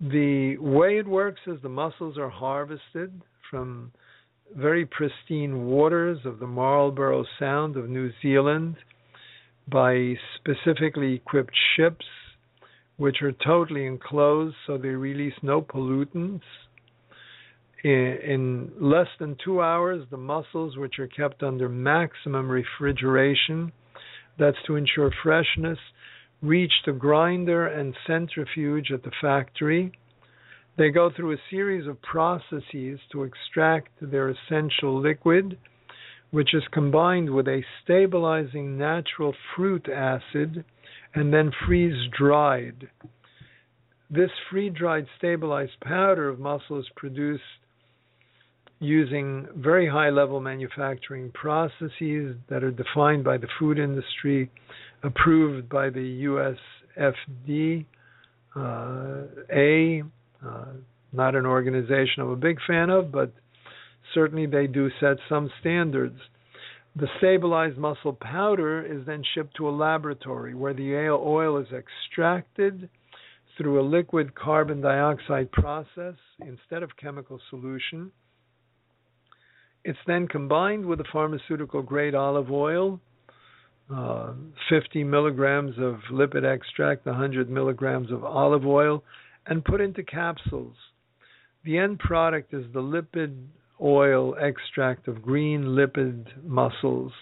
The 0.00 0.56
way 0.58 0.98
it 0.98 1.06
works 1.06 1.42
is 1.46 1.62
the 1.62 1.68
mussels 1.68 2.18
are 2.18 2.30
harvested 2.30 3.22
from 3.52 3.92
very 4.56 4.86
pristine 4.86 5.66
waters 5.66 6.18
of 6.24 6.40
the 6.40 6.46
Marlborough 6.46 7.26
Sound 7.38 7.76
of 7.76 7.88
New 7.88 8.10
Zealand 8.22 8.76
by 9.70 10.14
specifically 10.36 11.14
equipped 11.14 11.54
ships, 11.76 12.06
which 12.96 13.18
are 13.20 13.32
totally 13.44 13.84
enclosed 13.86 14.56
so 14.66 14.78
they 14.78 14.88
release 14.88 15.34
no 15.42 15.60
pollutants. 15.60 16.40
In, 17.84 18.70
less 18.80 19.08
than 19.20 19.36
two 19.44 19.60
hours, 19.60 20.06
the 20.10 20.16
mussels, 20.16 20.76
which 20.78 20.98
are 20.98 21.08
kept 21.08 21.42
under 21.42 21.68
maximum 21.68 22.48
refrigeration, 22.48 23.70
that's 24.38 24.56
to 24.66 24.76
ensure 24.76 25.10
freshness, 25.22 25.78
reach 26.40 26.72
the 26.86 26.92
grinder 26.92 27.66
and 27.66 27.94
centrifuge 28.06 28.90
at 28.92 29.02
the 29.02 29.10
factory 29.20 29.92
they 30.76 30.90
go 30.90 31.10
through 31.14 31.32
a 31.32 31.40
series 31.50 31.86
of 31.86 32.00
processes 32.02 32.98
to 33.12 33.24
extract 33.24 33.90
their 34.00 34.30
essential 34.30 35.00
liquid, 35.00 35.58
which 36.30 36.54
is 36.54 36.62
combined 36.72 37.30
with 37.30 37.46
a 37.46 37.62
stabilizing 37.84 38.78
natural 38.78 39.34
fruit 39.54 39.88
acid 39.88 40.64
and 41.14 41.32
then 41.32 41.52
freeze 41.66 42.08
dried. 42.16 42.88
This 44.10 44.30
free 44.50 44.70
dried 44.70 45.06
stabilized 45.18 45.78
powder 45.82 46.28
of 46.28 46.38
mussel 46.38 46.78
is 46.78 46.86
produced 46.96 47.42
using 48.78 49.46
very 49.56 49.88
high 49.88 50.10
level 50.10 50.40
manufacturing 50.40 51.30
processes 51.32 52.36
that 52.50 52.64
are 52.64 52.72
defined 52.72 53.24
by 53.24 53.36
the 53.38 53.46
food 53.58 53.78
industry, 53.78 54.50
approved 55.02 55.68
by 55.68 55.88
the 55.88 56.02
US 56.02 56.56
FDA. 56.98 57.86
Uh, 60.44 60.64
not 61.12 61.34
an 61.34 61.46
organization 61.46 62.22
I'm 62.22 62.30
a 62.30 62.36
big 62.36 62.58
fan 62.66 62.90
of, 62.90 63.12
but 63.12 63.32
certainly 64.14 64.46
they 64.46 64.66
do 64.66 64.90
set 65.00 65.18
some 65.28 65.50
standards. 65.60 66.18
The 66.96 67.08
stabilized 67.18 67.78
mussel 67.78 68.12
powder 68.12 68.84
is 68.84 69.06
then 69.06 69.22
shipped 69.34 69.56
to 69.56 69.68
a 69.68 69.70
laboratory 69.70 70.54
where 70.54 70.74
the 70.74 70.94
oil 71.08 71.58
is 71.58 71.68
extracted 71.72 72.88
through 73.56 73.80
a 73.80 73.84
liquid 73.86 74.34
carbon 74.34 74.80
dioxide 74.80 75.50
process 75.52 76.14
instead 76.40 76.82
of 76.82 76.90
chemical 76.96 77.40
solution. 77.50 78.10
It's 79.84 79.98
then 80.06 80.28
combined 80.28 80.84
with 80.86 80.98
the 80.98 81.04
pharmaceutical 81.12 81.82
grade 81.82 82.14
olive 82.14 82.50
oil, 82.50 83.00
uh, 83.94 84.32
50 84.70 85.04
milligrams 85.04 85.76
of 85.78 85.96
lipid 86.10 86.44
extract, 86.44 87.04
100 87.04 87.50
milligrams 87.50 88.10
of 88.10 88.24
olive 88.24 88.66
oil, 88.66 89.02
and 89.46 89.64
put 89.64 89.80
into 89.80 90.02
capsules. 90.02 90.74
The 91.64 91.78
end 91.78 91.98
product 91.98 92.52
is 92.54 92.64
the 92.72 92.80
lipid 92.80 93.36
oil 93.80 94.34
extract 94.40 95.08
of 95.08 95.22
green 95.22 95.62
lipid 95.64 96.26
mussels, 96.44 97.12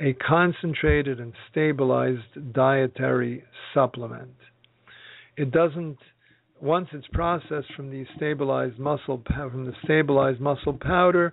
a 0.00 0.14
concentrated 0.14 1.20
and 1.20 1.32
stabilized 1.50 2.52
dietary 2.52 3.44
supplement. 3.74 4.34
It 5.36 5.50
doesn't 5.50 5.98
once 6.60 6.88
it's 6.92 7.06
processed 7.12 7.72
from 7.74 7.90
the 7.90 8.04
stabilized 8.16 8.78
mussel 8.78 9.22
from 9.26 9.64
the 9.64 9.72
stabilized 9.84 10.40
mussel 10.40 10.74
powder, 10.74 11.32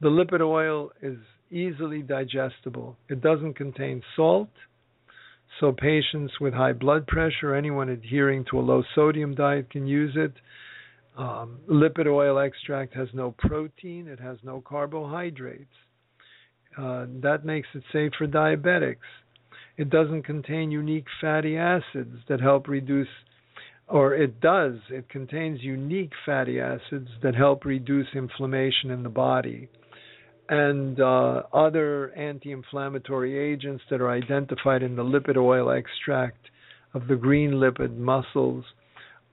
the 0.00 0.08
lipid 0.08 0.40
oil 0.40 0.90
is 1.02 1.18
easily 1.50 2.02
digestible. 2.02 2.96
It 3.08 3.20
doesn't 3.20 3.54
contain 3.54 4.02
salt, 4.14 4.50
so 5.60 5.72
patients 5.72 6.32
with 6.40 6.54
high 6.54 6.72
blood 6.72 7.06
pressure, 7.06 7.54
anyone 7.54 7.88
adhering 7.88 8.44
to 8.50 8.58
a 8.58 8.62
low 8.62 8.82
sodium 8.94 9.34
diet 9.34 9.70
can 9.70 9.86
use 9.86 10.14
it. 10.16 10.32
Um, 11.16 11.58
lipid 11.68 12.06
oil 12.06 12.38
extract 12.38 12.94
has 12.94 13.08
no 13.12 13.34
protein, 13.38 14.06
it 14.06 14.20
has 14.20 14.38
no 14.44 14.60
carbohydrates. 14.60 15.66
Uh, 16.76 17.06
that 17.22 17.44
makes 17.44 17.66
it 17.74 17.82
safe 17.92 18.12
for 18.16 18.28
diabetics. 18.28 18.96
It 19.76 19.90
doesn't 19.90 20.22
contain 20.22 20.70
unique 20.70 21.06
fatty 21.20 21.56
acids 21.56 22.18
that 22.28 22.40
help 22.40 22.68
reduce, 22.68 23.08
or 23.88 24.14
it 24.14 24.40
does, 24.40 24.74
it 24.90 25.08
contains 25.08 25.62
unique 25.62 26.12
fatty 26.24 26.60
acids 26.60 27.08
that 27.22 27.34
help 27.34 27.64
reduce 27.64 28.06
inflammation 28.14 28.90
in 28.90 29.02
the 29.02 29.08
body. 29.08 29.68
And 30.48 30.98
uh, 31.00 31.42
other 31.52 32.10
anti 32.14 32.52
inflammatory 32.52 33.38
agents 33.38 33.82
that 33.90 34.00
are 34.00 34.10
identified 34.10 34.82
in 34.82 34.96
the 34.96 35.02
lipid 35.02 35.36
oil 35.36 35.70
extract 35.70 36.48
of 36.94 37.06
the 37.06 37.16
green 37.16 37.52
lipid 37.52 37.98
mussels 37.98 38.64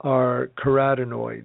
are 0.00 0.50
carotenoids. 0.62 1.44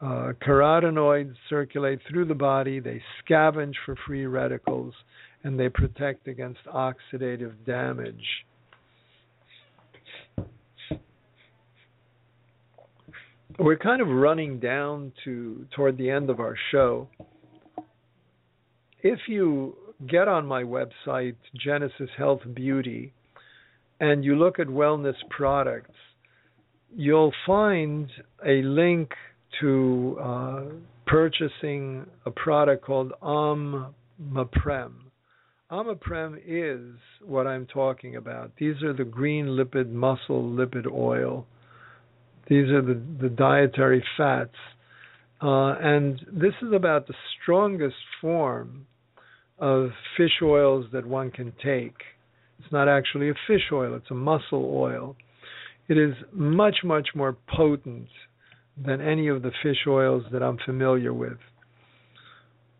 Uh, 0.00 0.32
carotenoids 0.44 1.34
circulate 1.48 2.00
through 2.08 2.24
the 2.24 2.34
body, 2.34 2.80
they 2.80 3.02
scavenge 3.22 3.74
for 3.84 3.94
free 4.06 4.26
radicals, 4.26 4.94
and 5.44 5.60
they 5.60 5.68
protect 5.68 6.26
against 6.26 6.60
oxidative 6.66 7.52
damage. 7.66 8.24
We're 13.58 13.76
kind 13.76 14.00
of 14.00 14.08
running 14.08 14.58
down 14.58 15.12
to 15.24 15.66
toward 15.76 15.98
the 15.98 16.08
end 16.08 16.30
of 16.30 16.40
our 16.40 16.56
show. 16.72 17.08
If 19.02 19.20
you 19.28 19.76
get 20.08 20.28
on 20.28 20.46
my 20.46 20.62
website, 20.62 21.36
Genesis 21.54 22.10
Health 22.18 22.40
Beauty, 22.54 23.12
and 23.98 24.24
you 24.24 24.36
look 24.36 24.58
at 24.58 24.66
wellness 24.66 25.14
products, 25.30 25.96
you'll 26.94 27.32
find 27.46 28.10
a 28.44 28.62
link 28.62 29.10
to 29.60 30.18
uh, 30.22 30.62
purchasing 31.06 32.06
a 32.26 32.30
product 32.30 32.84
called 32.84 33.12
Omniprem. 33.22 34.92
Omniprem 35.70 36.38
is 36.46 36.96
what 37.24 37.46
I'm 37.46 37.66
talking 37.66 38.16
about. 38.16 38.52
These 38.58 38.82
are 38.82 38.92
the 38.92 39.04
green 39.04 39.46
lipid 39.46 39.90
mussel 39.90 40.42
lipid 40.42 40.90
oil. 40.90 41.46
These 42.48 42.68
are 42.68 42.82
the, 42.82 43.00
the 43.20 43.28
dietary 43.28 44.04
fats. 44.16 44.56
Uh, 45.42 45.74
and 45.80 46.20
this 46.30 46.52
is 46.60 46.72
about 46.74 47.06
the 47.06 47.14
strongest 47.40 47.96
form 48.20 48.86
of 49.60 49.90
fish 50.16 50.42
oils 50.42 50.86
that 50.92 51.06
one 51.06 51.30
can 51.30 51.52
take. 51.62 51.96
It's 52.58 52.72
not 52.72 52.88
actually 52.88 53.30
a 53.30 53.34
fish 53.46 53.70
oil, 53.72 53.94
it's 53.94 54.10
a 54.10 54.14
mussel 54.14 54.72
oil. 54.74 55.16
It 55.88 55.98
is 55.98 56.14
much, 56.32 56.78
much 56.84 57.08
more 57.14 57.36
potent 57.54 58.08
than 58.82 59.00
any 59.00 59.28
of 59.28 59.42
the 59.42 59.50
fish 59.62 59.86
oils 59.86 60.24
that 60.32 60.42
I'm 60.42 60.58
familiar 60.64 61.12
with. 61.12 61.38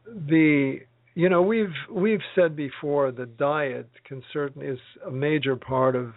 The 0.07 0.79
you 1.15 1.29
know 1.29 1.43
we've 1.43 1.75
we've 1.91 2.21
said 2.35 2.57
before 2.57 3.13
that 3.13 3.37
diet 3.37 3.89
can 4.07 4.23
certainly 4.33 4.69
is 4.69 4.79
a 5.07 5.11
major 5.11 5.57
part 5.57 5.97
of 5.97 6.13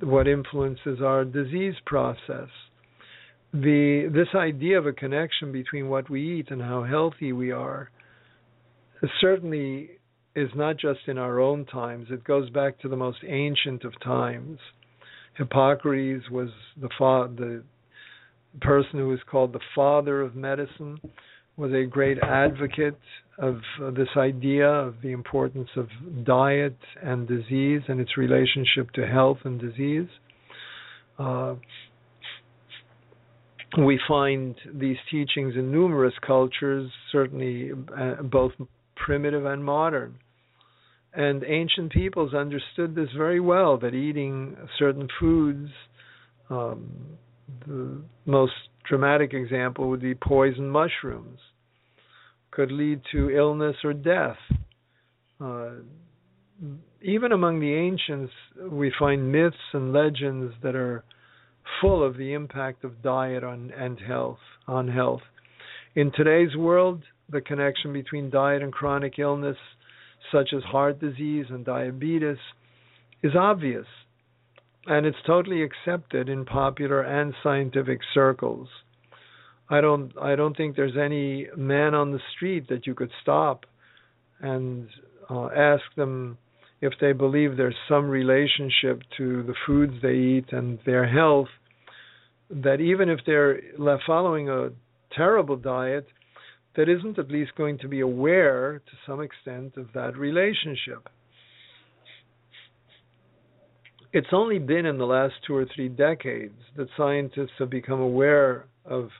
what 0.00 0.26
influences 0.26 1.00
our 1.02 1.24
disease 1.24 1.74
process. 1.84 2.48
The 3.52 4.10
this 4.12 4.28
idea 4.34 4.78
of 4.78 4.86
a 4.86 4.92
connection 4.92 5.52
between 5.52 5.88
what 5.88 6.08
we 6.10 6.38
eat 6.38 6.50
and 6.50 6.60
how 6.60 6.84
healthy 6.84 7.32
we 7.32 7.50
are 7.50 7.90
certainly 9.20 9.90
is 10.34 10.50
not 10.54 10.76
just 10.76 11.00
in 11.06 11.18
our 11.18 11.40
own 11.40 11.64
times. 11.64 12.08
It 12.10 12.24
goes 12.24 12.50
back 12.50 12.78
to 12.80 12.88
the 12.88 12.96
most 12.96 13.18
ancient 13.26 13.84
of 13.84 13.98
times. 14.02 14.58
Hippocrates 15.36 16.30
was 16.30 16.50
the 16.80 16.88
fa- 16.98 17.30
the 17.34 17.62
person 18.60 18.98
who 18.98 19.12
is 19.12 19.20
called 19.30 19.52
the 19.52 19.60
father 19.74 20.22
of 20.22 20.34
medicine, 20.34 20.98
was 21.56 21.72
a 21.72 21.84
great 21.84 22.18
advocate 22.22 22.98
of 23.38 23.60
this 23.94 24.08
idea 24.16 24.68
of 24.68 24.96
the 25.02 25.12
importance 25.12 25.68
of 25.76 25.88
diet 26.24 26.76
and 27.02 27.26
disease 27.26 27.82
and 27.88 28.00
its 28.00 28.16
relationship 28.16 28.90
to 28.92 29.06
health 29.06 29.38
and 29.44 29.60
disease. 29.60 30.08
Uh, 31.18 31.54
we 33.78 33.98
find 34.08 34.54
these 34.74 34.96
teachings 35.10 35.54
in 35.54 35.70
numerous 35.70 36.14
cultures, 36.26 36.90
certainly 37.12 37.72
uh, 37.98 38.22
both 38.22 38.52
primitive 39.06 39.46
and 39.46 39.64
modern. 39.64 40.18
And 41.14 41.44
ancient 41.44 41.92
peoples 41.92 42.34
understood 42.34 42.96
this 42.96 43.08
very 43.16 43.38
well 43.38 43.78
that 43.78 43.94
eating 43.94 44.56
certain 44.76 45.06
foods 45.20 45.70
um, 46.50 46.90
the 47.66 48.02
most 48.24 48.52
dramatic 48.88 49.32
example 49.32 49.88
would 49.88 50.02
be 50.02 50.14
poison 50.14 50.68
mushrooms 50.68 51.38
could 52.50 52.72
lead 52.72 53.00
to 53.12 53.30
illness 53.30 53.76
or 53.84 53.92
death. 53.92 54.38
Uh, 55.40 55.70
even 57.00 57.30
among 57.30 57.60
the 57.60 57.74
ancients, 57.74 58.32
we 58.68 58.92
find 58.98 59.30
myths 59.30 59.56
and 59.72 59.92
legends 59.92 60.52
that 60.64 60.74
are 60.74 61.04
full 61.80 62.04
of 62.04 62.16
the 62.16 62.32
impact 62.32 62.82
of 62.82 63.02
diet 63.02 63.44
on 63.44 63.70
and 63.76 64.00
health 64.00 64.38
on 64.66 64.88
health. 64.88 65.22
In 65.94 66.10
today's 66.12 66.56
world, 66.56 67.02
the 67.30 67.40
connection 67.40 67.92
between 67.92 68.30
diet 68.30 68.62
and 68.62 68.72
chronic 68.72 69.18
illness, 69.18 69.56
such 70.32 70.50
as 70.56 70.62
heart 70.62 71.00
disease 71.00 71.46
and 71.50 71.64
diabetes, 71.64 72.38
is 73.22 73.32
obvious 73.34 73.86
and 74.86 75.04
it's 75.04 75.16
totally 75.26 75.62
accepted 75.62 76.28
in 76.28 76.44
popular 76.44 77.02
and 77.02 77.34
scientific 77.42 78.00
circles. 78.14 78.68
I 79.68 79.80
don't 79.80 80.12
I 80.20 80.36
don't 80.36 80.56
think 80.56 80.76
there's 80.76 80.96
any 80.96 81.48
man 81.56 81.94
on 81.94 82.12
the 82.12 82.20
street 82.36 82.68
that 82.68 82.86
you 82.86 82.94
could 82.94 83.10
stop 83.20 83.66
and 84.40 84.88
uh, 85.28 85.46
ask 85.46 85.82
them 85.96 86.38
if 86.80 86.92
they 87.00 87.12
believe 87.12 87.56
there's 87.56 87.74
some 87.88 88.08
relationship 88.08 89.02
to 89.16 89.42
the 89.42 89.54
foods 89.66 89.94
they 90.02 90.14
eat 90.14 90.52
and 90.52 90.78
their 90.86 91.08
health 91.08 91.48
that 92.48 92.80
even 92.80 93.08
if 93.08 93.18
they're 93.26 93.60
following 94.06 94.48
a 94.48 94.68
terrible 95.16 95.56
diet 95.56 96.06
that 96.76 96.88
isn't 96.88 97.18
at 97.18 97.30
least 97.30 97.54
going 97.56 97.78
to 97.78 97.88
be 97.88 98.00
aware 98.00 98.80
to 98.86 98.92
some 99.06 99.20
extent 99.20 99.76
of 99.76 99.86
that 99.94 100.16
relationship 100.16 101.08
it's 104.16 104.28
only 104.32 104.58
been 104.58 104.86
in 104.86 104.96
the 104.96 105.04
last 105.04 105.34
two 105.46 105.54
or 105.54 105.66
three 105.74 105.90
decades 105.90 106.58
that 106.74 106.88
scientists 106.96 107.52
have 107.58 107.68
become 107.68 108.00
aware 108.00 108.64
of 108.86 109.10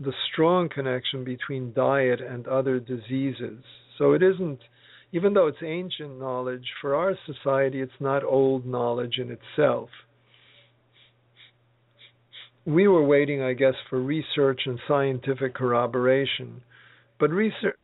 the 0.00 0.14
strong 0.32 0.68
connection 0.70 1.24
between 1.24 1.74
diet 1.74 2.22
and 2.22 2.48
other 2.48 2.80
diseases. 2.80 3.62
So 3.98 4.12
it 4.12 4.22
isn't, 4.22 4.60
even 5.12 5.34
though 5.34 5.46
it's 5.46 5.62
ancient 5.62 6.18
knowledge, 6.18 6.64
for 6.80 6.94
our 6.94 7.14
society, 7.26 7.82
it's 7.82 7.92
not 8.00 8.24
old 8.24 8.64
knowledge 8.64 9.18
in 9.18 9.30
itself. 9.30 9.90
We 12.64 12.88
were 12.88 13.04
waiting, 13.04 13.42
I 13.42 13.52
guess, 13.52 13.74
for 13.90 14.00
research 14.00 14.62
and 14.64 14.80
scientific 14.88 15.54
corroboration. 15.54 16.62
But 17.18 17.30
research, 17.30 17.76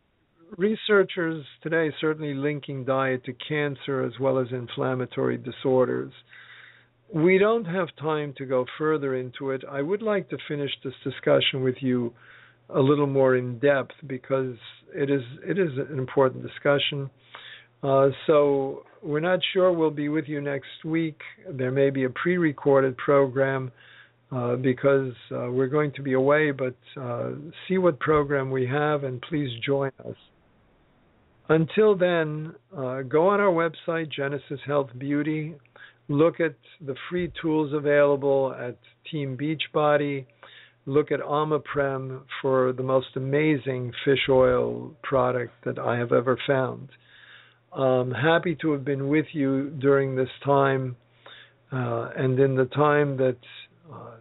researchers 0.57 1.45
today 1.63 1.91
certainly 2.01 2.35
linking 2.35 2.85
diet 2.85 3.25
to 3.25 3.33
cancer 3.33 4.03
as 4.05 4.13
well 4.21 4.39
as 4.39 4.49
inflammatory 4.51 5.39
disorders. 5.39 6.13
We 7.13 7.39
don't 7.39 7.65
have 7.65 7.89
time 8.01 8.35
to 8.39 8.47
go 8.47 8.67
further 8.79 9.15
into 9.17 9.51
it. 9.51 9.63
I 9.69 9.83
would 9.83 10.03
like 10.03 10.29
to 10.31 10.39
finish 10.49 10.71
this 10.85 10.95
discussion 11.03 11.63
with 11.63 11.77
you 11.81 12.13
a 12.69 12.81
little 12.81 13.07
more 13.07 13.37
in 13.37 13.59
depth 13.59 13.95
because 14.07 14.57
it 14.95 15.11
is 15.11 15.23
it 15.47 15.59
is 15.59 15.71
an 15.77 15.99
important 15.99 16.43
discussion. 16.43 17.11
Uh, 17.83 18.09
so 18.27 18.85
we're 19.03 19.21
not 19.21 19.41
sure 19.53 19.73
we'll 19.73 19.91
be 19.91 20.09
with 20.09 20.27
you 20.27 20.41
next 20.41 20.85
week. 20.85 21.19
There 21.51 21.71
may 21.71 21.91
be 21.91 22.05
a 22.05 22.11
pre-recorded 22.11 22.97
program 22.97 23.73
uh, 24.33 24.57
because 24.57 25.13
uh, 25.33 25.51
we're 25.51 25.67
going 25.67 25.93
to 25.93 26.03
be 26.03 26.13
away. 26.13 26.51
But 26.51 26.77
uh, 27.01 27.31
see 27.69 27.79
what 27.79 27.99
program 27.99 28.51
we 28.51 28.67
have 28.67 29.05
and 29.05 29.21
please 29.23 29.51
join 29.65 29.91
us. 30.07 30.17
Until 31.49 31.97
then, 31.97 32.55
uh, 32.77 33.03
go 33.03 33.29
on 33.29 33.41
our 33.41 33.51
website, 33.51 34.11
Genesis 34.13 34.61
Health 34.65 34.91
Beauty. 34.97 35.57
Look 36.09 36.39
at 36.39 36.55
the 36.81 36.95
free 37.09 37.33
tools 37.43 37.73
available 37.73 38.55
at 38.57 38.79
Team 39.11 39.37
Beachbody. 39.37 40.27
Look 40.87 41.11
at 41.11 41.21
Omniprem 41.21 42.23
for 42.41 42.73
the 42.73 42.85
most 42.85 43.09
amazing 43.17 43.93
fish 44.05 44.29
oil 44.29 44.95
product 45.03 45.53
that 45.65 45.79
I 45.79 45.99
have 45.99 46.13
ever 46.13 46.39
found. 46.47 46.89
I'm 47.73 48.13
happy 48.13 48.57
to 48.63 48.73
have 48.73 48.85
been 48.85 49.09
with 49.09 49.27
you 49.33 49.71
during 49.71 50.17
this 50.17 50.31
time 50.45 50.97
uh, 51.73 52.11
and 52.17 52.39
in 52.39 52.57
the 52.57 52.65
time 52.67 53.17
that 53.19 53.37
uh, 53.93 54.17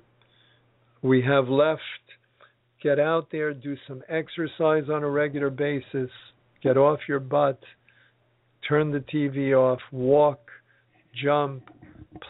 we 1.02 1.22
have 1.22 1.48
left. 1.48 1.82
Get 2.82 3.00
out 3.00 3.28
there, 3.32 3.54
do 3.54 3.76
some 3.88 4.02
exercise 4.08 4.86
on 4.90 5.04
a 5.04 5.10
regular 5.10 5.50
basis, 5.50 6.10
get 6.64 6.78
off 6.78 7.00
your 7.10 7.20
butt, 7.20 7.60
turn 8.68 8.92
the 8.92 9.00
TV 9.00 9.54
off, 9.54 9.80
walk, 9.92 10.40
jump, 11.22 11.64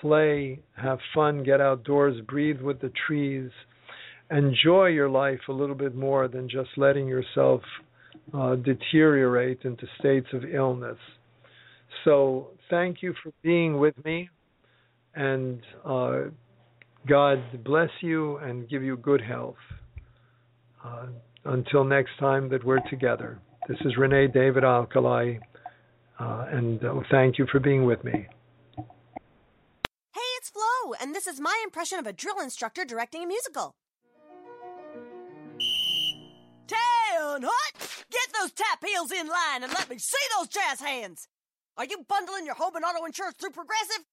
play, 0.02 0.60
have 0.76 1.00
fun, 1.14 1.44
get 1.44 1.62
outdoors, 1.62 2.20
breathe 2.28 2.62
with 2.62 2.82
the 2.82 2.92
trees. 3.08 3.52
Enjoy 4.32 4.88
your 4.88 5.10
life 5.10 5.40
a 5.50 5.54
little 5.54 5.76
bit 5.76 5.96
more 5.96 6.28
than 6.28 6.50
just 6.50 6.70
letting 6.78 7.08
yourself 7.08 7.62
uh, 8.34 8.56
deteriorate 8.56 9.62
into 9.64 9.86
states 10.00 10.28
of 10.34 10.44
illness. 10.46 10.98
So, 12.06 12.50
thank 12.70 13.02
you 13.02 13.14
for 13.24 13.32
being 13.42 13.80
with 13.80 13.96
me, 14.06 14.30
and 15.16 15.60
uh, 15.84 16.22
God 17.10 17.64
bless 17.64 17.90
you 18.02 18.38
and 18.38 18.70
give 18.70 18.84
you 18.84 18.96
good 18.96 19.20
health. 19.20 19.56
Uh, 20.86 21.08
until 21.46 21.84
next 21.84 22.12
time 22.20 22.50
that 22.50 22.64
we're 22.64 22.88
together. 22.88 23.40
This 23.68 23.80
is 23.82 23.96
Renè 23.98 24.32
David 24.32 24.64
Alkalay, 24.64 25.40
uh, 26.20 26.46
and 26.52 26.84
uh, 26.86 26.94
thank 27.10 27.40
you 27.40 27.48
for 27.52 27.60
being 27.60 27.84
with 27.86 28.04
me. 28.04 28.28
Hey, 28.78 30.30
it's 30.38 30.50
Flo, 30.50 30.94
and 31.02 31.16
this 31.16 31.26
is 31.26 31.40
my 31.40 31.60
impression 31.64 31.98
of 31.98 32.06
a 32.06 32.14
drill 32.14 32.40
instructor 32.40 32.86
directing 32.86 33.24
a 33.24 33.28
musical. 33.28 33.74
Town 36.68 37.42
hut! 37.42 38.06
Get 38.12 38.28
those 38.40 38.52
tap 38.52 38.86
heels 38.86 39.12
in 39.12 39.28
line 39.28 39.64
and 39.64 39.74
let 39.74 39.90
me 39.90 39.98
see 39.98 40.18
those 40.38 40.48
jazz 40.48 40.80
hands! 40.80 41.28
Are 41.76 41.86
you 41.86 42.06
bundling 42.08 42.46
your 42.46 42.56
home 42.56 42.76
and 42.76 42.86
auto 42.86 43.04
insurance 43.06 43.38
through 43.38 43.52
Progressive? 43.52 44.06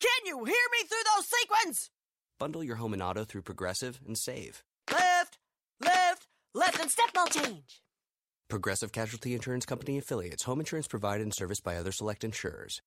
Can 0.00 0.26
you 0.26 0.44
hear 0.44 0.54
me 0.54 0.86
through 0.86 1.04
those 1.16 1.26
sequins? 1.26 1.90
Bundle 2.38 2.64
your 2.64 2.76
home 2.76 2.92
and 2.92 3.02
auto 3.02 3.24
through 3.24 3.42
Progressive 3.42 4.00
and 4.06 4.18
save. 4.18 4.64
Left, 4.90 5.38
left, 5.80 6.26
left, 6.54 6.80
and 6.80 6.90
step 6.90 7.12
ball 7.12 7.26
change. 7.28 7.80
Progressive 8.48 8.92
Casualty 8.92 9.34
Insurance 9.34 9.64
Company 9.64 9.98
affiliates. 9.98 10.42
Home 10.44 10.60
insurance 10.60 10.88
provided 10.88 11.22
and 11.22 11.34
serviced 11.34 11.62
by 11.64 11.76
other 11.76 11.92
select 11.92 12.24
insurers. 12.24 12.82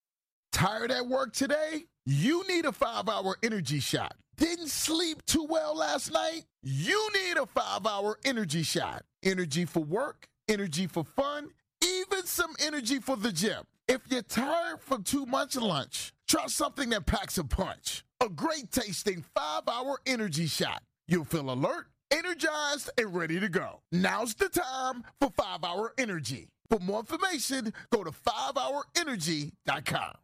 Tired 0.52 0.92
at 0.92 1.08
work 1.08 1.34
today? 1.34 1.86
You 2.06 2.46
need 2.48 2.66
a 2.66 2.72
five 2.72 3.08
hour 3.10 3.38
energy 3.44 3.80
shot. 3.80 4.16
Didn't 4.38 4.70
sleep 4.70 5.26
too 5.26 5.46
well 5.50 5.76
last 5.76 6.12
night? 6.12 6.44
You 6.62 7.10
need 7.14 7.38
a 7.38 7.46
five 7.46 7.86
hour 7.86 8.18
energy 8.24 8.64
shot. 8.64 9.04
Energy 9.24 9.66
for 9.66 9.82
work, 9.82 10.28
energy 10.48 10.88
for 10.88 11.04
fun, 11.04 11.50
even 11.84 12.26
some 12.26 12.54
energy 12.60 13.00
for 13.00 13.16
the 13.16 13.32
gym. 13.32 13.64
If 13.88 14.02
you're 14.10 14.22
tired 14.22 14.82
from 14.82 15.04
too 15.04 15.26
much 15.26 15.56
lunch, 15.56 16.12
try 16.28 16.48
something 16.48 16.90
that 16.90 17.06
packs 17.06 17.38
a 17.38 17.46
punch. 17.46 18.04
A 18.22 18.28
great 18.28 18.70
tasting 18.70 19.24
five 19.34 19.62
hour 19.66 19.98
energy 20.06 20.48
shot. 20.48 20.84
You'll 21.08 21.24
feel 21.24 21.50
alert, 21.50 21.88
energized, 22.12 22.90
and 22.98 23.16
ready 23.16 23.40
to 23.40 23.48
go. 23.48 23.80
Now's 23.94 24.34
the 24.34 24.50
time 24.50 25.06
for 25.22 25.30
five 25.30 25.64
hour 25.64 25.94
energy. 25.98 26.50
For 26.70 26.80
more 26.80 27.00
information, 27.00 27.72
go 27.90 28.04
to 28.04 28.12
5hourenergy.com. 28.12 30.18